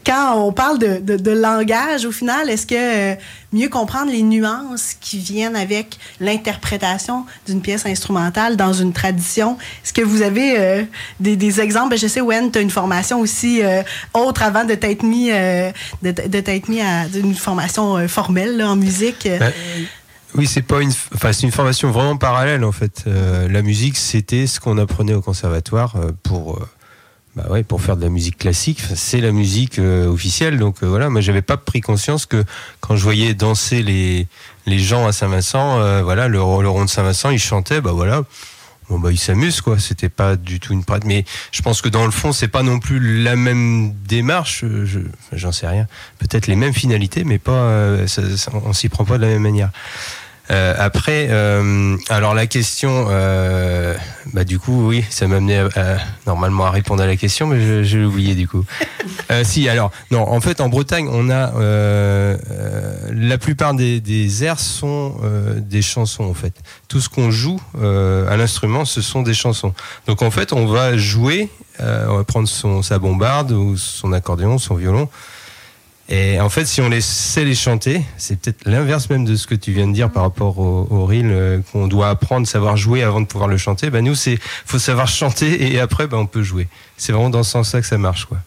Quand 0.05 0.35
on 0.37 0.51
parle 0.53 0.79
de, 0.79 0.97
de- 0.99 1.17
de 1.17 1.31
langage, 1.31 2.05
au 2.05 2.11
final, 2.11 2.49
est-ce 2.49 2.65
que 2.67 3.15
mieux 3.53 3.69
comprendre 3.69 4.11
les 4.11 4.23
nuances 4.23 4.95
qui 4.99 5.19
viennent 5.19 5.55
avec 5.55 5.97
l'interprétation 6.19 7.25
d'une 7.47 7.61
pièce 7.61 7.85
instrumentale 7.85 8.55
dans 8.55 8.73
une 8.73 8.93
tradition. 8.93 9.57
Est-ce 9.83 9.93
que 9.93 10.01
vous 10.01 10.21
avez 10.21 10.57
euh, 10.57 10.83
des, 11.19 11.59
exemples? 11.59 11.89
Ben, 11.91 11.97
Je 11.97 12.07
sais, 12.07 12.21
Wen, 12.21 12.51
tu 12.51 12.59
as 12.59 12.61
une 12.61 12.69
formation 12.69 13.19
aussi 13.19 13.61
euh, 13.61 13.83
autre 14.13 14.43
avant 14.43 14.63
de 14.63 14.75
t'être 14.75 15.03
mis, 15.03 15.31
euh, 15.31 15.71
de, 16.01 16.11
de 16.11 16.69
mis 16.71 16.81
à 16.81 17.05
une 17.13 17.35
formation 17.35 18.07
formelle 18.07 18.61
en 18.63 18.75
musique. 18.75 19.27
Ben, 19.27 19.51
Oui, 20.35 20.47
c'est 20.47 20.61
pas 20.61 20.81
une, 20.81 20.93
enfin 21.13 21.33
c'est 21.33 21.43
une 21.43 21.51
formation 21.51 21.91
vraiment 21.91 22.15
parallèle 22.15 22.63
en 22.63 22.71
fait. 22.71 23.03
La 23.05 23.61
musique, 23.61 23.97
c'était 23.97 24.47
ce 24.47 24.59
qu'on 24.59 24.77
apprenait 24.77 25.13
au 25.13 25.21
conservatoire 25.21 25.95
pour, 26.23 26.59
bah 27.35 27.45
ouais, 27.49 27.63
pour 27.63 27.81
faire 27.81 27.95
de 27.97 28.03
la 28.03 28.09
musique 28.09 28.37
classique. 28.37 28.81
C'est 28.95 29.21
la 29.21 29.31
musique 29.31 29.79
euh, 29.79 30.07
officielle, 30.07 30.57
donc 30.59 30.83
euh, 30.83 30.87
voilà. 30.87 31.09
Moi, 31.09 31.21
j'avais 31.21 31.41
pas 31.41 31.57
pris 31.57 31.79
conscience 31.81 32.25
que 32.25 32.43
quand 32.81 32.95
je 32.97 33.03
voyais 33.03 33.33
danser 33.33 33.83
les 33.83 34.27
les 34.65 34.79
gens 34.79 35.07
à 35.07 35.11
Saint-Vincent, 35.13 35.79
euh, 35.79 36.03
voilà, 36.03 36.27
le, 36.27 36.37
le 36.37 36.69
rond 36.69 36.83
de 36.85 36.89
Saint-Vincent, 36.89 37.29
ils 37.29 37.39
chantaient, 37.39 37.79
bah 37.81 37.93
voilà. 37.93 38.23
Bon 38.89 38.99
bah 38.99 39.09
ils 39.13 39.17
s'amusent 39.17 39.61
quoi, 39.61 39.79
c'était 39.79 40.09
pas 40.09 40.35
du 40.35 40.59
tout 40.59 40.73
une 40.73 40.83
pratique. 40.83 41.07
Mais 41.07 41.23
je 41.53 41.61
pense 41.61 41.81
que 41.81 41.87
dans 41.87 42.03
le 42.03 42.11
fond 42.11 42.33
c'est 42.33 42.49
pas 42.49 42.61
non 42.61 42.77
plus 42.79 42.99
la 43.23 43.37
même 43.37 43.93
démarche. 44.05 44.65
Je, 44.83 44.99
j'en 45.31 45.53
sais 45.53 45.65
rien. 45.67 45.87
Peut-être 46.19 46.47
les 46.47 46.57
mêmes 46.57 46.73
finalités, 46.73 47.23
mais 47.23 47.39
pas. 47.39 47.51
euh, 47.53 48.05
ça- 48.07 48.21
on 48.65 48.73
s'y 48.73 48.89
prend 48.89 49.05
pas 49.05 49.17
de 49.17 49.21
la 49.23 49.29
même 49.29 49.43
manière. 49.43 49.69
Euh, 50.51 50.75
après, 50.77 51.27
euh, 51.29 51.95
alors 52.09 52.33
la 52.35 52.45
question, 52.45 53.07
euh, 53.09 53.95
bah 54.33 54.43
du 54.43 54.59
coup, 54.59 54.87
oui, 54.89 55.05
ça 55.09 55.25
m'amenait 55.27 55.59
à, 55.59 55.67
à- 55.75 55.97
normalement 56.27 56.65
à 56.65 56.71
répondre 56.71 57.01
à 57.01 57.07
la 57.07 57.15
question, 57.15 57.47
mais 57.47 57.61
je, 57.61 57.83
je 57.83 57.97
l'ai 57.99 58.05
oublié 58.05 58.35
du 58.35 58.47
coup. 58.47 58.65
Si, 59.43 59.69
alors, 59.69 59.91
non, 60.11 60.27
en 60.27 60.41
fait, 60.41 60.59
en 60.59 60.67
Bretagne, 60.67 61.07
on 61.09 61.29
a 61.29 61.53
la 63.13 63.37
plupart 63.37 63.73
des, 63.73 64.01
des 64.01 64.43
airs 64.43 64.59
sont 64.59 65.15
des 65.57 65.81
chansons 65.81 66.25
en 66.25 66.33
fait. 66.33 66.53
Tout 66.89 66.99
ce 66.99 67.07
qu'on 67.07 67.31
joue 67.31 67.57
à 67.81 68.35
l'instrument, 68.35 68.83
ce 68.83 69.01
sont 69.01 69.21
des 69.21 69.33
chansons. 69.33 69.73
Donc 70.05 70.21
en 70.21 70.31
fait, 70.31 70.51
on 70.51 70.65
va 70.65 70.97
jouer, 70.97 71.47
on 71.79 72.17
va 72.17 72.23
prendre 72.25 72.49
son 72.49 72.81
sa 72.81 72.99
bombarde 72.99 73.53
ou 73.53 73.77
son 73.77 74.11
accordéon, 74.11 74.57
son 74.57 74.75
violon. 74.75 75.07
Et 76.13 76.41
en 76.41 76.49
fait, 76.49 76.65
si 76.65 76.81
on 76.81 76.89
les 76.89 76.99
sait 76.99 77.45
les 77.45 77.55
chanter, 77.55 78.01
c'est 78.17 78.37
peut-être 78.37 78.65
l'inverse 78.65 79.09
même 79.09 79.23
de 79.23 79.37
ce 79.37 79.47
que 79.47 79.55
tu 79.55 79.71
viens 79.71 79.87
de 79.87 79.93
dire 79.93 80.11
par 80.11 80.23
rapport 80.23 80.59
au, 80.59 80.85
au 80.89 81.05
reel, 81.05 81.27
euh, 81.31 81.59
qu'on 81.71 81.87
doit 81.87 82.09
apprendre, 82.09 82.45
savoir 82.45 82.75
jouer 82.75 83.01
avant 83.01 83.21
de 83.21 83.25
pouvoir 83.27 83.47
le 83.47 83.57
chanter. 83.57 83.89
Ben 83.89 84.03
nous, 84.03 84.13
c'est 84.15 84.37
faut 84.65 84.77
savoir 84.77 85.07
chanter 85.21 85.71
et 85.73 85.79
après, 85.79 86.07
ben 86.07 86.17
on 86.17 86.25
peut 86.25 86.43
jouer. 86.43 86.67
C'est 86.97 87.13
vraiment 87.13 87.29
dans 87.29 87.43
ce 87.43 87.51
sens-là 87.51 87.79
que 87.79 87.87
ça 87.87 87.97
marche, 87.97 88.25
quoi. 88.25 88.39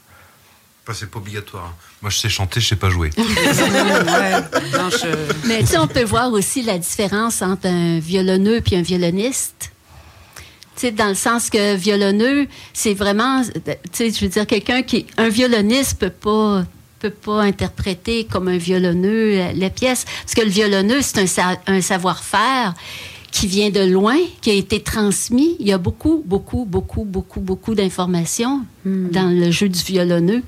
Enfin, 0.87 0.95
c'est 1.01 1.11
pas 1.11 1.17
obligatoire. 1.19 1.65
hein. 1.65 1.75
Moi, 2.03 2.11
je 2.11 2.19
sais 2.19 2.29
chanter, 2.29 2.61
je 2.61 2.69
sais 2.69 2.77
pas 2.77 2.91
jouer. 2.91 3.09
Ouais. 3.17 4.41
Non, 4.75 4.91
je- 4.91 5.49
Mais 5.49 5.61
tu 5.61 5.69
sais, 5.69 5.79
on 5.79 5.87
peut 5.89 6.05
voir 6.05 6.31
aussi 6.33 6.61
la 6.63 6.77
différence 6.77 7.41
entre 7.41 7.67
un 7.69 7.99
violonneux 7.99 8.61
puis 8.61 8.77
un 8.77 8.83
violoniste. 8.83 9.73
Tu 10.77 10.81
sais, 10.83 10.91
dans 10.93 11.09
le 11.09 11.15
sens 11.15 11.49
que 11.49 11.77
violonneux, 11.77 12.47
c'est 12.75 12.93
vraiment, 12.93 13.43
tu 13.43 13.71
sais, 13.93 14.11
je 14.11 14.21
veux 14.21 14.29
dire, 14.31 14.47
quelqu'un 14.47 14.83
qui, 14.83 15.07
un 15.17 15.31
violoniste 15.31 15.99
peut 15.99 16.11
pas 16.11 16.65
peut 17.09 17.11
pas 17.11 17.43
interpréter 17.43 18.25
comme 18.25 18.49
un 18.49 18.57
violonneux 18.57 19.37
la, 19.37 19.53
la 19.53 19.71
pièce, 19.71 20.07
parce 20.23 20.35
que 20.35 20.41
le 20.41 20.49
violonneux, 20.51 21.03
c'est 21.03 21.19
un, 21.19 21.27
sa- 21.27 21.61
un 21.67 21.81
savoir-faire 21.83 22.75
qui 23.31 23.47
vient 23.47 23.69
de 23.71 23.81
loin, 23.81 24.17
qui 24.41 24.51
a 24.51 24.55
été 24.55 24.81
transmis. 24.81 25.57
Il 25.61 25.67
y 25.67 25.73
a 25.73 25.79
beaucoup, 25.79 26.23
beaucoup, 26.25 26.65
beaucoup, 26.65 27.05
beaucoup, 27.05 27.41
beaucoup 27.41 27.75
d'informations 27.75 28.63
dans 28.87 29.29
le 29.39 29.51
jeu 29.51 29.69
du 29.69 29.81
violonneux 29.83 30.43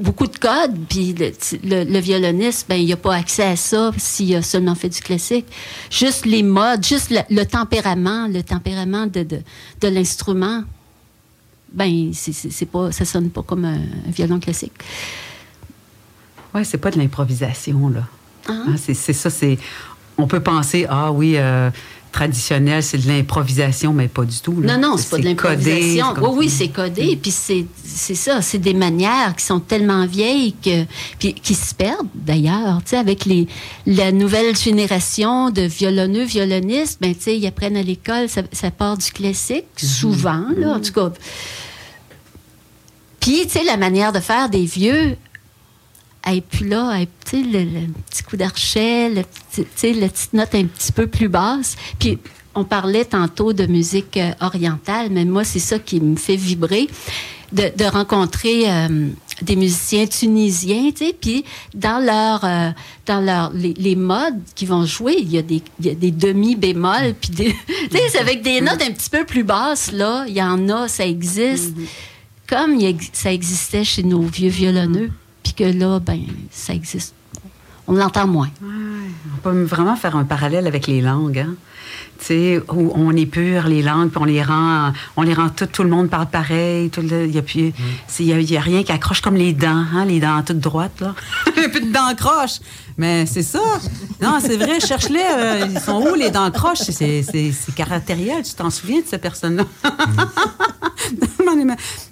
beaucoup 0.00 0.26
de 0.26 0.36
codes, 0.36 0.76
puis 0.90 1.14
le, 1.14 1.32
le- 1.64 1.90
le 1.90 1.98
violoniste, 1.98 2.66
ben, 2.68 2.76
il 2.76 2.88
n'a 2.90 2.96
pas 2.96 3.14
accès 3.14 3.44
à 3.44 3.56
ça 3.56 3.90
s'il 3.96 4.34
a 4.34 4.42
seulement 4.42 4.74
fait 4.74 4.90
du 4.90 5.00
classique. 5.00 5.46
Juste 5.90 6.26
les 6.26 6.42
modes, 6.42 6.84
juste 6.84 7.08
le, 7.10 7.20
le 7.34 7.44
tempérament, 7.46 8.28
le 8.28 8.42
tempérament 8.42 9.06
de, 9.06 9.22
de, 9.22 9.38
de 9.80 9.88
l'instrument, 9.88 10.62
ben, 11.72 12.12
c'est, 12.12 12.66
pas, 12.66 12.92
ça 12.92 13.04
sonne 13.04 13.30
pas 13.30 13.42
comme 13.42 13.64
un, 13.64 13.76
un 13.76 14.10
violon 14.10 14.40
classique. 14.40 14.72
Ouais, 16.54 16.64
c'est 16.64 16.78
pas 16.78 16.90
de 16.90 16.98
l'improvisation, 16.98 17.88
là. 17.88 18.04
Hein? 18.48 18.64
Hein, 18.68 18.74
c'est, 18.76 18.94
c'est 18.94 19.12
ça, 19.12 19.30
c'est. 19.30 19.58
On 20.16 20.26
peut 20.26 20.40
penser, 20.40 20.86
ah 20.88 21.12
oui, 21.12 21.34
euh, 21.36 21.70
traditionnel, 22.12 22.82
c'est 22.82 22.98
de 22.98 23.08
l'improvisation, 23.08 23.92
mais 23.92 24.08
pas 24.08 24.24
du 24.24 24.38
tout. 24.40 24.60
là. 24.60 24.76
Non, 24.76 24.90
non, 24.90 24.96
c'est 24.96 25.10
pas 25.10 25.18
de 25.18 25.24
l'improvisation. 25.24 26.14
Oui, 26.20 26.30
oui, 26.36 26.50
c'est 26.50 26.68
codé. 26.68 27.18
Puis 27.20 27.30
c'est, 27.30 27.66
ça, 28.14 28.42
c'est 28.42 28.58
des 28.58 28.74
manières 28.74 29.34
qui 29.36 29.44
sont 29.44 29.60
tellement 29.60 30.06
vieilles 30.06 30.54
que, 30.62 30.84
puis 31.18 31.34
qui 31.34 31.54
se 31.54 31.74
perdent 31.74 32.08
d'ailleurs. 32.14 32.78
Tu 32.84 32.90
sais, 32.90 32.96
avec 32.96 33.24
les, 33.24 33.46
la 33.86 34.12
nouvelle 34.12 34.56
génération 34.56 35.50
de 35.50 35.62
violonneux, 35.62 36.24
violonistes, 36.24 36.98
ben, 37.00 37.14
tu 37.14 37.22
sais, 37.22 37.38
ils 37.38 37.46
apprennent 37.46 37.76
à 37.76 37.82
l'école, 37.82 38.28
ça, 38.28 38.42
ça 38.52 38.70
part 38.70 38.96
du 38.98 39.10
classique, 39.10 39.66
souvent, 39.76 40.44
là, 40.56 40.74
en 40.74 40.80
tout 40.80 40.92
cas. 40.92 41.10
Puis, 43.20 43.42
tu 43.44 43.50
sais, 43.58 43.64
la 43.64 43.76
manière 43.76 44.12
de 44.12 44.20
faire 44.20 44.48
des 44.48 44.64
vieux, 44.64 45.16
n'est 46.26 46.40
plus 46.40 46.68
là. 46.68 46.98
Tu 47.24 47.30
sais, 47.30 47.42
le, 47.42 47.64
le 47.64 47.86
petit 48.10 48.22
coup 48.22 48.36
d'archet, 48.36 49.08
le 49.10 49.22
petit- 49.64 49.94
la 49.94 50.08
petite 50.08 50.32
note 50.32 50.54
un 50.54 50.64
petit 50.64 50.92
peu 50.92 51.06
plus 51.06 51.28
basse. 51.28 51.76
Puis, 51.98 52.18
on 52.54 52.64
parlait 52.64 53.04
tantôt 53.04 53.52
de 53.52 53.66
musique 53.66 54.16
euh, 54.16 54.30
orientale, 54.40 55.08
mais 55.10 55.24
moi, 55.24 55.44
c'est 55.44 55.58
ça 55.60 55.78
qui 55.78 56.00
me 56.00 56.16
fait 56.16 56.34
vibrer, 56.36 56.88
de, 57.52 57.70
de 57.76 57.84
rencontrer 57.84 58.70
euh, 58.70 59.08
des 59.42 59.54
musiciens 59.54 60.06
tunisiens, 60.06 60.90
tu 60.90 61.06
sais, 61.06 61.16
puis 61.18 61.44
dans 61.74 61.98
leur, 62.04 62.44
euh, 62.44 62.70
dans 63.06 63.20
leur, 63.20 63.52
les, 63.54 63.74
les 63.74 63.94
modes 63.96 64.40
qu'ils 64.56 64.68
vont 64.68 64.84
jouer, 64.84 65.16
il 65.20 65.30
y 65.30 65.38
a 65.38 65.42
des, 65.42 65.62
il 65.80 65.86
y 65.86 65.90
a 65.90 65.94
des 65.94 66.10
demi-bémols, 66.10 67.14
puis 67.20 67.30
des, 67.30 67.54
tu 67.90 67.96
sais, 67.96 68.18
avec 68.18 68.42
des 68.42 68.60
notes 68.60 68.82
un 68.82 68.90
petit 68.90 69.08
peu 69.10 69.24
plus 69.24 69.44
basses, 69.44 69.92
là, 69.92 70.24
il 70.26 70.34
y 70.34 70.42
en 70.42 70.68
a, 70.68 70.88
ça 70.88 71.06
existe, 71.06 71.74
comme 72.48 72.74
il 72.80 72.86
ex- 72.86 73.10
ça 73.12 73.32
existait 73.32 73.84
chez 73.84 74.02
nos 74.02 74.22
vieux 74.22 74.50
violonneux, 74.50 75.10
puis 75.10 75.14
que 75.58 75.64
là, 75.64 75.98
ben, 75.98 76.20
ça 76.50 76.72
existe. 76.72 77.14
On 77.88 77.94
l'entend 77.94 78.26
moins. 78.28 78.50
On 78.62 79.38
peut 79.42 79.62
vraiment 79.64 79.96
faire 79.96 80.14
un 80.14 80.24
parallèle 80.24 80.66
avec 80.66 80.86
les 80.86 81.00
langues. 81.00 81.38
Hein? 81.38 81.54
Où 82.30 82.92
on 82.94 83.16
épure 83.16 83.68
les 83.68 83.80
langues, 83.80 84.10
puis 84.10 84.20
on 84.20 84.24
les 84.24 84.42
rend, 84.42 84.92
on 85.16 85.22
les 85.22 85.32
rend 85.32 85.48
tout, 85.48 85.64
tout 85.66 85.82
le 85.82 85.88
monde 85.88 86.10
parle 86.10 86.26
pareil. 86.26 86.90
Il 86.98 87.04
n'y 87.30 87.38
a, 87.38 87.42
plus- 87.42 87.72
y 88.20 88.32
a, 88.32 88.38
il 88.40 88.50
y 88.50 88.56
a 88.56 88.60
rien 88.60 88.82
qui 88.82 88.92
accroche 88.92 89.20
comme 89.22 89.36
les 89.36 89.52
dents, 89.54 89.84
hein, 89.94 90.04
les 90.04 90.20
dents 90.20 90.42
toutes 90.42 90.58
droites. 90.60 91.00
Là. 91.00 91.14
Il 91.56 91.60
n'y 91.60 91.66
a 91.66 91.68
plus 91.70 91.80
de 91.80 91.92
dents 91.92 92.14
croches. 92.16 92.58
Mais 92.98 93.24
c'est 93.26 93.42
ça. 93.44 93.60
Non, 94.20 94.38
c'est 94.40 94.56
vrai, 94.56 94.80
cherche-les. 94.80 95.20
euh, 95.38 95.66
ils 95.70 95.78
sont 95.80 96.02
où 96.02 96.14
les 96.16 96.30
dents 96.30 96.50
croches? 96.50 96.78
C'est, 96.82 97.22
c'est, 97.22 97.52
c'est 97.52 97.74
caractériel. 97.74 98.42
Tu 98.42 98.52
t'en 98.54 98.70
souviens 98.70 99.00
de 99.00 99.06
cette 99.06 99.22
personne-là? 99.22 99.64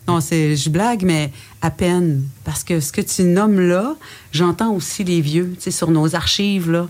non, 0.08 0.20
c'est, 0.20 0.56
je 0.56 0.70
blague, 0.70 1.02
mais 1.02 1.32
à 1.60 1.70
peine. 1.70 2.22
Parce 2.44 2.62
que 2.64 2.80
ce 2.80 2.92
que 2.92 3.00
tu 3.00 3.22
nommes 3.24 3.60
là, 3.60 3.94
j'entends 4.32 4.72
aussi 4.72 5.04
les 5.04 5.20
vieux, 5.20 5.52
tu 5.56 5.64
sais, 5.64 5.70
sur 5.70 5.90
nos 5.90 6.14
archives, 6.14 6.70
là. 6.70 6.86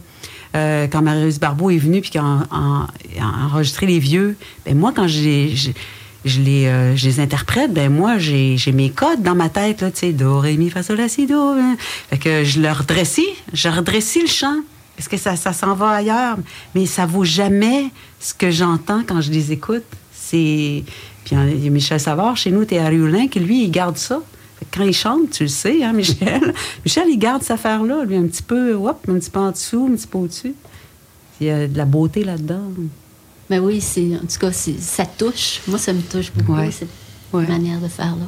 Euh, 0.57 0.87
quand 0.91 1.03
Marius 1.03 1.39
Barbeau 1.39 1.71
est 1.71 1.77
venu 1.79 2.01
puis 2.01 2.11
qu'il 2.11 2.21
a, 2.21 2.25
en- 2.25 2.43
en- 2.51 2.87
a 3.21 3.45
enregistré 3.47 3.87
les 3.87 3.99
vieux, 3.99 4.37
ben 4.65 4.77
moi, 4.77 4.93
quand 4.95 5.07
j'ai- 5.07 5.55
je, 6.25 6.41
les, 6.41 6.67
euh, 6.67 6.97
je 6.97 7.07
les 7.07 7.21
interprète, 7.21 7.73
ben 7.73 7.93
moi, 7.93 8.19
j'ai 8.19 8.57
mes 8.73 8.91
codes 8.91 9.23
dans 9.23 9.35
ma 9.35 9.49
tête, 9.49 9.83
là, 9.83 9.91
tu 9.91 9.99
sais, 10.01 10.13
do, 10.13 10.39
ré, 10.41 10.57
mi, 10.57 10.71
fa, 10.71 10.83
sol, 10.83 10.97
la, 10.97 11.09
si, 11.09 11.27
do. 11.27 11.39
hein. 11.41 11.77
Fait 12.11 12.19
que 12.19 12.43
je 12.45 12.61
leur 12.61 12.79
redressis, 12.79 13.29
je 13.53 13.69
redressis 13.69 14.23
le 14.23 14.27
chant. 14.29 14.57
Parce 14.97 15.09
que 15.09 15.19
ça, 15.19 15.37
ça 15.37 15.53
s'en 15.53 15.75
va 15.75 15.91
ailleurs. 15.91 16.39
Mais 16.75 16.87
ça 16.87 17.05
vaut 17.05 17.23
jamais 17.25 17.91
ce 18.19 18.33
que 18.33 18.51
j'entends 18.51 19.03
quand 19.07 19.21
je 19.21 19.31
les 19.31 19.53
écoute. 19.53 19.85
C'est. 20.15 20.85
Puis 21.25 21.37
il 21.37 21.65
y 21.65 21.67
a 21.67 21.71
Michel 21.71 22.01
Savard, 22.01 22.37
chez 22.39 22.51
nous, 22.51 22.65
Théâtre 22.65 22.93
Hulin, 22.95 23.29
qui 23.29 23.41
lui, 23.41 23.65
il 23.65 23.71
garde 23.71 23.99
ça. 23.99 24.21
Quand 24.77 24.85
il 24.85 24.93
chante, 24.95 25.31
tu 25.31 25.45
le 25.45 25.49
sais, 25.49 25.83
hein, 25.83 25.93
Michel? 25.93 26.53
Michel, 26.85 27.05
il 27.09 27.19
garde 27.19 27.43
cette 27.43 27.53
affaire-là, 27.53 28.05
lui, 28.05 28.17
un 28.17 28.27
petit 28.27 28.43
peu, 28.43 28.75
hop, 28.75 28.99
un 29.09 29.15
petit 29.15 29.31
peu 29.31 29.41
en 29.41 29.51
dessous, 29.53 29.89
un 29.91 29.97
petit 29.97 30.07
peu 30.07 30.19
au-dessus. 30.19 30.55
Il 31.41 31.47
y 31.47 31.51
a 31.51 31.67
de 31.67 31.77
la 31.77 31.85
beauté 31.85 32.25
là-dedans. 32.25 32.63
Mais 33.49 33.59
oui, 33.59 33.81
c'est, 33.81 34.17
en 34.17 34.27
tout 34.27 34.39
cas, 34.41 34.53
ça 34.53 35.07
touche. 35.07 35.61
Moi, 35.69 35.79
ça 35.79 35.93
me 35.93 36.01
touche 36.03 36.33
beaucoup, 36.33 36.55
Ouais. 36.55 36.71
cette 36.71 36.89
Ouais. 37.33 37.47
manière 37.47 37.81
de 37.81 37.89
faire 37.89 38.17
là. 38.17 38.27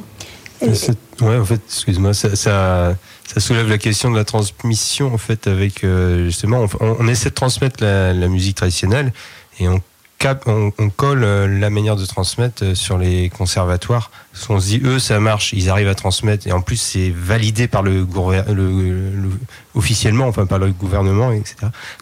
Et- 0.67 0.73
C'est- 0.75 0.97
Ouais, 1.21 1.37
en 1.37 1.45
fait, 1.45 1.61
excuse-moi, 1.67 2.13
ça, 2.13 2.35
ça, 2.35 2.95
ça 3.27 3.39
soulève 3.41 3.67
la 3.67 3.77
question 3.77 4.09
de 4.11 4.15
la 4.15 4.23
transmission, 4.23 5.13
en 5.13 5.17
fait, 5.17 5.47
avec 5.47 5.83
euh, 5.83 6.25
justement, 6.25 6.65
on, 6.79 6.95
on 6.99 7.07
essaie 7.09 7.29
de 7.29 7.33
transmettre 7.35 7.83
la, 7.83 8.13
la 8.13 8.27
musique 8.29 8.55
traditionnelle 8.55 9.11
et 9.59 9.67
on, 9.67 9.81
cap, 10.19 10.43
on, 10.47 10.71
on 10.77 10.89
colle 10.89 11.23
euh, 11.23 11.47
la 11.59 11.69
manière 11.69 11.95
de 11.95 12.05
transmettre 12.05 12.63
euh, 12.63 12.75
sur 12.75 12.97
les 12.97 13.29
conservatoires. 13.29 14.11
Parce 14.33 14.45
qu'on 14.47 14.59
se 14.59 14.67
dit, 14.67 14.81
eux, 14.83 14.99
ça 14.99 15.19
marche, 15.19 15.53
ils 15.53 15.69
arrivent 15.69 15.87
à 15.87 15.95
transmettre 15.95 16.45
et 16.45 16.51
en 16.51 16.61
plus, 16.61 16.77
c'est 16.77 17.09
validé 17.15 17.67
par 17.67 17.81
le, 17.81 18.05
gouver- 18.05 18.43
le, 18.47 18.53
le- 19.11 19.31
officiellement, 19.75 20.27
enfin 20.27 20.45
par 20.45 20.59
le 20.59 20.71
gouvernement, 20.71 21.31
etc. 21.31 21.55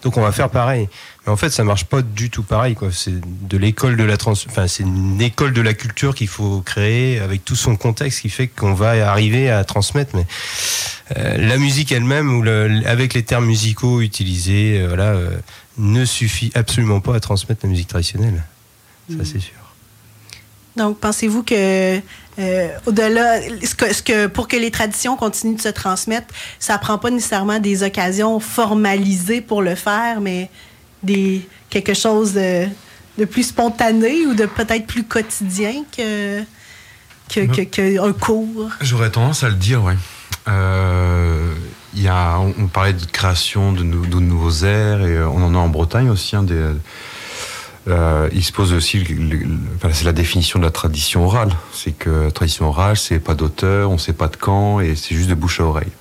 Donc, 0.04 0.18
on 0.18 0.22
va 0.22 0.32
faire 0.32 0.50
pareil. 0.50 0.90
Mais 1.26 1.32
en 1.32 1.38
fait, 1.38 1.50
ça 1.52 1.64
marche 1.64 1.86
pas 1.86 2.02
du 2.02 2.30
tout 2.30 2.44
pareil, 2.44 2.76
quoi. 2.76 2.90
C'est 2.92 3.14
de 3.48 3.58
l'école 3.58 3.96
de 3.98 4.04
la 4.04 4.18
trans, 4.18 4.34
enfin, 4.34 4.68
c'est 4.68 4.84
une 4.84 5.22
école 5.22 5.54
de 5.54 5.62
la 5.62 5.74
culture 5.74 6.14
qu'il 6.16 6.28
faut 6.28 6.62
créer 6.62 7.20
avec 7.20 7.46
tout 7.46 7.56
son 7.56 7.76
contexte 7.76 8.22
qui 8.22 8.30
fait 8.30 8.48
qu'on 8.48 8.74
va 8.74 9.10
arriver 9.10 9.50
à 9.50 9.64
transmettre. 9.64 10.16
Mais 10.16 10.26
euh, 11.18 11.38
la 11.38 11.58
musique 11.58 11.92
elle-même 11.92 12.36
ou 12.38 12.42
le, 12.42 12.82
avec 12.86 13.14
les 13.14 13.24
termes 13.24 13.46
musicaux 13.46 14.02
utilisés, 14.02 14.80
euh, 14.82 14.88
voilà, 14.90 15.12
euh, 15.14 15.30
ne 15.78 16.06
suffit 16.06 16.52
absolument 16.56 17.00
pas 17.00 17.16
à 17.16 17.20
transmettre 17.20 17.62
la 17.66 17.70
musique 17.70 17.88
traditionnelle. 17.88 18.44
Ça, 19.10 19.24
c'est 19.24 19.40
sûr. 19.40 19.54
Donc, 20.76 21.00
pensez-vous 21.00 21.44
que 21.44 22.00
euh, 22.40 22.68
au-delà, 22.86 23.42
ce 23.64 23.74
que, 23.74 23.94
ce 23.94 24.04
que- 24.04 24.28
pour 24.28 24.48
que 24.48 24.58
les 24.58 24.70
traditions 24.70 25.16
continuent 25.16 25.56
de 25.56 25.62
se 25.62 25.70
transmettre, 25.70 26.28
ça 26.60 26.78
prend 26.78 26.98
pas 26.98 27.10
nécessairement 27.10 27.60
des 27.60 27.82
occasions 27.84 28.40
formalisées 28.40 29.42
pour 29.42 29.62
le 29.62 29.76
faire, 29.76 30.22
mais 30.22 30.50
des 31.04 31.48
quelque 31.70 31.94
chose 31.94 32.34
de, 32.34 32.68
de 33.18 33.26
plus 33.26 33.44
spontané 33.44 34.26
ou 34.28 34.34
de 34.36 34.46
peut-être 34.46 34.86
plus 34.86 35.04
quotidien 35.04 35.84
que 35.96 36.42
que, 37.30 37.42
que- 37.48 37.62
que 37.64 38.00
un 38.08 38.14
cours? 38.14 38.70
J'aurais 38.82 39.10
tendance 39.12 39.44
à 39.44 39.50
le 39.50 39.56
dire, 39.56 39.84
ouais. 39.84 39.96
Euh, 40.48 41.54
il 41.98 42.04
y 42.04 42.08
a, 42.08 42.38
on, 42.40 42.54
on 42.60 42.68
parlait 42.68 42.94
de 42.94 43.06
création 43.06 43.74
de, 43.74 43.84
nou- 43.84 44.06
de 44.06 44.20
nouveaux 44.20 44.64
airs, 44.64 45.02
et 45.02 45.18
euh, 45.18 45.28
on 45.28 45.44
en 45.44 45.54
a 45.56 45.58
en 45.58 45.70
Bretagne 45.70 46.10
aussi. 46.10 46.36
hein, 46.36 46.44
des, 46.44 46.64
euh, 47.88 48.30
il 48.34 48.44
se 48.44 48.52
pose 48.52 48.74
aussi, 48.74 49.04
enfin, 49.78 49.90
c'est 49.94 50.04
la 50.06 50.12
définition 50.12 50.60
de 50.60 50.66
la 50.66 50.72
tradition 50.72 51.26
orale. 51.26 51.52
C'est 51.74 51.94
que 51.94 52.30
tradition 52.30 52.68
orale, 52.68 52.98
c'est 52.98 53.20
pas 53.20 53.34
d'auteur, 53.34 53.90
on 53.92 53.98
sait 53.98 54.14
pas 54.14 54.28
de 54.28 54.36
quand, 54.36 54.80
et 54.80 54.96
c'est 54.96 55.16
juste 55.16 55.30
de 55.30 55.36
bouche 55.36 55.60
à 55.60 55.64
oreille. 55.64 55.92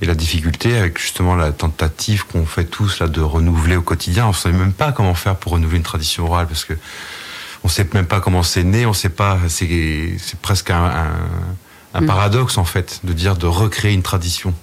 Et 0.00 0.06
la 0.06 0.14
difficulté 0.14 0.76
avec 0.78 0.98
justement 0.98 1.34
la 1.34 1.52
tentative 1.52 2.24
qu'on 2.26 2.46
fait 2.46 2.64
tous 2.64 3.00
là 3.00 3.08
de 3.08 3.20
renouveler 3.20 3.76
au 3.76 3.82
quotidien, 3.82 4.26
on 4.26 4.28
ne 4.28 4.34
sait 4.34 4.52
même 4.52 4.72
pas 4.72 4.92
comment 4.92 5.14
faire 5.14 5.36
pour 5.36 5.52
renouveler 5.52 5.78
une 5.78 5.82
tradition 5.82 6.24
orale 6.24 6.46
parce 6.46 6.64
que 6.64 6.74
on 7.64 7.68
sait 7.68 7.86
même 7.92 8.06
pas 8.06 8.20
comment 8.20 8.44
c'est 8.44 8.62
né, 8.62 8.86
on 8.86 8.92
sait 8.92 9.08
pas, 9.08 9.36
c'est 9.48 10.16
presque 10.40 10.70
un, 10.70 11.10
un, 11.94 12.00
mm. 12.00 12.06
paradoxe 12.06 12.56
en 12.58 12.64
fait 12.64 13.00
de 13.02 13.12
dire 13.12 13.36
de 13.36 13.46
recréer 13.46 13.92
une 13.92 14.02
tradition. 14.04 14.54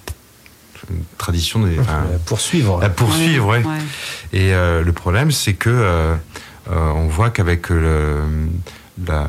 Une 0.90 1.02
tradition 1.18 1.60
des, 1.60 1.76
poursuivre. 2.26 2.80
La 2.80 2.88
poursuivre, 2.88 3.46
ouais. 3.48 3.62
Et 4.32 4.54
euh, 4.54 4.82
le 4.82 4.92
problème, 4.92 5.30
c'est 5.30 5.54
que 5.54 5.70
euh, 5.70 6.14
euh, 6.70 6.90
on 6.94 7.08
voit 7.08 7.30
qu'avec 7.30 7.70
le 7.70 8.22
la, 9.04 9.28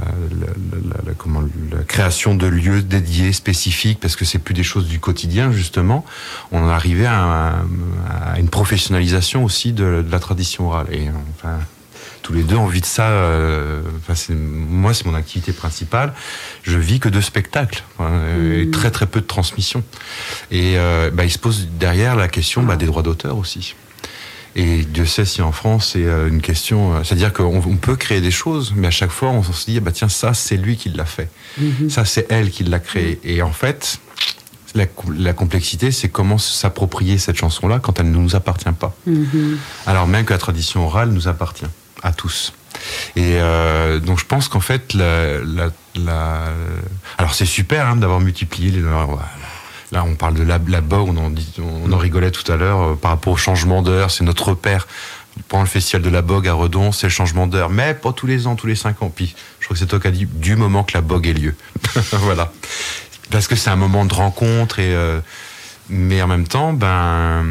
la, 1.06 1.14
comment, 1.18 1.42
la, 1.72 1.84
création 1.84 2.36
de 2.36 2.48
lieux 2.48 2.82
dédiés, 2.82 3.34
spécifiques, 3.34 4.00
parce 4.00 4.16
que 4.16 4.24
c'est 4.24 4.40
plus 4.40 4.54
des 4.54 4.64
choses 4.64 4.88
du 4.88 5.00
quotidien, 5.00 5.52
justement, 5.52 6.06
on 6.54 6.70
est 6.70 6.72
arrivé 6.72 7.06
à, 7.06 7.58
à 8.10 8.40
une 8.40 8.48
professionnalisation 8.48 9.44
aussi 9.44 9.74
de, 9.74 10.04
de, 10.08 10.12
la 10.12 10.20
tradition 10.20 10.70
orale. 10.70 10.88
Et 10.92 11.10
enfin, 11.36 11.60
tous 12.28 12.34
les 12.34 12.44
deux, 12.44 12.58
on 12.58 12.68
vit 12.68 12.82
de 12.82 12.86
ça. 12.86 13.08
Euh, 13.08 13.82
enfin, 14.00 14.34
moi, 14.34 14.94
c'est 14.94 15.06
mon 15.06 15.14
activité 15.14 15.54
principale. 15.54 16.14
Je 16.64 16.78
vis 16.78 17.00
que 17.00 17.08
de 17.08 17.22
spectacles, 17.22 17.86
et 18.02 18.66
mmh. 18.66 18.72
très 18.72 18.92
très 18.92 19.06
peu 19.06 19.22
de 19.22 19.26
transmission. 19.26 19.82
Et 20.52 20.74
euh, 20.76 21.10
bah, 21.10 21.24
il 21.24 21.32
se 21.32 21.40
pose 21.40 21.70
derrière 21.80 22.18
la 22.18 22.28
question 22.28 22.64
bah, 22.64 22.76
des 22.76 22.86
droits 22.86 23.02
d'auteur 23.02 23.38
aussi. 23.38 23.76
Et 24.58 24.84
Dieu 24.84 25.06
sait 25.06 25.24
si 25.24 25.42
en 25.42 25.54
France 25.54 25.92
c'est 25.94 26.04
euh, 26.04 26.28
une 26.28 26.42
question, 26.42 27.02
c'est-à-dire 27.06 27.32
qu'on 27.32 27.78
peut 27.78 27.96
créer 27.96 28.20
des 28.20 28.32
choses, 28.32 28.74
mais 28.76 28.88
à 28.88 28.92
chaque 28.92 29.12
fois 29.12 29.30
on 29.30 29.42
se 29.42 29.72
dit, 29.72 29.80
bah 29.80 29.92
tiens, 29.94 30.10
ça 30.10 30.34
c'est 30.34 30.58
lui 30.58 30.76
qui 30.76 30.90
l'a 30.90 31.06
fait, 31.06 31.30
mhm. 31.58 31.90
ça 31.90 32.04
c'est 32.04 32.30
elle 32.30 32.50
qui 32.50 32.66
l'a 32.66 32.80
créé. 32.80 33.22
Et 33.24 33.42
en 33.42 33.54
fait, 33.54 34.02
la, 34.76 35.34
complexité, 35.34 35.92
c'est 35.92 36.10
comment 36.10 36.38
s'approprier 36.38 37.20
cette 37.20 37.38
chanson-là 37.38 37.80
quand 37.80 38.02
elle 38.02 38.12
ne 38.12 38.18
nous 38.18 38.36
appartient 38.36 38.66
pas. 38.78 38.94
Alors 39.86 40.08
même 40.08 40.26
que 40.26 40.34
la 40.34 40.40
tradition 40.40 40.86
orale 40.86 41.12
nous 41.12 41.30
appartient 41.30 41.68
à 42.04 42.12
tous. 42.12 42.54
Et 43.16 43.38
euh, 43.38 44.00
donc 44.00 44.20
je 44.20 44.26
pense 44.26 44.50
qu'en 44.50 44.60
fait, 44.60 44.94
la, 44.94 46.52
alors 47.18 47.34
c'est 47.34 47.46
super 47.46 47.88
hein, 47.88 47.96
d'avoir 47.96 48.20
multiplié 48.20 48.72
les. 48.72 48.82
Là, 49.92 50.04
on 50.04 50.16
parle 50.16 50.34
de 50.34 50.44
la, 50.44 50.60
la 50.68 50.82
bogue, 50.82 51.08
on 51.08 51.18
en, 51.18 51.34
on 51.64 51.94
en 51.94 51.98
rigolait 51.98 52.32
tout 52.32 52.50
à 52.52 52.58
l'heure 52.58 52.82
euh, 52.82 52.96
par 52.96 53.12
rapport 53.12 53.34
au 53.34 53.38
changement 53.38 53.82
d'heure. 53.82 54.12
C'est 54.12 54.26
notre 54.26 54.50
repère. 54.50 54.86
Pendant 55.48 55.64
le 55.64 55.70
festival 55.70 56.02
de 56.02 56.10
la 56.10 56.22
bogue 56.22 56.48
à 56.48 56.54
Redon, 56.54 56.92
c'est 56.92 57.08
le 57.08 57.12
changement 57.12 57.48
d'heure. 57.48 57.70
Mais 57.70 57.94
pas 57.94 58.12
tous 58.12 58.28
les 58.28 58.48
ans, 58.48 58.56
tous 58.56 58.68
les 58.68 58.76
cinq 58.76 59.02
ans. 59.02 59.12
Puis, 59.16 59.34
je 59.60 59.66
crois 59.66 59.76
que 59.76 59.80
c'est 59.80 59.86
toi 59.86 60.00
qui 60.00 60.08
as 60.08 60.12
dit 60.12 60.26
du 60.26 60.56
moment 60.58 60.84
que 60.84 60.94
la 60.94 61.02
bogue 61.02 61.28
ait 61.28 61.34
lieu. 61.34 61.56
voilà. 62.12 62.52
Parce 63.30 63.48
que 63.48 63.56
c'est 63.56 63.70
un 63.70 63.76
moment 63.78 64.06
de 64.06 64.14
rencontre 64.14 64.80
et. 64.80 64.94
Euh, 64.94 65.22
mais 65.90 66.22
en 66.22 66.28
même 66.28 66.46
temps, 66.46 66.74
ben, 66.74 67.46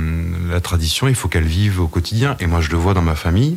la 0.51 0.61
tradition, 0.61 1.09
il 1.09 1.15
faut 1.15 1.27
qu'elle 1.27 1.47
vive 1.47 1.81
au 1.81 1.89
quotidien. 1.89 2.37
Et 2.39 2.47
moi, 2.47 2.61
je 2.61 2.69
le 2.69 2.77
vois 2.77 2.93
dans 2.93 3.01
ma 3.01 3.15
famille. 3.15 3.57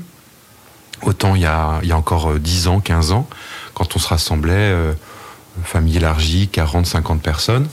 Autant 1.02 1.36
il 1.36 1.42
y 1.42 1.46
a, 1.46 1.80
encore 1.94 2.40
10 2.40 2.68
euh, 2.68 2.70
ans, 2.72 2.80
15 2.80 3.12
ans, 3.12 3.28
quand 3.74 3.96
on 3.96 4.00
se 4.00 4.08
rassemblait, 4.08 4.76
famille 5.64 5.98
élargie, 5.98 6.48
40, 6.48 6.86
50 6.86 7.22
personnes, 7.22 7.68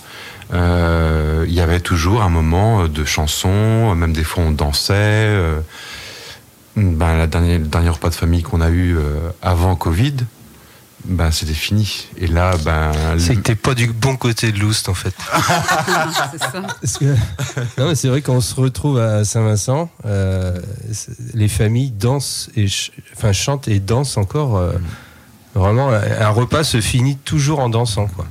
euh, 0.53 1.45
il 1.49 1.55
y 1.55 1.61
avait 1.61 1.81
toujours 1.81 2.23
un 2.23 2.29
moment 2.29 2.87
de 2.87 3.05
chanson, 3.05 3.95
même 3.95 4.13
des 4.13 4.25
fois 4.25 4.45
on 4.45 4.53
dansait. 4.53 4.95
Euh, 4.95 5.61
ben, 6.77 7.17
la 7.17 7.27
dernière, 7.27 7.59
le 7.59 7.67
dernier 7.67 7.89
repas 7.89 8.11
de 8.11 8.15
famille 8.15 8.43
qu'on 8.43 8.61
a 8.61 8.69
eu 8.69 8.97
euh, 8.97 9.31
avant 9.43 9.75
Covid, 9.77 10.15
ben 11.07 11.31
c'était 11.31 11.55
fini. 11.55 12.09
Et 12.19 12.27
là, 12.27 12.57
ben. 12.65 12.93
C'est 13.19 13.37
que 13.37 13.41
t'es 13.41 13.55
pas 13.55 13.75
du 13.75 13.87
bon 13.89 14.17
côté 14.17 14.53
de 14.53 14.59
l'Oust 14.59 14.89
en 14.89 14.95
fait. 14.95 15.15
c'est 16.33 16.99
ça. 16.99 17.09
non, 17.79 17.89
mais 17.89 17.95
c'est 17.95 18.09
vrai 18.09 18.23
qu'on 18.23 18.41
se 18.41 18.55
retrouve 18.55 18.99
à 18.99 19.25
Saint-Vincent, 19.25 19.91
les 21.35 21.49
familles 21.49 21.91
dansent 21.91 22.51
et 22.57 22.67
enfin 23.15 23.33
chantent 23.33 23.69
et 23.69 23.81
dansent 23.81 24.17
encore. 24.17 24.61
Mm. 24.61 24.81
Vraiment, 25.55 25.89
un 25.91 26.29
repas 26.29 26.65
se 26.65 26.83
finit 26.83 27.17
toujours 27.17 27.61
en 27.61 27.71
dansant, 27.71 28.09
quoi. 28.09 28.27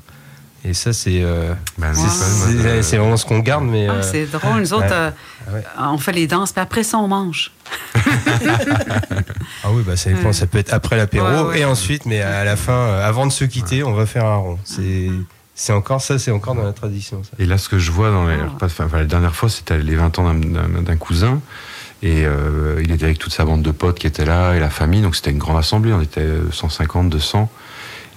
Et 0.68 0.74
ça, 0.74 0.94
c'est 0.94 1.22
euh, 1.22 1.54
ben, 1.78 1.94
c'est 1.94 2.98
vraiment 2.98 3.18
ce 3.18 3.26
qu'on 3.26 3.40
garde. 3.40 3.66
Mais, 3.66 3.88
ah, 3.88 3.94
euh, 3.94 4.02
c'est 4.02 4.26
drôle. 4.26 4.62
Nous 4.62 4.74
autres, 4.74 4.92
euh, 4.92 5.12
on 5.78 6.00
fait 6.00 6.12
les 6.12 6.26
danses, 6.26 6.52
puis 6.52 6.62
après 6.62 6.84
ça, 6.84 6.98
on 6.98 7.08
mange. 7.08 7.52
ah 9.64 9.70
oui, 9.72 9.84
bah, 9.86 9.96
ça 9.96 10.12
dépend. 10.12 10.34
Ça 10.34 10.48
peut 10.48 10.58
être 10.58 10.74
après 10.74 10.98
l'apéro 10.98 11.52
et 11.54 11.66
ensuite, 11.66 12.06
mais 12.06 12.22
à 12.22 12.44
la 12.44 12.56
fin, 12.56 12.96
avant 13.00 13.26
de 13.26 13.32
se 13.32 13.46
quitter, 13.46 13.84
on 13.84 13.94
va 13.94 14.06
faire 14.06 14.26
un 14.26 14.38
rond. 14.38 14.60
C'est. 14.64 15.10
C'est 15.58 15.72
encore 15.72 16.02
ça, 16.02 16.20
c'est 16.20 16.32
encore 16.32 16.54
dans 16.54 16.66
la 16.66 16.74
tradition. 16.74 17.22
Et 17.40 17.46
là, 17.46 17.58
ce 17.58 17.70
que 17.70 17.80
je 17.80 17.90
vois 17.90 18.12
dans 18.12 18.28
les 18.28 18.36
ah. 18.36 18.66
enfin, 18.66 18.90
la 18.92 19.06
dernière 19.06 19.34
fois, 19.34 19.48
c'était 19.48 19.78
les 19.78 19.96
20 19.96 20.20
ans 20.20 20.34
d'un 20.34 20.98
cousin. 20.98 21.40
Et 22.04 22.26
il 22.84 22.92
était 22.92 23.06
avec 23.06 23.20
toute 23.20 23.32
sa 23.32 23.46
bande 23.46 23.62
de 23.62 23.72
potes 23.72 23.98
qui 23.98 24.06
étaient 24.06 24.26
là 24.26 24.54
et 24.56 24.60
la 24.60 24.70
famille. 24.70 25.02
Donc 25.02 25.16
c'était 25.16 25.32
une 25.32 25.38
grande 25.38 25.58
assemblée. 25.58 25.94
On 25.94 26.02
était 26.02 26.28
150, 26.52 27.10
200. 27.10 27.50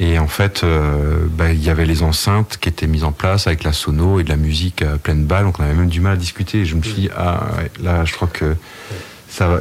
Et 0.01 0.18
en 0.18 0.28
fait, 0.28 0.62
euh, 0.62 1.26
bah, 1.30 1.53
il 1.53 1.62
y 1.62 1.70
avait 1.70 1.86
les 1.86 2.03
enceintes 2.03 2.59
qui 2.61 2.68
étaient 2.68 2.86
mises 2.86 3.05
en 3.05 3.12
place 3.12 3.46
avec 3.49 3.64
la 3.64 3.72
sono 3.72 4.20
et 4.20 4.24
de 4.24 4.28
la 4.28 4.36
musique 4.36 4.82
à 4.82 4.96
pleine 4.96 5.24
balle. 5.24 5.44
Donc 5.44 5.59
on 5.59 5.64
avait 5.64 5.74
même 5.74 5.88
du 5.88 6.01
mal 6.01 6.12
à 6.12 6.16
discuter. 6.16 6.61
Et 6.61 6.64
je 6.64 6.76
me 6.76 6.82
suis 6.82 6.94
dit, 6.94 7.11
ah, 7.16 7.49
là, 7.82 8.05
je 8.05 8.12
crois 8.12 8.28
que 8.28 8.55
ça 9.29 9.61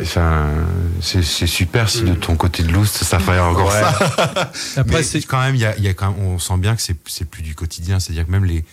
c'est 1.01 1.21
super 1.23 1.89
si 1.89 2.03
de 2.03 2.13
ton 2.13 2.35
côté 2.35 2.63
de 2.63 2.71
l'Oust, 2.71 3.03
ça 3.03 3.19
ferait 3.19 3.39
encore 3.39 3.71
ça. 3.71 4.51
Après, 4.77 5.03
c'est 5.03 5.21
quand 5.21 5.41
même, 5.41 5.55
il 5.55 5.61
y 5.61 5.65
a, 5.65 5.77
y 5.77 5.87
a 5.87 5.93
quand 5.93 6.11
même, 6.11 6.25
on 6.25 6.39
sent 6.39 6.57
bien 6.57 6.75
que 6.75 6.81
c'est 6.81 7.25
plus 7.25 7.43
du 7.43 7.55
quotidien. 7.55 7.99
C'est-à-dire 7.99 8.25
que 8.25 8.31
même 8.31 8.45
les, 8.45 8.63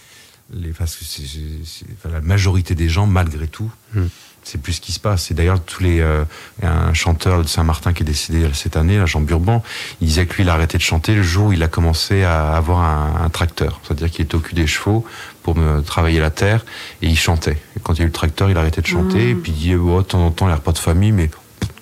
les 0.52 0.70
parce 0.70 0.96
que 0.96 1.04
c'est 1.04 2.10
la 2.10 2.20
majorité 2.20 2.74
des 2.74 2.88
gens, 2.88 3.06
malgré 3.06 3.48
tout, 3.48 3.70
hmm 3.94 4.06
c'est 4.44 4.60
plus 4.60 4.74
ce 4.74 4.80
qui 4.80 4.92
se 4.92 5.00
passe. 5.00 5.30
Et 5.30 5.34
d'ailleurs, 5.34 5.60
tous 5.60 5.82
les, 5.82 6.00
euh, 6.00 6.24
un 6.62 6.94
chanteur 6.94 7.42
de 7.42 7.48
Saint-Martin 7.48 7.92
qui 7.92 8.02
est 8.02 8.06
décédé 8.06 8.48
cette 8.52 8.76
année, 8.76 9.04
Jean 9.06 9.20
Burban, 9.20 9.62
il 10.00 10.06
disait 10.06 10.26
que 10.26 10.34
lui, 10.34 10.44
il 10.44 10.50
a 10.50 10.54
arrêté 10.54 10.78
de 10.78 10.82
chanter 10.82 11.14
le 11.14 11.22
jour 11.22 11.48
où 11.48 11.52
il 11.52 11.62
a 11.62 11.68
commencé 11.68 12.22
à 12.22 12.54
avoir 12.54 12.80
un, 12.80 13.28
tracteur. 13.30 13.80
C'est-à-dire 13.82 14.10
qu'il 14.10 14.24
était 14.24 14.34
au 14.34 14.40
cul 14.40 14.54
des 14.54 14.66
chevaux 14.66 15.04
pour 15.44 15.56
me 15.56 15.82
travailler 15.82 16.18
la 16.18 16.30
terre 16.30 16.64
et 17.02 17.06
il 17.06 17.18
chantait. 17.18 17.58
Et 17.76 17.80
quand 17.82 17.92
il 17.92 17.98
y 17.98 18.00
a 18.00 18.04
eu 18.04 18.06
le 18.06 18.12
tracteur, 18.12 18.50
il 18.50 18.56
a 18.56 18.60
arrêté 18.60 18.80
de 18.80 18.86
chanter. 18.86 19.30
Et 19.30 19.34
puis 19.34 19.52
il 19.52 19.58
dit, 19.58 19.74
oh, 19.76 20.00
de 20.00 20.06
temps 20.06 20.26
en 20.26 20.30
temps, 20.30 20.48
il 20.48 20.52
a 20.52 20.56
pas 20.56 20.72
de 20.72 20.78
famille, 20.78 21.12
mais 21.12 21.30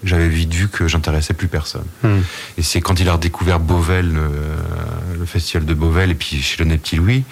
j'avais 0.03 0.29
vite 0.29 0.53
vu 0.53 0.69
que 0.69 0.89
j'intéressais 0.89 1.33
plus 1.33 1.47
personne. 1.47 1.85
Hmm. 2.03 2.23
Et 2.59 2.63
c'est 2.63 2.81
quand 2.81 2.99
il 2.99 3.09
a 3.09 3.13
redécouvert 3.13 3.61
Beauvel, 3.61 4.17
euh, 4.17 4.57
le 5.17 5.25
festival 5.27 5.65
de 5.65 5.75
Beauvel, 5.75 6.11
et 6.11 6.15
puis 6.17 6.43
chez 6.43 6.63
le 6.65 6.77
Petit 6.77 6.97
Louis, 6.97 7.23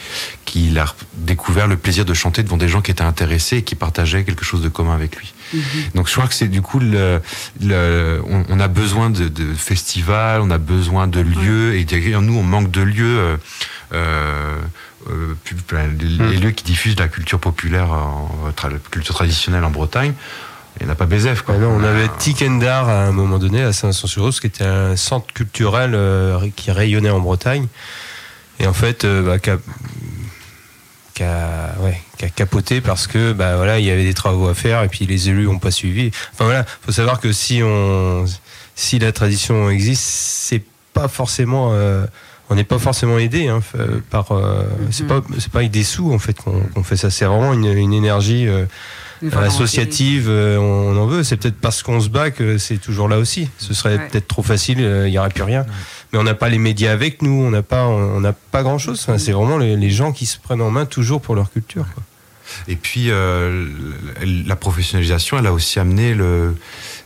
qu'il 0.45 0.79
a 0.79 0.87
découvert 1.15 1.67
le 1.67 1.77
plaisir 1.77 2.05
de 2.05 2.15
chanter 2.15 2.45
devant 2.45 2.57
des 2.57 2.69
gens 2.69 2.81
qui 2.81 2.93
étaient 2.93 3.03
intéressés 3.03 3.57
et 3.57 3.63
qui 3.63 3.75
partageaient 3.75 4.23
quelque 4.23 4.45
chose 4.45 4.63
de 4.63 4.69
commun 4.69 4.95
avec 4.95 5.17
lui. 5.17 5.35
Hmm. 5.53 5.59
Donc 5.97 6.07
je 6.07 6.13
crois 6.13 6.29
que 6.29 6.35
c'est 6.35 6.47
du 6.47 6.63
coup, 6.63 6.79
le, 6.79 7.21
le, 7.61 8.23
on, 8.25 8.61
a 8.61 8.69
besoin 8.69 9.11
de, 9.11 9.27
de, 9.27 9.53
festivals, 9.53 10.41
on 10.43 10.51
a 10.51 10.59
besoin 10.59 11.09
de 11.09 11.21
lieux, 11.21 11.75
et 11.75 11.85
nous 12.21 12.37
on 12.37 12.45
manque 12.45 12.71
de 12.71 12.83
lieux. 12.83 13.19
Euh, 13.19 13.37
euh, 13.93 14.57
euh 15.09 15.35
les, 15.73 16.19
hmm. 16.19 16.41
lieux 16.41 16.51
qui 16.51 16.65
diffusent 16.65 16.99
la 16.99 17.09
culture 17.09 17.41
populaire, 17.41 17.91
en, 17.91 18.31
la 18.63 18.79
culture 18.91 19.15
traditionnelle 19.15 19.65
en 19.65 19.71
Bretagne, 19.71 20.13
il 20.79 20.87
n'y 20.87 20.91
en 20.91 20.93
a 20.93 20.97
pas 20.97 21.07
Bézef. 21.07 21.43
Quoi. 21.43 21.57
on 21.57 21.83
avait 21.83 22.09
Tikendar 22.19 22.89
à 22.89 23.05
un 23.05 23.13
moment 23.13 23.39
donné 23.39 23.63
à 23.63 23.73
Saint-Vincent-sur-Rose, 23.73 24.41
qui 24.41 24.47
était 24.47 24.65
un 24.65 24.97
centre 24.97 25.33
culturel 25.33 25.95
euh, 25.95 26.49
qui 26.55 26.71
rayonnait 26.71 27.11
en 27.11 27.21
Bretagne. 27.21 27.67
Et 28.61 28.67
en 28.67 28.73
fait, 28.73 29.05
euh, 29.05 29.23
bah, 29.23 29.39
qui, 29.39 29.51
a, 31.23 31.75
ouais, 31.81 32.01
capoté 32.35 32.81
parce 32.81 33.07
que 33.07 33.33
bah, 33.33 33.57
voilà, 33.57 33.79
il 33.79 33.85
y 33.85 33.91
avait 33.91 34.05
des 34.05 34.15
travaux 34.15 34.49
à 34.49 34.55
faire 34.55 34.83
et 34.83 34.89
puis 34.89 35.07
les 35.07 35.29
élus 35.29 35.47
n'ont 35.47 35.59
pas 35.59 35.71
suivi. 35.71 36.11
Enfin 36.33 36.45
voilà, 36.45 36.65
faut 36.83 36.93
savoir 36.93 37.21
que 37.21 37.33
si, 37.33 37.61
on, 37.63 38.25
si 38.75 38.99
la 38.99 39.13
tradition 39.13 39.69
existe, 39.71 40.05
c'est 40.05 40.63
pas 40.93 41.09
forcément. 41.09 41.71
Euh, 41.73 42.07
on 42.51 42.55
n'est 42.55 42.65
pas 42.65 42.79
forcément 42.79 43.19
aidé 43.19 43.49
hein, 43.49 43.61
par. 44.11 44.29
C'est 44.91 45.05
mhm. 45.05 45.09
pas 45.09 45.23
c'est 45.39 45.51
pas 45.51 45.61
avec 45.61 45.71
des 45.71 45.85
sous 45.85 46.13
en 46.13 46.19
fait 46.19 46.35
qu'on 46.35 46.83
fait 46.83 46.97
ça. 46.97 47.11
C'est 47.11 47.25
vraiment 47.25 47.55
une, 47.55 47.67
une 47.67 47.93
énergie 47.93 48.49
associative, 49.29 50.27
euh, 50.29 50.57
on 50.59 50.97
en 50.97 51.07
veut. 51.07 51.23
C'est 51.23 51.37
peut-être 51.37 51.61
parce 51.61 51.83
qu'on 51.83 52.01
se 52.01 52.09
bat 52.09 52.31
que 52.31 52.59
c'est 52.59 52.79
toujours 52.79 53.09
là 53.09 53.19
aussi. 53.19 53.49
Ce 53.59 53.75
serait 53.75 54.09
peut-être 54.09 54.29
trop 54.29 54.43
facile, 54.43 54.79
euh, 54.81 55.09
il 55.09 55.11
n'y 55.11 55.19
aurait 55.19 55.29
plus 55.29 55.43
rien. 55.43 55.67
Mais 56.13 56.19
on 56.19 56.23
n'a 56.23 56.35
pas 56.35 56.49
les 56.49 56.59
médias 56.59 56.93
avec 56.93 57.23
nous, 57.23 57.43
on 57.45 57.51
n'a 57.51 57.63
pas, 57.63 57.87
on 57.87 58.21
n'a 58.21 58.33
pas 58.33 58.63
grand-chose. 58.63 59.07
c'est 59.19 59.33
vraiment 59.33 59.59
les, 59.59 59.91
gens 59.91 60.13
qui 60.13 60.27
se 60.27 60.39
prennent 60.39 60.63
en 60.63 60.71
main 60.71 60.87
toujours 60.87 61.21
pour 61.21 61.35
leur 61.35 61.51
culture. 61.51 61.85
Et 62.67 62.77
puis 62.77 63.11
euh, 63.11 63.67
la 64.47 64.57
professionnalisation, 64.57 65.39
elle 65.39 65.47
a 65.47 65.53
aussi 65.53 65.79
amené 65.79 66.15
le 66.15 66.57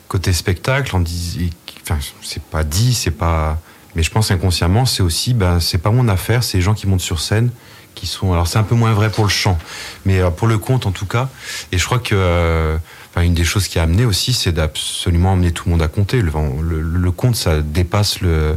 côté 0.08 0.32
spectacle. 0.32 0.94
On 0.96 1.00
dit, 1.00 1.50
enfin, 1.82 1.98
c'est 2.22 2.42
pas 2.42 2.64
dit, 2.64 2.94
c'est 2.94 3.10
pas, 3.10 3.60
mais 3.96 4.02
je 4.02 4.10
pense 4.10 4.30
inconsciemment, 4.30 4.86
c'est 4.86 5.02
aussi, 5.02 5.34
ben, 5.34 5.60
c'est 5.60 5.78
pas 5.78 5.90
mon 5.90 6.08
affaire. 6.08 6.42
C'est 6.42 6.58
les 6.58 6.62
gens 6.62 6.74
qui 6.74 6.86
montent 6.86 7.00
sur 7.00 7.20
scène 7.20 7.50
qui 7.94 8.06
sont. 8.06 8.32
Alors 8.32 8.46
c'est 8.46 8.58
un 8.58 8.64
peu 8.64 8.74
moins 8.74 8.92
vrai 8.92 9.10
pour 9.10 9.24
le 9.24 9.30
chant, 9.30 9.58
mais 10.04 10.20
euh, 10.20 10.30
pour 10.30 10.48
le 10.48 10.58
conte 10.58 10.86
en 10.86 10.90
tout 10.90 11.06
cas. 11.06 11.28
Et 11.72 11.78
je 11.78 11.84
crois 11.84 11.98
que 11.98 12.14
euh, 12.14 12.76
une 13.16 13.34
des 13.34 13.44
choses 13.44 13.68
qui 13.68 13.78
a 13.78 13.84
amené 13.84 14.04
aussi, 14.04 14.32
c'est 14.32 14.52
d'absolument 14.52 15.32
emmener 15.32 15.52
tout 15.52 15.64
le 15.66 15.72
monde 15.72 15.82
à 15.82 15.88
compter. 15.88 16.20
Le, 16.20 16.32
le, 16.80 17.10
conte, 17.12 17.36
ça 17.36 17.60
dépasse 17.60 18.20
le, 18.20 18.54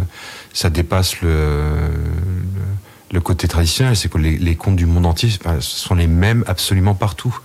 ça 0.53 0.69
dépasse 0.69 1.21
le, 1.21 1.61
le 3.11 3.21
côté 3.21 3.47
traditionnel, 3.47 3.95
c'est 3.95 4.09
que 4.09 4.17
les, 4.17 4.37
les, 4.37 4.55
contes 4.55 4.75
du 4.75 4.85
monde 4.85 5.05
entier 5.05 5.29
sont 5.59 5.95
les 5.95 6.07
mêmes 6.07 6.43
absolument 6.47 6.95
partout. 6.95 7.37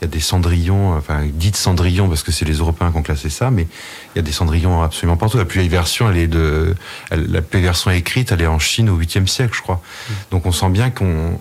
Il 0.00 0.04
y 0.04 0.08
a 0.08 0.08
des 0.08 0.20
cendrillons, 0.20 0.94
enfin 0.94 1.22
dites 1.32 1.56
cendrillons 1.56 2.08
parce 2.08 2.22
que 2.22 2.30
c'est 2.30 2.44
les 2.44 2.56
Européens 2.56 2.90
qui 2.90 2.98
ont 2.98 3.02
classé 3.02 3.30
ça, 3.30 3.50
mais 3.50 3.62
il 4.14 4.16
y 4.16 4.18
a 4.18 4.22
des 4.22 4.32
cendrillons 4.32 4.82
absolument 4.82 5.16
partout. 5.16 5.38
La 5.38 5.44
plus 5.44 5.60
vieille 5.60 5.70
version, 5.70 6.10
elle 6.10 6.18
est 6.18 6.26
de, 6.26 6.74
la 7.10 7.40
plus 7.40 7.58
vieille 7.58 7.64
version 7.64 7.90
écrite, 7.90 8.30
elle 8.32 8.42
est 8.42 8.46
en 8.46 8.58
Chine 8.58 8.90
au 8.90 9.00
8e 9.00 9.26
siècle, 9.26 9.54
je 9.56 9.62
crois. 9.62 9.80
Mm. 10.08 10.12
Donc 10.32 10.46
on 10.46 10.52
sent 10.52 10.68
bien 10.68 10.90
qu'on, 10.90 11.38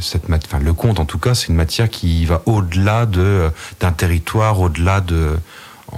cette, 0.00 0.24
enfin 0.30 0.60
le 0.60 0.72
conte 0.72 1.00
en 1.00 1.04
tout 1.04 1.18
cas, 1.18 1.34
c'est 1.34 1.48
une 1.48 1.56
matière 1.56 1.90
qui 1.90 2.24
va 2.26 2.42
au-delà 2.46 3.06
de 3.06 3.50
d'un 3.80 3.92
territoire, 3.92 4.60
au-delà 4.60 5.00
de 5.00 5.36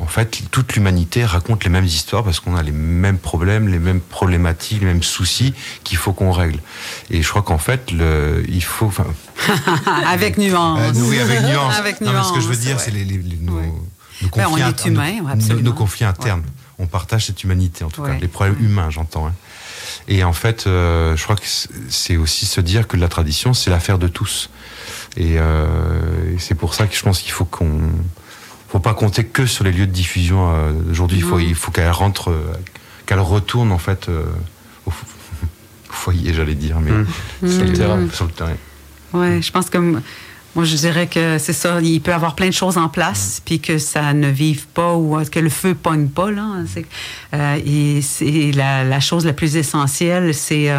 en 0.01 0.07
fait, 0.07 0.43
toute 0.51 0.75
l'humanité 0.75 1.25
raconte 1.25 1.65
les 1.65 1.71
mêmes 1.71 1.85
histoires 1.85 2.23
parce 2.23 2.41
qu'on 2.41 2.57
a 2.57 2.63
les 2.63 2.73
mêmes 2.73 3.19
problèmes, 3.19 3.69
les 3.69 3.79
mêmes 3.79 4.01
problématiques, 4.01 4.81
les 4.81 4.87
mêmes 4.87 5.03
soucis 5.03 5.55
qu'il 5.85 5.99
faut 5.99 6.13
qu'on 6.13 6.33
règle. 6.33 6.61
Et 7.11 7.23
je 7.23 7.29
crois 7.29 7.43
qu'en 7.43 7.59
fait, 7.59 7.91
le, 7.91 8.45
il 8.49 8.63
faut. 8.63 8.93
avec 10.07 10.39
nuance. 10.39 10.81
Euh, 10.81 10.93
oui, 11.09 11.19
avec 11.19 11.43
nuance. 11.49 11.75
avec 11.77 12.01
nuance. 12.01 12.13
Non, 12.13 12.21
mais 12.21 12.29
ce 12.29 12.33
que 12.33 12.41
je 12.41 12.49
veux 12.49 12.57
dire, 12.57 12.81
c'est 12.81 12.91
les, 12.91 13.05
les, 13.05 13.19
nos, 13.41 13.61
nos, 14.23 14.29
conflits, 14.29 14.63
on 14.65 14.69
est 14.69 14.85
humain, 14.87 15.13
nos, 15.35 15.61
nos, 15.61 15.73
conflits 15.73 16.05
internes. 16.05 16.43
On 16.79 16.87
partage 16.87 17.27
cette 17.27 17.43
humanité, 17.43 17.85
en 17.85 17.89
tout 17.89 18.03
cas, 18.03 18.15
les 18.21 18.29
problèmes 18.29 18.57
humains, 18.61 18.91
j'entends. 18.91 19.29
Hein. 19.29 19.35
Et 20.09 20.25
en 20.25 20.33
fait, 20.33 20.67
euh, 20.67 21.17
je 21.17 21.23
crois 21.25 21.37
que 21.37 21.47
c'est 21.89 22.17
aussi 22.17 22.47
se 22.47 22.61
dire 22.61 22.87
que 22.87 22.97
la 22.97 23.09
tradition, 23.09 23.55
c'est 23.55 23.71
l'affaire 23.71 23.99
de 23.99 24.09
tous. 24.09 24.51
Et, 25.17 25.37
euh, 25.39 26.35
et 26.35 26.39
c'est 26.39 26.55
pour 26.55 26.75
ça 26.75 26.87
que 26.87 26.95
je 26.95 27.03
pense 27.03 27.21
qu'il 27.21 27.33
faut 27.33 27.47
qu'on 27.47 27.81
faut 28.77 28.81
pas 28.81 28.95
compter 28.95 29.25
que 29.25 29.47
sur 29.47 29.65
les 29.65 29.73
lieux 29.73 29.87
de 29.87 29.93
diffusion 29.93 30.53
euh, 30.53 30.73
aujourd'hui. 30.91 31.17
Il 31.17 31.25
faut, 31.25 31.39
il 31.39 31.55
faut 31.55 31.71
qu'elle 31.71 31.91
rentre, 31.91 32.31
euh, 32.31 32.53
qu'elle 33.07 33.21
retourne 33.21 33.73
en 33.73 33.79
fait 33.79 34.11
euh, 34.11 34.23
au, 34.85 34.93
foyer, 35.89 36.35
j'allais 36.35 36.55
dire, 36.55 36.79
mais 36.81 36.91
mmh. 36.91 37.49
sur, 37.49 37.65
le 37.65 37.73
terrain, 37.73 37.97
mmh. 37.97 38.11
sur 38.11 38.27
le 38.27 38.33
terrain. 38.33 38.53
Ouais, 39.15 39.41
je 39.41 39.51
pense 39.51 39.71
que 39.71 39.79
moi 39.79 40.65
je 40.65 40.77
dirais 40.77 41.07
que 41.07 41.39
c'est 41.39 41.55
ça. 41.55 41.81
Il 41.81 42.03
peut 42.03 42.11
y 42.11 42.15
avoir 42.15 42.35
plein 42.35 42.49
de 42.49 42.53
choses 42.53 42.77
en 42.77 42.91
place, 42.91 43.41
puis 43.47 43.61
que 43.61 43.79
ça 43.79 44.13
ne 44.13 44.29
vive 44.29 44.67
pas 44.67 44.95
ou 44.95 45.19
que 45.25 45.41
le 45.41 45.49
feu 45.49 45.75
pogne 45.75 46.09
pas 46.09 46.31
là. 46.31 46.57
et 47.65 48.03
c'est 48.03 48.53
la, 48.53 48.85
la, 48.85 49.01
chose 49.01 49.25
la 49.25 49.33
plus 49.33 49.57
essentielle, 49.57 50.35
c'est 50.35 50.71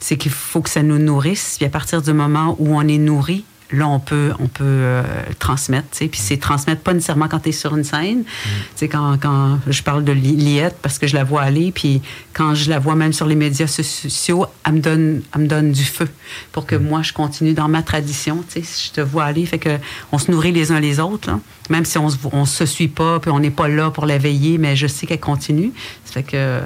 c'est 0.00 0.16
qu'il 0.16 0.32
faut 0.32 0.60
que 0.60 0.70
ça 0.70 0.82
nous 0.82 0.98
nourrisse. 0.98 1.54
Puis 1.56 1.66
à 1.66 1.70
partir 1.70 2.02
du 2.02 2.12
moment 2.12 2.56
où 2.58 2.74
on 2.74 2.88
est 2.88 2.98
nourri, 2.98 3.44
là, 3.72 3.88
on 3.88 3.98
peut, 3.98 4.32
on 4.38 4.48
peut 4.48 4.64
euh, 4.64 5.02
transmettre. 5.38 5.88
Puis 5.98 6.10
c'est 6.14 6.36
transmettre 6.36 6.82
pas 6.82 6.92
nécessairement 6.92 7.28
quand 7.28 7.40
tu 7.40 7.48
es 7.50 7.52
sur 7.52 7.76
une 7.76 7.84
scène. 7.84 8.20
Mm. 8.20 8.84
Quand, 8.86 9.18
quand 9.20 9.58
je 9.66 9.82
parle 9.82 10.04
de 10.04 10.12
Liette, 10.12 10.76
parce 10.82 10.98
que 10.98 11.06
je 11.06 11.14
la 11.14 11.24
vois 11.24 11.42
aller, 11.42 11.72
puis 11.72 12.02
quand 12.32 12.54
je 12.54 12.70
la 12.70 12.78
vois 12.78 12.94
même 12.94 13.12
sur 13.12 13.26
les 13.26 13.34
médias 13.34 13.66
sociaux, 13.66 14.46
elle 14.66 14.74
me 14.74 14.80
donne, 14.80 15.22
elle 15.34 15.40
me 15.42 15.46
donne 15.46 15.72
du 15.72 15.84
feu 15.84 16.08
pour 16.52 16.66
que 16.66 16.76
mm. 16.76 16.84
moi, 16.84 17.02
je 17.02 17.12
continue 17.12 17.54
dans 17.54 17.68
ma 17.68 17.82
tradition. 17.82 18.44
Si 18.48 18.88
je 18.88 18.92
te 18.92 19.00
vois 19.00 19.24
aller, 19.24 19.46
fait 19.46 19.58
que 19.58 19.78
on 20.12 20.18
se 20.18 20.30
nourrit 20.30 20.52
les 20.52 20.72
uns 20.72 20.80
les 20.80 21.00
autres. 21.00 21.30
Même 21.70 21.84
si 21.84 21.98
on 21.98 22.08
se, 22.08 22.16
on 22.32 22.44
se 22.44 22.66
suit 22.66 22.88
pas, 22.88 23.20
puis 23.20 23.30
on 23.30 23.40
n'est 23.40 23.50
pas 23.50 23.68
là 23.68 23.90
pour 23.90 24.06
la 24.06 24.18
veiller, 24.18 24.58
mais 24.58 24.76
je 24.76 24.86
sais 24.86 25.06
qu'elle 25.06 25.20
continue. 25.20 25.72
Ça 26.04 26.12
fait 26.12 26.22
que 26.22 26.60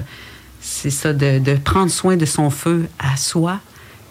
c'est 0.59 0.89
ça, 0.89 1.13
de, 1.13 1.39
de, 1.39 1.55
prendre 1.55 1.89
soin 1.89 2.17
de 2.17 2.25
son 2.25 2.49
feu 2.49 2.87
à 2.99 3.15
soi 3.15 3.59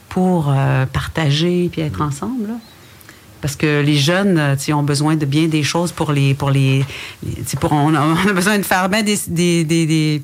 pour 0.08 0.50
euh, 0.50 0.86
partager 0.86 1.68
puis 1.70 1.82
être 1.82 2.00
ensemble. 2.00 2.48
Là. 2.48 2.54
Parce 3.40 3.56
que 3.56 3.80
les 3.80 3.96
jeunes, 3.96 4.38
euh, 4.38 4.74
ont 4.74 4.82
besoin 4.82 5.16
de 5.16 5.26
bien 5.26 5.46
des 5.46 5.62
choses 5.62 5.92
pour 5.92 6.12
les, 6.12 6.34
pour 6.34 6.50
les, 6.50 6.84
pour 7.60 7.72
on, 7.74 7.94
a, 7.94 8.32
besoin 8.32 8.58
de 8.58 8.62
faire 8.62 8.88
bien 8.88 9.02
des, 9.02 9.18
des, 9.28 9.64
des, 9.64 10.22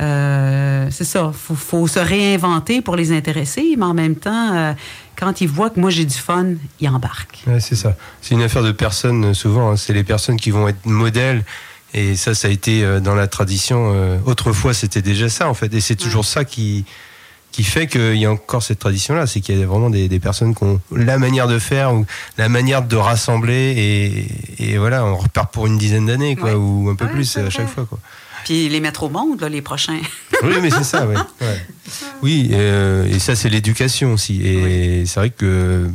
euh, 0.00 0.88
c'est 0.90 1.04
ça. 1.04 1.32
Faut, 1.34 1.54
faut 1.54 1.86
se 1.86 1.98
réinventer 1.98 2.82
pour 2.82 2.96
les 2.96 3.12
intéresser, 3.12 3.74
mais 3.76 3.84
en 3.84 3.94
même 3.94 4.16
temps, 4.16 4.54
euh, 4.54 4.72
quand 5.16 5.40
ils 5.40 5.48
voient 5.48 5.70
que 5.70 5.80
moi 5.80 5.90
j'ai 5.90 6.04
du 6.04 6.16
fun, 6.16 6.54
ils 6.80 6.88
embarquent. 6.88 7.42
Ouais, 7.46 7.60
c'est 7.60 7.76
ça. 7.76 7.96
C'est 8.20 8.34
une 8.34 8.42
affaire 8.42 8.62
de 8.62 8.72
personnes 8.72 9.34
souvent. 9.34 9.70
Hein. 9.70 9.76
C'est 9.76 9.92
les 9.92 10.04
personnes 10.04 10.36
qui 10.36 10.50
vont 10.50 10.68
être 10.68 10.86
modèles. 10.86 11.44
Et 11.92 12.14
ça, 12.14 12.34
ça 12.34 12.46
a 12.46 12.50
été 12.52 13.00
dans 13.00 13.16
la 13.16 13.26
tradition. 13.26 14.20
autrefois, 14.24 14.74
c'était 14.74 15.02
déjà 15.02 15.28
ça 15.28 15.48
en 15.48 15.54
fait. 15.54 15.74
Et 15.74 15.80
c'est 15.80 15.96
toujours 15.96 16.24
ça 16.24 16.44
qui 16.44 16.84
qui 17.52 17.64
fait 17.64 17.86
qu'il 17.86 18.16
y 18.16 18.26
a 18.26 18.30
encore 18.30 18.62
cette 18.62 18.78
tradition-là, 18.78 19.26
c'est 19.26 19.40
qu'il 19.40 19.58
y 19.58 19.62
a 19.62 19.66
vraiment 19.66 19.90
des, 19.90 20.08
des, 20.08 20.20
personnes 20.20 20.54
qui 20.54 20.62
ont 20.62 20.80
la 20.94 21.18
manière 21.18 21.48
de 21.48 21.58
faire 21.58 21.92
ou 21.92 22.06
la 22.38 22.48
manière 22.48 22.82
de 22.82 22.96
rassembler 22.96 23.74
et, 24.58 24.72
et 24.72 24.78
voilà, 24.78 25.04
on 25.04 25.16
repart 25.16 25.52
pour 25.52 25.66
une 25.66 25.78
dizaine 25.78 26.06
d'années, 26.06 26.36
quoi, 26.36 26.54
ou 26.54 26.88
un 26.88 26.94
peu 26.94 27.08
plus 27.08 27.36
à 27.38 27.50
chaque 27.50 27.68
fois, 27.68 27.86
quoi. 27.86 27.98
Puis 28.44 28.68
les 28.68 28.80
mettre 28.80 29.02
au 29.02 29.08
monde, 29.08 29.40
là, 29.40 29.48
les 29.48 29.62
prochains. 29.62 30.00
oui, 30.42 30.54
mais 30.62 30.70
c'est 30.70 30.84
ça, 30.84 31.06
ouais. 31.06 31.16
ouais. 31.40 31.66
Oui, 32.22 32.50
euh, 32.52 33.06
et 33.06 33.18
ça, 33.18 33.34
c'est 33.36 33.48
l'éducation 33.48 34.14
aussi. 34.14 34.40
Et 34.42 35.04
c'est 35.06 35.20
vrai 35.20 35.30
que 35.30 35.88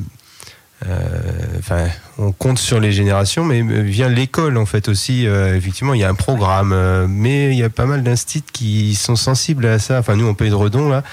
enfin, 1.58 1.88
on 2.18 2.32
compte 2.32 2.60
sur 2.60 2.80
les 2.80 2.92
générations, 2.92 3.44
mais 3.44 3.62
vient 3.82 4.10
l'école 4.10 4.58
en 4.58 4.66
fait 4.66 4.88
aussi. 4.88 5.28
Euh, 5.28 5.56
effectivement, 5.56 5.94
il 5.94 6.02
y 6.02 6.04
a 6.04 6.10
un 6.10 6.16
programme, 6.16 6.74
euh, 6.74 7.08
mais 7.10 7.52
il 7.52 7.58
y 7.58 7.64
a 7.64 7.70
pas 7.70 7.86
mal 7.86 8.04
d'instits 8.04 8.44
qui 8.54 8.96
sont 8.96 9.16
sensibles 9.16 9.66
à 9.66 9.80
ça. 9.80 10.00
Enfin, 10.00 10.16
nous, 10.16 10.28
on 10.28 10.34
paye 10.34 10.50
de 10.50 10.56
redon 10.56 10.90
là. 10.90 11.04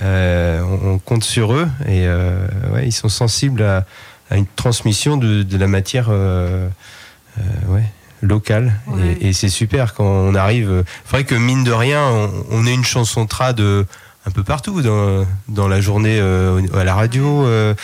On, 0.00 0.98
compte 0.98 1.24
sur 1.24 1.54
eux 1.54 1.68
et 1.86 2.08
ouais, 2.08 2.86
ils 2.86 2.92
sont 2.92 3.08
sensibles 3.08 3.62
à, 3.62 3.84
une 4.32 4.46
transmission 4.56 5.16
de, 5.16 5.56
la 5.56 5.66
matière. 5.66 6.08
ouais 6.08 7.84
locale 8.20 8.72
et, 9.20 9.32
c'est 9.32 9.48
super 9.48 9.94
quand 9.94 10.04
on 10.04 10.34
arrive. 10.34 10.84
Il 10.84 11.08
faudrait 11.08 11.24
que 11.24 11.36
mine 11.36 11.62
de 11.62 11.70
rien, 11.70 12.02
on, 12.02 12.30
on 12.50 12.66
ait 12.66 12.74
une 12.74 12.84
chanson 12.84 13.26
tra 13.26 13.52
de 13.52 13.86
un 14.26 14.30
peu 14.30 14.42
partout 14.42 14.82
dans, 14.82 15.26
dans 15.48 15.68
la 15.68 15.80
journée 15.80 16.18
euh, 16.20 16.60
à 16.74 16.84
la 16.84 16.94
radio 16.94 17.46
euh, 17.46 17.74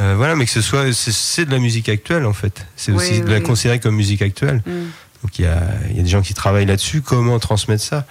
euh, 0.00 0.14
voilà 0.16 0.34
mais 0.36 0.44
que 0.44 0.50
ce 0.50 0.60
soit 0.60 0.92
c'est 0.92 1.44
de 1.44 1.50
la 1.50 1.58
musique 1.58 1.88
actuelle 1.88 2.26
en 2.26 2.32
fait. 2.32 2.66
C'est 2.76 2.92
aussi 2.92 3.20
de 3.20 3.30
la 3.30 3.40
considérer 3.40 3.78
comme 3.78 3.94
musique 3.94 4.22
actuelle. 4.22 4.62
Mm. 4.66 4.70
donc 5.22 5.38
il 5.38 5.44
y 5.44 5.48
a, 5.48 5.62
y 5.94 6.00
a 6.00 6.02
des 6.02 6.08
gens 6.08 6.22
qui 6.22 6.34
travaillent 6.34 6.66
là-dessus. 6.66 7.02
Comment 7.02 7.38
transmettre 7.38 7.84
ça 7.84 8.06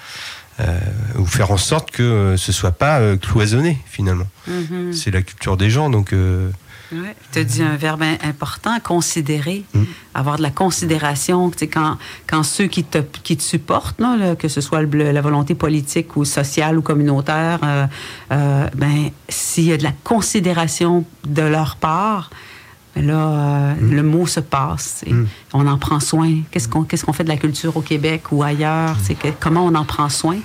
ou 1.17 1.25
faire 1.25 1.49
en 1.49 1.57
sorte 1.57 1.89
que 1.89 2.35
ce 2.37 2.51
soit 2.51 2.71
pas 2.71 3.17
cloisonné 3.17 3.79
finalement. 3.87 4.27
Mm-hmm. 4.47 4.93
c'est 4.93 5.09
la 5.09 5.23
culture 5.23 5.57
des 5.57 5.71
gens 5.71 5.89
donc 5.89 6.13
Ouais. 6.91 7.15
Tu 7.31 7.39
as 7.39 7.43
dit 7.43 7.63
un 7.63 7.77
verbe 7.77 8.03
important, 8.23 8.79
considérer, 8.83 9.63
mm. 9.73 9.83
avoir 10.13 10.37
de 10.37 10.41
la 10.41 10.49
considération. 10.49 11.51
Quand, 11.71 11.97
quand 12.27 12.43
ceux 12.43 12.67
qui 12.67 12.83
te, 12.83 12.99
qui 13.23 13.37
te 13.37 13.43
supportent, 13.43 13.99
là, 13.99 14.35
que 14.35 14.47
ce 14.47 14.61
soit 14.61 14.81
le, 14.81 15.11
la 15.11 15.21
volonté 15.21 15.55
politique 15.55 16.17
ou 16.17 16.25
sociale 16.25 16.77
ou 16.77 16.81
communautaire, 16.81 17.59
euh, 17.63 17.85
euh, 18.31 18.67
ben, 18.75 19.09
s'il 19.29 19.65
y 19.65 19.73
a 19.73 19.77
de 19.77 19.83
la 19.83 19.93
considération 20.03 21.05
de 21.25 21.43
leur 21.43 21.77
part, 21.77 22.29
ben 22.95 23.07
là, 23.07 23.13
euh, 23.13 23.73
mm. 23.75 23.95
le 23.95 24.03
mot 24.03 24.27
se 24.27 24.41
passe. 24.41 25.03
Mm. 25.07 25.25
On 25.53 25.67
en 25.67 25.77
prend 25.77 25.99
soin. 25.99 26.41
Qu'est-ce 26.51 26.67
qu'on 26.67 26.83
qu'est-ce 26.83 27.05
qu'on 27.05 27.13
fait 27.13 27.23
de 27.23 27.29
la 27.29 27.37
culture 27.37 27.75
au 27.77 27.81
Québec 27.81 28.31
ou 28.31 28.43
ailleurs? 28.43 28.97
Que, 29.21 29.29
comment 29.39 29.65
on 29.65 29.75
en 29.75 29.85
prend 29.85 30.09
soin? 30.09 30.37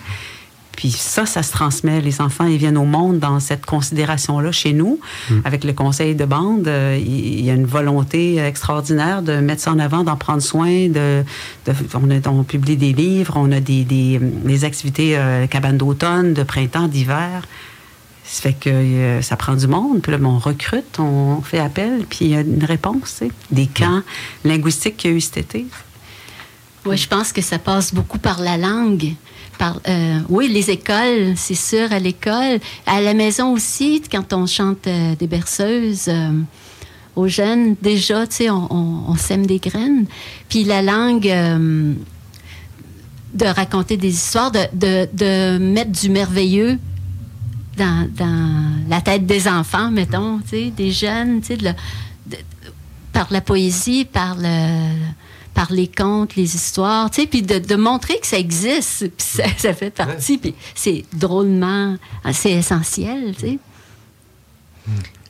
Puis 0.77 0.91
ça, 0.91 1.27
ça 1.27 1.43
se 1.43 1.51
transmet. 1.51 2.01
Les 2.01 2.21
enfants, 2.21 2.47
ils 2.47 2.59
viennent 2.59 2.77
au 2.77 2.85
monde 2.85 3.19
dans 3.19 3.41
cette 3.41 3.67
considération-là 3.67 4.53
chez 4.53 4.73
nous. 4.73 5.01
Hmm. 5.31 5.41
Avec 5.45 5.65
le 5.65 5.73
conseil 5.73 6.15
de 6.15 6.25
bande, 6.25 6.69
euh, 6.69 6.99
il 7.01 7.45
y 7.45 7.51
a 7.51 7.55
une 7.55 7.67
volonté 7.67 8.37
extraordinaire 8.39 9.23
de 9.23 9.39
mettre 9.39 9.63
ça 9.63 9.73
en 9.73 9.79
avant, 9.79 10.05
d'en 10.05 10.17
prendre 10.17 10.43
soin. 10.43 10.89
De, 10.89 11.25
on, 11.95 12.11
a, 12.11 12.29
on, 12.29 12.45
publie 12.45 12.77
des 12.77 12.93
livres, 12.93 13.35
on 13.37 13.51
a 13.53 13.61
des, 13.61 13.85
des, 13.85 14.65
activités 14.65 15.17
euh, 15.17 15.47
cabanes 15.47 15.79
d'automne, 15.79 16.35
de 16.35 16.43
printemps, 16.43 16.89
d'hiver. 16.89 17.47
Ça 18.25 18.43
fait 18.43 18.55
que 18.55 18.69
euh, 18.69 19.23
ça 19.23 19.37
prend 19.37 19.55
du 19.55 19.67
monde. 19.67 20.03
Puis 20.03 20.13
là, 20.13 20.19
on 20.23 20.39
recrute, 20.39 20.99
on 20.99 21.41
fait 21.43 21.61
appel, 21.61 22.05
puis 22.09 22.19
il 22.23 22.31
y 22.33 22.37
a 22.37 22.41
une 22.41 22.65
réponse. 22.65 23.23
Des 23.51 23.67
camps 23.67 24.03
linguistiques 24.45 24.97
qu'il 24.97 25.11
y 25.13 25.15
a 25.15 25.17
eu 25.17 25.21
cet 25.21 25.39
été. 25.39 25.67
Oui, 26.85 26.97
je 26.97 27.09
pense 27.09 27.33
que 27.33 27.43
ça 27.43 27.59
passe 27.59 27.95
beaucoup 27.95 28.19
par 28.19 28.41
la 28.41 28.57
langue. 28.57 29.15
Euh, 29.63 30.21
oui, 30.29 30.49
les 30.49 30.71
écoles, 30.71 31.35
c'est 31.37 31.55
sûr, 31.55 31.93
à 31.93 31.99
l'école. 31.99 32.61
À 32.87 33.01
la 33.01 33.15
maison 33.15 33.53
aussi, 33.53 34.03
quand 34.11 34.33
on 34.33 34.47
chante 34.47 34.87
euh, 34.87 35.15
des 35.17 35.27
berceuses 35.27 36.09
euh, 36.09 36.31
aux 37.15 37.29
jeunes, 37.29 37.77
déjà, 37.81 38.27
tu 38.27 38.37
sais, 38.37 38.51
on, 38.51 39.15
sème 39.17 39.47
des 39.47 39.59
graines. 39.59 40.07
Puis 40.49 40.65
la 40.65 40.83
langue, 40.83 41.23
de 43.35 43.47
raconter 43.47 43.97
des 43.97 44.11
histoires, 44.11 44.53
de, 44.53 45.59
mettre 45.59 45.93
du 45.93 46.11
merveilleux 46.11 46.79
dans, 47.79 48.09
la 48.89 49.01
tête 49.01 49.25
des 49.27 49.49
enfants, 49.49 49.91
mettons, 49.91 50.41
tu 50.41 50.49
sais, 50.49 50.73
des 50.77 50.91
jeunes, 50.91 51.41
tu 51.41 51.57
sais, 51.57 51.75
par 53.13 53.29
la 53.31 53.41
poésie, 53.41 54.05
par 54.05 54.37
le 54.39 54.93
par 55.57 55.73
les 55.73 55.89
contes, 55.89 56.37
les 56.37 56.55
histoires, 56.55 57.11
tu 57.11 57.23
sais, 57.23 57.27
puis 57.27 57.41
de, 57.41 57.77
montrer 57.77 58.21
que 58.21 58.27
ça 58.27 58.37
existe, 58.37 59.09
puis 59.09 59.27
ça, 59.57 59.73
fait 59.73 59.91
partie, 59.91 60.37
puis 60.37 60.55
c'est 60.75 61.03
drôlement, 61.15 61.97
c'est 62.31 62.53
essentiel, 62.53 63.35
tu 63.35 63.41
sais. 63.41 63.59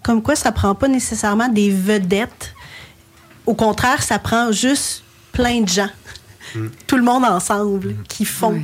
Comme 0.02 0.22
quoi, 0.22 0.34
ça 0.34 0.50
prend 0.50 0.74
pas 0.74 0.88
nécessairement 0.88 1.48
des 1.48 1.70
vedettes. 1.70 2.54
Au 3.46 3.54
contraire, 3.54 4.02
ça 4.02 4.18
prend 4.18 4.50
juste 4.50 5.04
plein 5.30 5.60
de 5.60 5.68
gens, 5.68 5.90
mm. 6.56 6.66
tout 6.88 6.96
le 6.96 7.04
monde 7.04 7.24
ensemble, 7.24 7.94
qui 8.08 8.24
font, 8.24 8.60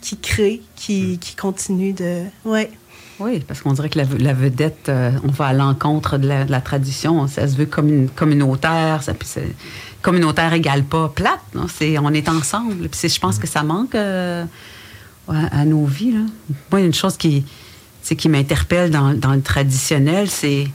qui 0.00 0.16
créent, 0.18 0.62
qui, 0.74 1.18
qui 1.18 1.36
continuent 1.36 1.94
de, 1.94 2.24
ouais. 2.44 2.72
Oui, 3.20 3.38
parce 3.46 3.60
qu'on 3.60 3.72
dirait 3.72 3.88
que 3.88 3.98
la, 3.98 4.06
la 4.18 4.32
vedette, 4.32 4.88
euh, 4.88 5.12
on 5.22 5.30
va 5.30 5.46
à 5.46 5.52
l'encontre 5.52 6.18
de 6.18 6.26
la, 6.26 6.44
de 6.44 6.50
la 6.50 6.60
tradition. 6.60 7.28
Ça 7.28 7.46
se 7.46 7.54
veut 7.54 7.66
comme 7.66 7.88
une 7.88 8.08
communautaire. 8.08 9.04
Ça, 9.04 9.14
puis 9.14 9.28
c'est- 9.28 9.54
communautaire 10.04 10.52
égale 10.52 10.84
pas 10.84 11.08
plate. 11.08 11.40
C'est, 11.74 11.98
on 11.98 12.10
est 12.10 12.28
ensemble. 12.28 12.88
Puis 12.88 13.08
je 13.08 13.18
pense 13.18 13.38
que 13.38 13.48
ça 13.48 13.62
manque 13.64 13.94
euh, 13.94 14.44
à, 15.28 15.64
nos 15.64 15.86
vies. 15.86 16.12
Là. 16.12 16.20
Moi, 16.70 16.82
une 16.82 16.94
chose 16.94 17.16
qui, 17.16 17.44
qui 18.02 18.28
m'interpelle 18.28 18.90
dans, 18.90 19.10
le 19.10 19.40
traditionnel, 19.40 20.28
c'est, 20.28 20.68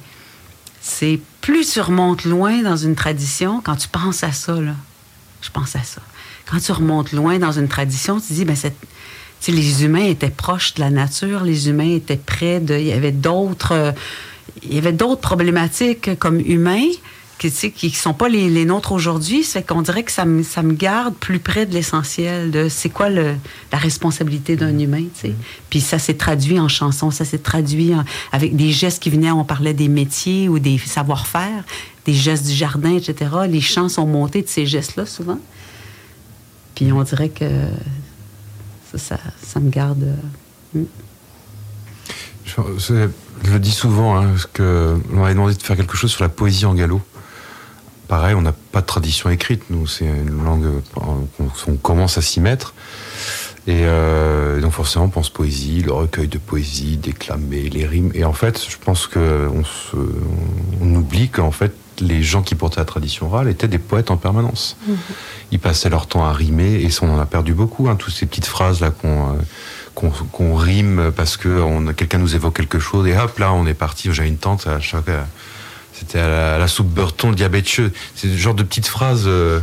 plus 1.42 1.72
tu 1.72 1.80
remontes 1.80 2.26
loin 2.26 2.64
dans 2.64 2.76
une 2.76 2.96
tradition, 2.96 3.62
quand 3.64 3.76
tu 3.76 3.88
penses 3.88 4.24
à 4.24 4.32
ça, 4.32 4.58
je 5.42 5.50
pense 5.52 5.76
à 5.76 5.84
ça. 5.84 6.02
Quand 6.50 6.60
tu 6.60 6.72
remontes 6.72 7.12
loin 7.12 7.38
dans 7.38 7.52
une 7.52 7.68
tradition, 7.68 8.20
tu 8.20 8.34
dis, 8.34 8.46
ben, 8.46 8.58
les 9.48 9.84
humains 9.84 10.06
étaient 10.06 10.32
proches 10.32 10.74
de 10.74 10.82
la 10.82 10.90
nature, 10.90 11.44
les 11.44 11.70
humains 11.70 11.92
étaient 11.96 12.18
près 12.18 12.60
de. 12.60 12.76
Il 12.76 12.88
y 12.88 12.94
avait 12.94 13.12
d'autres. 13.12 13.74
euh, 13.74 13.92
il 14.64 14.74
y 14.74 14.78
avait 14.80 14.92
d'autres 14.92 15.22
problématiques 15.22 16.18
comme 16.18 16.40
humains 16.40 16.90
qui 17.40 17.48
ne 17.48 17.70
qui 17.70 17.90
sont 17.92 18.14
pas 18.14 18.30
les, 18.30 18.50
les 18.50 18.66
nôtres 18.66 18.92
aujourd'hui. 18.92 19.44
C'est 19.44 19.64
qu'on 19.66 19.82
dirait 19.82 20.04
que 20.04 20.12
ça 20.12 20.26
me, 20.26 20.44
ça 20.44 20.62
me 20.62 20.74
garde 20.74 21.16
plus 21.16 21.40
près 21.40 21.66
de 21.66 21.74
l'essentiel, 21.74 22.52
de 22.52 22.68
c'est 22.70 22.90
quoi 22.90 23.10
le, 23.10 23.34
la 23.72 23.78
responsabilité 23.80 24.56
d'un 24.58 24.78
humain. 24.78 25.06
tu 25.16 25.30
sais. 25.30 25.34
Puis 25.72 25.80
ça 25.82 25.98
s'est 25.98 26.14
traduit 26.16 26.60
en 26.60 26.68
chansons, 26.68 27.10
ça 27.12 27.26
s'est 27.26 27.38
traduit 27.40 27.96
en- 27.96 28.04
avec 28.32 28.56
des 28.56 28.72
gestes 28.72 29.02
qui 29.02 29.10
venaient, 29.10 29.32
on 29.32 29.46
parlait 29.46 29.74
des 29.74 29.88
métiers 29.88 30.50
ou 30.50 30.60
des 30.60 30.78
savoir-faire, 30.78 31.64
des 32.06 32.14
gestes 32.14 32.46
du 32.46 32.54
jardin, 32.54 32.94
etc. 32.96 33.32
Les 33.50 33.62
chants 33.62 33.90
sont 33.90 34.06
montés 34.06 34.42
de 34.42 34.48
ces 34.50 34.66
gestes-là 34.66 35.06
souvent. 35.06 35.40
Puis 36.76 36.92
on 36.92 37.02
dirait 37.04 37.30
que 37.30 37.46
ça, 38.92 38.98
ça, 38.98 39.20
ça 39.42 39.60
me 39.60 39.70
garde. 39.70 40.04
euh, 40.76 40.82
Je, 42.46 42.54
c'est- 42.80 43.10
je 43.46 43.52
le 43.54 43.60
dis 43.60 43.72
souvent, 43.72 44.18
hein, 44.18 44.28
parce 44.32 44.46
que 44.48 44.98
on 45.14 45.18
m'avait 45.18 45.34
demandé 45.34 45.54
de 45.56 45.62
faire 45.62 45.76
quelque 45.78 45.96
chose 45.96 46.12
sur 46.12 46.24
la 46.24 46.30
poésie 46.30 46.66
en 46.66 46.74
gallo. 46.74 47.02
Pareil, 48.10 48.36
on 48.36 48.42
n'a 48.42 48.54
pas 48.72 48.82
de 48.82 48.88
tradition 48.88 49.30
écrite, 49.30 49.70
nous, 49.70 49.88
c'est 49.88 50.06
une 50.06 50.44
langue 50.44 50.66
on 51.68 51.76
commence 51.76 52.18
à 52.18 52.22
s'y 52.22 52.42
mettre. 52.42 52.74
Et 53.68 53.82
euh, 53.84 54.60
donc 54.62 54.72
forcément, 54.72 55.06
on 55.06 55.10
pense 55.10 55.30
poésie, 55.30 55.84
le 55.84 55.94
recueil 55.94 56.28
de 56.28 56.40
poésie, 56.40 56.98
déclamer, 56.98 57.70
les 57.70 57.86
rimes. 57.86 58.10
Et 58.16 58.24
en 58.24 58.34
fait, 58.34 58.66
je 58.68 58.78
pense 58.84 59.06
qu'on 59.06 59.64
se, 59.64 59.96
on 60.82 60.96
oublie 60.96 61.30
qu'en 61.30 61.52
fait, 61.52 61.72
les 62.00 62.24
gens 62.24 62.42
qui 62.42 62.56
portaient 62.56 62.80
la 62.82 62.86
tradition 62.86 63.28
orale 63.28 63.48
étaient 63.48 63.68
des 63.68 63.78
poètes 63.78 64.10
en 64.10 64.18
permanence. 64.18 64.76
Ils 65.52 65.60
passaient 65.60 65.90
leur 65.90 66.08
temps 66.08 66.26
à 66.26 66.34
rimer, 66.34 66.82
et 66.82 66.90
on 67.04 67.14
en 67.14 67.20
a 67.20 67.28
perdu 67.28 67.54
beaucoup, 67.54 67.90
hein, 67.90 67.96
toutes 67.96 68.14
ces 68.14 68.26
petites 68.26 68.48
phrases 68.48 68.82
là 68.82 68.90
qu'on... 68.90 69.34
euh, 69.34 69.36
qu'on 70.32 70.56
rime 70.56 71.12
parce 71.14 71.36
que 71.36 71.92
quelqu'un 71.92 72.20
nous 72.20 72.34
évoque 72.34 72.56
quelque 72.56 72.80
chose 72.80 73.06
et 73.06 73.18
hop 73.18 73.38
là 73.38 73.52
on 73.52 73.66
est 73.66 73.74
parti 73.74 74.08
j'avais 74.14 74.30
une 74.30 74.38
tante 74.38 74.66
à 74.66 74.80
chaque 74.80 75.10
c'était 76.00 76.20
à 76.20 76.30
la, 76.30 76.56
à 76.56 76.58
la 76.58 76.68
soupe 76.68 76.88
Burton 76.88 77.36
le 77.36 77.92
c'est 78.16 78.28
le 78.28 78.38
genre 78.38 78.54
de 78.54 78.64
petites 78.64 78.88
phrases 78.88 79.26
euh, 79.28 79.60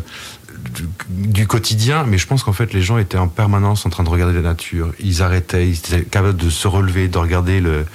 du, 0.70 0.88
du 1.08 1.46
quotidien 1.46 2.04
mais 2.06 2.18
je 2.18 2.26
pense 2.26 2.42
qu'en 2.42 2.52
fait 2.52 2.72
les 2.74 2.82
gens 2.82 2.98
étaient 2.98 3.18
en 3.18 3.28
permanence 3.28 3.86
en 3.86 3.90
train 3.90 4.04
de 4.04 4.08
regarder 4.08 4.34
la 4.34 4.42
nature. 4.42 4.92
Ils 5.00 5.22
arrêtaient 5.22 5.68
ils 5.68 5.78
étaient 5.78 6.02
capables 6.02 6.36
de 6.36 6.50
se 6.50 6.68
relever 6.68 7.08
de 7.08 7.18
regarder 7.18 7.60
le, 7.60 7.86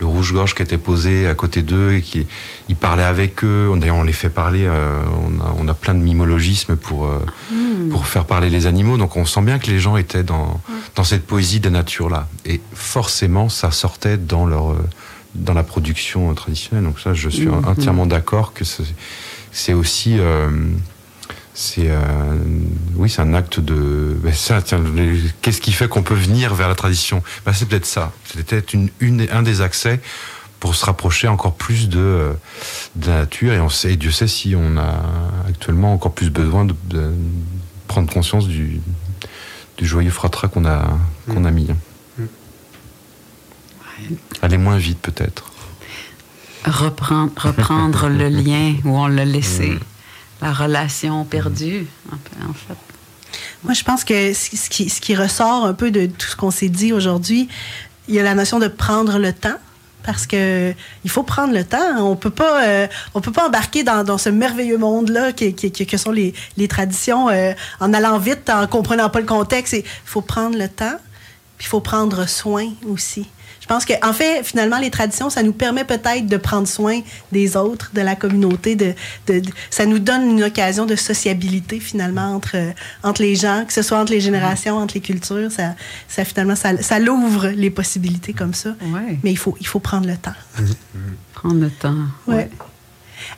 le 0.00 0.06
rouge-gorge 0.06 0.54
qui 0.54 0.62
était 0.62 0.78
posé 0.78 1.26
à 1.26 1.34
côté 1.34 1.62
d'eux 1.62 1.94
et 1.94 2.02
qui 2.02 2.26
ils 2.68 2.76
parlaient 2.76 3.02
avec 3.02 3.44
eux. 3.44 3.72
D'ailleurs 3.76 3.96
on 3.96 4.02
les 4.02 4.12
fait 4.12 4.28
parler 4.30 4.64
euh, 4.66 5.02
on, 5.24 5.40
a, 5.40 5.54
on 5.58 5.68
a 5.68 5.74
plein 5.74 5.94
de 5.94 6.00
mimologismes 6.00 6.76
pour 6.76 7.06
euh, 7.06 7.18
pour 7.90 8.06
faire 8.06 8.24
parler 8.24 8.50
les 8.50 8.66
animaux. 8.66 8.96
Donc 8.98 9.16
on 9.16 9.24
sent 9.24 9.42
bien 9.42 9.58
que 9.58 9.68
les 9.70 9.78
gens 9.78 9.96
étaient 9.96 10.24
dans, 10.24 10.60
dans 10.94 11.04
cette 11.04 11.26
poésie 11.26 11.60
de 11.60 11.70
nature 11.70 12.10
là. 12.10 12.28
Et 12.44 12.60
forcément, 12.74 13.48
ça 13.48 13.70
sortait 13.70 14.18
dans 14.18 14.46
leur 14.46 14.76
dans 15.38 15.54
la 15.54 15.62
production 15.62 16.30
euh, 16.30 16.34
traditionnelle. 16.34 16.84
Donc 16.84 17.00
ça, 17.00 17.14
je 17.14 17.28
suis 17.28 17.46
Mhm. 17.46 17.64
entièrement 17.66 18.06
d'accord 18.06 18.52
que 18.52 18.64
c'est- 18.64 18.94
c'est 19.52 19.72
aussi 19.72 20.18
euh, 20.18 20.50
c'est 21.54 21.88
euh, 21.88 22.36
oui, 22.96 23.08
c'est 23.08 23.22
un 23.22 23.32
acte 23.34 23.60
de 23.60 24.16
ben 24.22 24.32
ça. 24.34 24.60
Qu'est-ce 25.40 25.60
qui 25.60 25.72
fait 25.72 25.88
qu'on 25.88 26.02
peut 26.02 26.14
venir 26.14 26.54
vers 26.54 26.68
la 26.68 26.74
tradition? 26.74 27.22
Ben, 27.46 27.52
c'est 27.54 27.66
peut-être 27.66 27.86
ça. 27.86 28.12
C'était 28.34 28.60
une, 28.74 28.90
une 29.00 29.26
un 29.32 29.42
des 29.42 29.60
accès 29.62 30.00
pour 30.60 30.74
se 30.74 30.84
rapprocher 30.86 31.28
encore 31.28 31.54
plus 31.54 31.88
de, 31.88 32.32
de 32.96 33.06
la 33.08 33.18
nature 33.20 33.52
et 33.52 33.60
on 33.60 33.68
sait, 33.68 33.92
et 33.92 33.96
Dieu 33.96 34.10
sait 34.10 34.26
si 34.28 34.54
on 34.56 34.76
a 34.78 35.02
actuellement 35.48 35.92
encore 35.94 36.12
plus 36.12 36.30
besoin 36.30 36.64
de, 36.64 36.74
de 36.88 37.10
prendre 37.88 38.10
conscience 38.12 38.48
du, 38.48 38.80
du 39.78 39.86
joyeux 39.86 40.10
fratras 40.10 40.48
qu'on 40.48 40.64
a, 40.64 40.98
qu'on 41.28 41.44
a 41.44 41.50
mis. 41.50 41.68
Aller 44.42 44.58
moins 44.58 44.76
vite 44.78 44.98
peut-être. 45.00 45.44
reprendre, 46.64 47.32
reprendre 47.36 48.08
le 48.22 48.28
lien 48.28 48.74
où 48.84 48.96
on 48.98 49.06
l'a 49.06 49.24
laissé, 49.24 49.78
la 50.42 50.52
relation 50.52 51.24
perdue, 51.24 51.86
un 52.12 52.16
peu, 52.16 52.48
en 52.48 52.52
fait. 52.52 52.76
Moi, 53.64 53.74
je 53.74 53.82
pense 53.82 54.04
que 54.04 54.32
ce 54.34 54.68
qui, 54.68 54.88
ce 54.88 55.00
qui 55.00 55.14
ressort 55.16 55.64
un 55.64 55.74
peu 55.74 55.90
de 55.90 56.06
tout 56.06 56.26
ce 56.26 56.36
qu'on 56.36 56.50
s'est 56.50 56.68
dit 56.68 56.92
aujourd'hui, 56.92 57.48
il 58.08 58.14
y 58.14 58.20
a 58.20 58.22
la 58.22 58.34
notion 58.34 58.58
de 58.58 58.68
prendre 58.68 59.18
le 59.18 59.32
temps. 59.32 59.56
Parce 60.04 60.24
que 60.28 60.72
il 61.02 61.10
faut 61.10 61.24
prendre 61.24 61.52
le 61.52 61.64
temps. 61.64 61.96
On 61.98 62.14
peut 62.14 62.30
pas, 62.30 62.64
euh, 62.64 62.86
on 63.14 63.20
peut 63.20 63.32
pas 63.32 63.48
embarquer 63.48 63.82
dans, 63.82 64.04
dans 64.04 64.18
ce 64.18 64.28
merveilleux 64.28 64.78
monde-là 64.78 65.32
qui, 65.32 65.52
qui- 65.52 65.72
qui- 65.72 65.84
que 65.84 65.96
sont 65.96 66.12
les, 66.12 66.32
les 66.56 66.68
traditions 66.68 67.28
euh, 67.28 67.52
en 67.80 67.92
allant 67.92 68.16
vite, 68.20 68.48
en 68.48 68.68
comprenant 68.68 69.10
pas 69.10 69.18
le 69.18 69.26
contexte. 69.26 69.72
Il 69.72 69.82
faut 70.04 70.20
prendre 70.20 70.56
le 70.56 70.68
temps, 70.68 70.94
puis 71.58 71.66
il 71.66 71.68
faut 71.68 71.80
prendre 71.80 72.28
soin 72.28 72.68
aussi. 72.88 73.26
Je 73.68 73.74
pense 73.74 73.84
que, 73.84 73.94
en 74.08 74.12
fait, 74.12 74.44
finalement, 74.44 74.78
les 74.78 74.90
traditions, 74.92 75.28
ça 75.28 75.42
nous 75.42 75.52
permet 75.52 75.82
peut-être 75.82 76.28
de 76.28 76.36
prendre 76.36 76.68
soin 76.68 77.00
des 77.32 77.56
autres, 77.56 77.90
de 77.94 78.00
la 78.00 78.14
communauté. 78.14 78.76
De, 78.76 78.94
de- 79.26 79.40
de- 79.40 79.50
ça 79.70 79.86
nous 79.86 79.98
donne 79.98 80.30
une 80.30 80.44
occasion 80.44 80.86
de 80.86 80.94
sociabilité, 80.94 81.80
finalement, 81.80 82.32
entre, 82.36 82.52
euh, 82.56 82.70
entre 83.02 83.22
les 83.22 83.34
gens, 83.34 83.64
que 83.66 83.72
ce 83.72 83.82
soit 83.82 83.98
entre 83.98 84.12
les 84.12 84.20
générations, 84.20 84.76
entre 84.78 84.94
les 84.94 85.00
cultures. 85.00 85.50
Ça, 85.50 85.74
ça 86.06 86.24
finalement, 86.24 86.54
ça, 86.54 86.80
ça 86.80 87.00
l'ouvre 87.00 87.48
les 87.48 87.70
possibilités 87.70 88.32
comme 88.32 88.54
ça. 88.54 88.70
Ouais. 88.82 89.18
Mais 89.24 89.32
il 89.32 89.36
faut, 89.38 89.56
il 89.58 89.66
faut 89.66 89.80
prendre 89.80 90.06
le 90.06 90.16
temps. 90.16 90.34
Prendre 91.34 91.60
le 91.60 91.70
temps. 91.70 91.96
Ouais. 92.28 92.48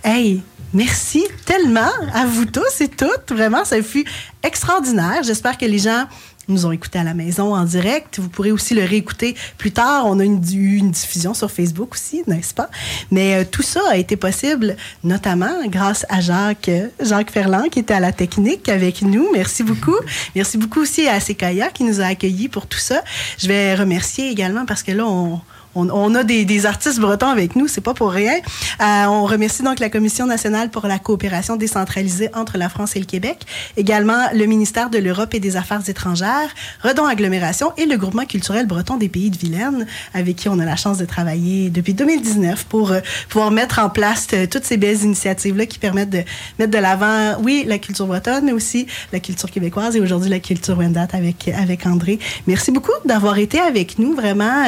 Hey, 0.04 0.42
merci 0.74 1.24
tellement 1.46 1.90
à 2.12 2.26
vous 2.26 2.44
tous 2.44 2.82
et 2.82 2.88
toutes. 2.88 3.30
Vraiment, 3.32 3.64
ça 3.64 3.82
fut 3.82 4.04
extraordinaire. 4.42 5.22
J'espère 5.22 5.56
que 5.56 5.64
les 5.64 5.78
gens 5.78 6.04
nous 6.48 6.66
ont 6.66 6.72
écoutés 6.72 6.98
à 6.98 7.04
la 7.04 7.14
maison 7.14 7.54
en 7.54 7.64
direct. 7.64 8.18
Vous 8.18 8.28
pourrez 8.28 8.52
aussi 8.52 8.74
le 8.74 8.84
réécouter 8.84 9.36
plus 9.56 9.72
tard. 9.72 10.06
On 10.06 10.18
a 10.18 10.24
eu 10.24 10.76
une 10.76 10.90
diffusion 10.90 11.34
sur 11.34 11.50
Facebook 11.50 11.94
aussi, 11.94 12.22
n'est-ce 12.26 12.54
pas? 12.54 12.70
Mais 13.10 13.34
euh, 13.34 13.44
tout 13.50 13.62
ça 13.62 13.80
a 13.90 13.96
été 13.96 14.16
possible 14.16 14.76
notamment 15.04 15.66
grâce 15.66 16.06
à 16.08 16.20
Jacques, 16.20 16.70
Jacques 17.00 17.30
Ferland 17.30 17.68
qui 17.70 17.80
était 17.80 17.94
à 17.94 18.00
la 18.00 18.12
technique 18.12 18.68
avec 18.68 19.02
nous. 19.02 19.28
Merci 19.32 19.62
beaucoup. 19.62 19.96
Merci 20.34 20.58
beaucoup 20.58 20.80
aussi 20.80 21.06
à 21.08 21.20
Sekaya 21.20 21.68
qui 21.68 21.84
nous 21.84 22.00
a 22.00 22.06
accueillis 22.06 22.48
pour 22.48 22.66
tout 22.66 22.78
ça. 22.78 23.02
Je 23.38 23.48
vais 23.48 23.74
remercier 23.74 24.30
également 24.30 24.66
parce 24.66 24.82
que 24.82 24.92
là, 24.92 25.06
on, 25.06 25.40
on, 25.74 26.14
a 26.14 26.24
des, 26.24 26.66
artistes 26.66 26.98
bretons 26.98 27.28
avec 27.28 27.54
nous, 27.56 27.68
c'est 27.68 27.80
pas 27.80 27.94
pour 27.94 28.10
rien. 28.10 28.34
Euh, 28.80 29.04
on 29.06 29.24
remercie 29.24 29.62
donc 29.62 29.78
la 29.78 29.90
Commission 29.90 30.26
nationale 30.26 30.70
pour 30.70 30.86
la 30.86 30.98
coopération 30.98 31.56
décentralisée 31.56 32.30
entre 32.34 32.58
la 32.58 32.68
France 32.68 32.96
et 32.96 33.00
le 33.00 33.04
Québec, 33.04 33.46
également 33.76 34.26
le 34.34 34.46
ministère 34.46 34.90
de 34.90 34.98
l'Europe 34.98 35.34
et 35.34 35.40
des 35.40 35.56
Affaires 35.56 35.82
étrangères, 35.88 36.48
Redon 36.82 37.06
Agglomération 37.06 37.72
et 37.76 37.86
le 37.86 37.96
groupement 37.96 38.24
culturel 38.24 38.66
breton 38.66 38.96
des 38.96 39.08
pays 39.08 39.30
de 39.30 39.36
Vilaine, 39.36 39.86
avec 40.14 40.36
qui 40.36 40.48
on 40.48 40.58
a 40.58 40.64
la 40.64 40.76
chance 40.76 40.98
de 40.98 41.04
travailler 41.04 41.70
depuis 41.70 41.94
2019 41.94 42.64
pour 42.64 42.92
euh, 42.92 43.00
pouvoir 43.28 43.50
mettre 43.50 43.78
en 43.78 43.90
place 43.90 44.26
euh, 44.32 44.46
toutes 44.50 44.64
ces 44.64 44.76
belles 44.76 45.02
initiatives-là 45.02 45.66
qui 45.66 45.78
permettent 45.78 46.10
de 46.10 46.22
mettre 46.58 46.72
de 46.72 46.78
l'avant, 46.78 47.40
oui, 47.42 47.64
la 47.66 47.78
culture 47.78 48.06
bretonne, 48.06 48.46
mais 48.46 48.52
aussi 48.52 48.86
la 49.12 49.20
culture 49.20 49.50
québécoise 49.50 49.96
et 49.96 50.00
aujourd'hui 50.00 50.30
la 50.30 50.40
culture 50.40 50.78
Wendat 50.78 51.08
avec, 51.12 51.48
avec 51.48 51.86
André. 51.86 52.18
Merci 52.46 52.72
beaucoup 52.72 52.92
d'avoir 53.04 53.38
été 53.38 53.60
avec 53.60 53.98
nous, 53.98 54.14
vraiment. 54.14 54.64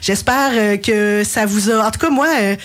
J'espère 0.00 0.31
euh, 0.52 0.76
que 0.76 1.22
ça 1.24 1.46
vous 1.46 1.70
a... 1.70 1.86
En 1.86 1.90
tout 1.90 1.98
cas, 1.98 2.10
moi, 2.10 2.28
euh, 2.40 2.56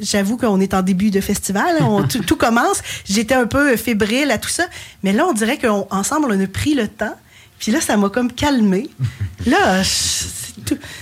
j'avoue 0.00 0.36
qu'on 0.36 0.60
est 0.60 0.74
en 0.74 0.82
début 0.82 1.10
de 1.10 1.20
festival, 1.20 1.76
hein, 1.80 1.86
on- 1.88 2.02
tout, 2.04 2.36
commence. 2.36 2.80
J'étais 3.08 3.34
un 3.34 3.46
peu 3.46 3.76
fébrile 3.76 4.30
à 4.30 4.38
tout 4.38 4.48
ça, 4.48 4.64
mais 5.02 5.12
là, 5.12 5.26
on 5.26 5.32
dirait 5.32 5.58
qu'ensemble, 5.58 6.28
on 6.30 6.40
a 6.40 6.46
pris 6.46 6.74
le 6.74 6.88
temps. 6.88 7.14
Puis 7.58 7.72
là, 7.72 7.80
ça 7.80 7.96
m'a 7.96 8.08
comme 8.08 8.30
calmé. 8.32 8.88
Là, 9.46 9.82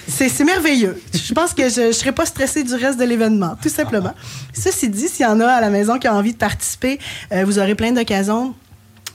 c'est 0.09 0.45
merveilleux. 0.45 1.01
Je 1.13 1.33
pense 1.35 1.53
que 1.53 1.69
je 1.69 1.89
ne 1.89 1.93
serai 1.93 2.13
pas 2.13 2.25
stressée 2.27 2.63
du 2.65 2.75
reste 2.75 2.99
de 2.99 3.05
l'événement, 3.05 3.57
tout 3.61 3.69
simplement. 3.69 4.15
Ceci 4.55 4.89
dit, 4.89 5.09
s'il 5.09 5.25
y 5.25 5.29
en 5.29 5.41
a 5.41 5.47
à 5.47 5.61
la 5.61 5.69
maison 5.71 5.99
qui 5.99 6.09
ont 6.09 6.13
envie 6.13 6.33
de 6.33 6.39
participer, 6.39 6.99
euh, 7.33 7.45
vous 7.45 7.59
aurez 7.59 7.75
plein 7.75 7.93
d'occasions 7.93 8.55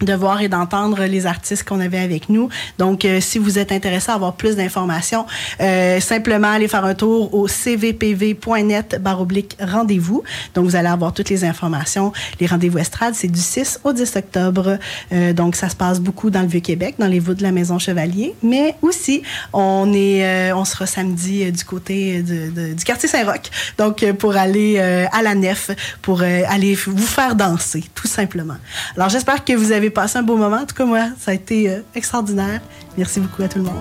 de 0.05 0.13
voir 0.13 0.41
et 0.41 0.49
d'entendre 0.49 1.05
les 1.05 1.25
artistes 1.25 1.63
qu'on 1.63 1.79
avait 1.79 1.99
avec 1.99 2.29
nous. 2.29 2.49
Donc, 2.77 3.05
euh, 3.05 3.19
si 3.21 3.37
vous 3.37 3.59
êtes 3.59 3.71
intéressé 3.71 4.11
à 4.11 4.15
avoir 4.15 4.33
plus 4.33 4.55
d'informations, 4.55 5.25
euh, 5.61 5.99
simplement 5.99 6.49
allez 6.49 6.67
faire 6.67 6.85
un 6.85 6.95
tour 6.95 7.33
au 7.33 7.47
cvpv.net 7.47 9.01
baroblique 9.01 9.57
rendez-vous. 9.61 10.23
Donc, 10.55 10.65
vous 10.65 10.75
allez 10.75 10.87
avoir 10.87 11.13
toutes 11.13 11.29
les 11.29 11.43
informations. 11.43 12.11
Les 12.39 12.47
rendez-vous 12.47 12.79
estrades, 12.79 13.13
c'est 13.15 13.27
du 13.27 13.39
6 13.39 13.79
au 13.83 13.93
10 13.93 14.15
octobre. 14.15 14.77
Euh, 15.11 15.33
donc, 15.33 15.55
ça 15.55 15.69
se 15.69 15.75
passe 15.75 15.99
beaucoup 15.99 16.29
dans 16.29 16.41
le 16.41 16.47
Vieux-Québec, 16.47 16.95
dans 16.97 17.07
les 17.07 17.19
voûtes 17.19 17.37
de 17.37 17.43
la 17.43 17.51
Maison 17.51 17.79
Chevalier. 17.79 18.33
Mais 18.43 18.75
aussi, 18.81 19.21
on 19.53 19.93
est, 19.93 20.51
on 20.53 20.65
sera 20.65 20.85
samedi 20.85 21.51
du 21.51 21.63
côté 21.63 22.21
du 22.21 22.83
quartier 22.83 23.07
Saint-Roch. 23.07 23.49
Donc, 23.77 24.05
pour 24.13 24.35
aller 24.35 24.79
à 24.79 25.21
la 25.21 25.35
nef, 25.35 25.71
pour 26.01 26.21
aller 26.21 26.75
vous 26.75 26.97
faire 26.97 27.35
danser, 27.35 27.83
tout 27.93 28.07
simplement. 28.07 28.57
Alors, 28.95 29.09
j'espère 29.09 29.43
que 29.45 29.53
vous 29.53 29.71
avez 29.71 29.90
passé 29.91 30.17
un 30.17 30.23
beau 30.23 30.35
moment. 30.35 30.57
En 30.57 30.65
tout 30.65 30.75
cas, 30.75 30.85
moi, 30.85 31.09
ça 31.19 31.31
a 31.31 31.33
été 31.33 31.69
euh, 31.69 31.81
extraordinaire. 31.95 32.61
Merci 32.97 33.19
beaucoup 33.19 33.43
à 33.43 33.47
tout 33.47 33.59
le 33.59 33.65
monde. 33.65 33.75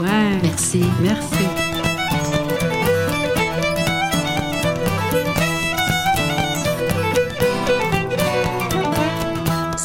Ouais. 0.00 0.38
Merci. 0.42 0.84
Merci. 1.00 1.44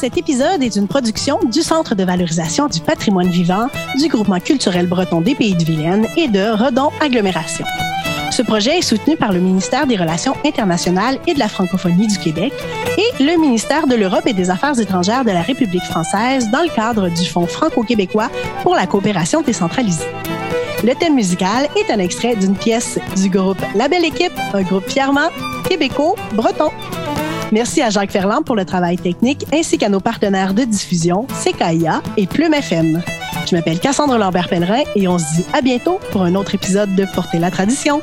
Cet 0.02 0.18
épisode 0.18 0.64
est 0.64 0.74
une 0.74 0.88
production 0.88 1.38
du 1.44 1.62
Centre 1.62 1.94
de 1.94 2.02
valorisation 2.02 2.66
du 2.66 2.80
patrimoine 2.80 3.28
vivant, 3.28 3.68
du 4.00 4.08
groupement 4.08 4.40
culturel 4.40 4.88
breton 4.88 5.20
des 5.20 5.36
Pays 5.36 5.54
de 5.54 5.62
Vilaine 5.62 6.08
et 6.16 6.26
de 6.26 6.40
Redon 6.40 6.90
Agglomération. 7.00 7.64
Ce 8.32 8.40
projet 8.40 8.78
est 8.78 8.82
soutenu 8.82 9.18
par 9.18 9.30
le 9.30 9.40
ministère 9.40 9.86
des 9.86 9.94
Relations 9.94 10.34
internationales 10.46 11.18
et 11.26 11.34
de 11.34 11.38
la 11.38 11.48
francophonie 11.48 12.06
du 12.06 12.16
Québec 12.16 12.54
et 12.96 13.22
le 13.22 13.38
ministère 13.38 13.86
de 13.86 13.94
l'Europe 13.94 14.26
et 14.26 14.32
des 14.32 14.48
Affaires 14.48 14.80
étrangères 14.80 15.22
de 15.22 15.32
la 15.32 15.42
République 15.42 15.82
française 15.82 16.50
dans 16.50 16.62
le 16.62 16.74
cadre 16.74 17.10
du 17.10 17.26
Fonds 17.26 17.46
franco-québécois 17.46 18.30
pour 18.62 18.74
la 18.74 18.86
coopération 18.86 19.42
décentralisée. 19.42 20.06
Le 20.82 20.94
thème 20.94 21.14
musical 21.14 21.68
est 21.76 21.92
un 21.92 21.98
extrait 21.98 22.34
d'une 22.34 22.56
pièce 22.56 22.98
du 23.16 23.28
groupe 23.28 23.60
La 23.74 23.88
Belle 23.88 24.06
Équipe, 24.06 24.32
un 24.54 24.62
groupe 24.62 24.88
fièrement 24.88 25.28
québéco-breton. 25.68 26.70
Merci 27.52 27.82
à 27.82 27.90
Jacques 27.90 28.10
Ferland 28.10 28.42
pour 28.44 28.56
le 28.56 28.64
travail 28.64 28.96
technique 28.96 29.44
ainsi 29.52 29.76
qu'à 29.76 29.90
nos 29.90 30.00
partenaires 30.00 30.54
de 30.54 30.64
diffusion, 30.64 31.26
CKIA 31.44 32.02
et 32.16 32.26
Plume 32.26 32.54
FM. 32.54 33.02
Je 33.48 33.54
m'appelle 33.54 33.78
Cassandre 33.78 34.16
Lambert-Pellerin 34.16 34.84
et 34.96 35.06
on 35.06 35.18
se 35.18 35.36
dit 35.36 35.44
à 35.52 35.60
bientôt 35.60 36.00
pour 36.12 36.22
un 36.22 36.34
autre 36.34 36.54
épisode 36.54 36.94
de 36.94 37.04
Porter 37.14 37.38
la 37.38 37.50
tradition. 37.50 38.00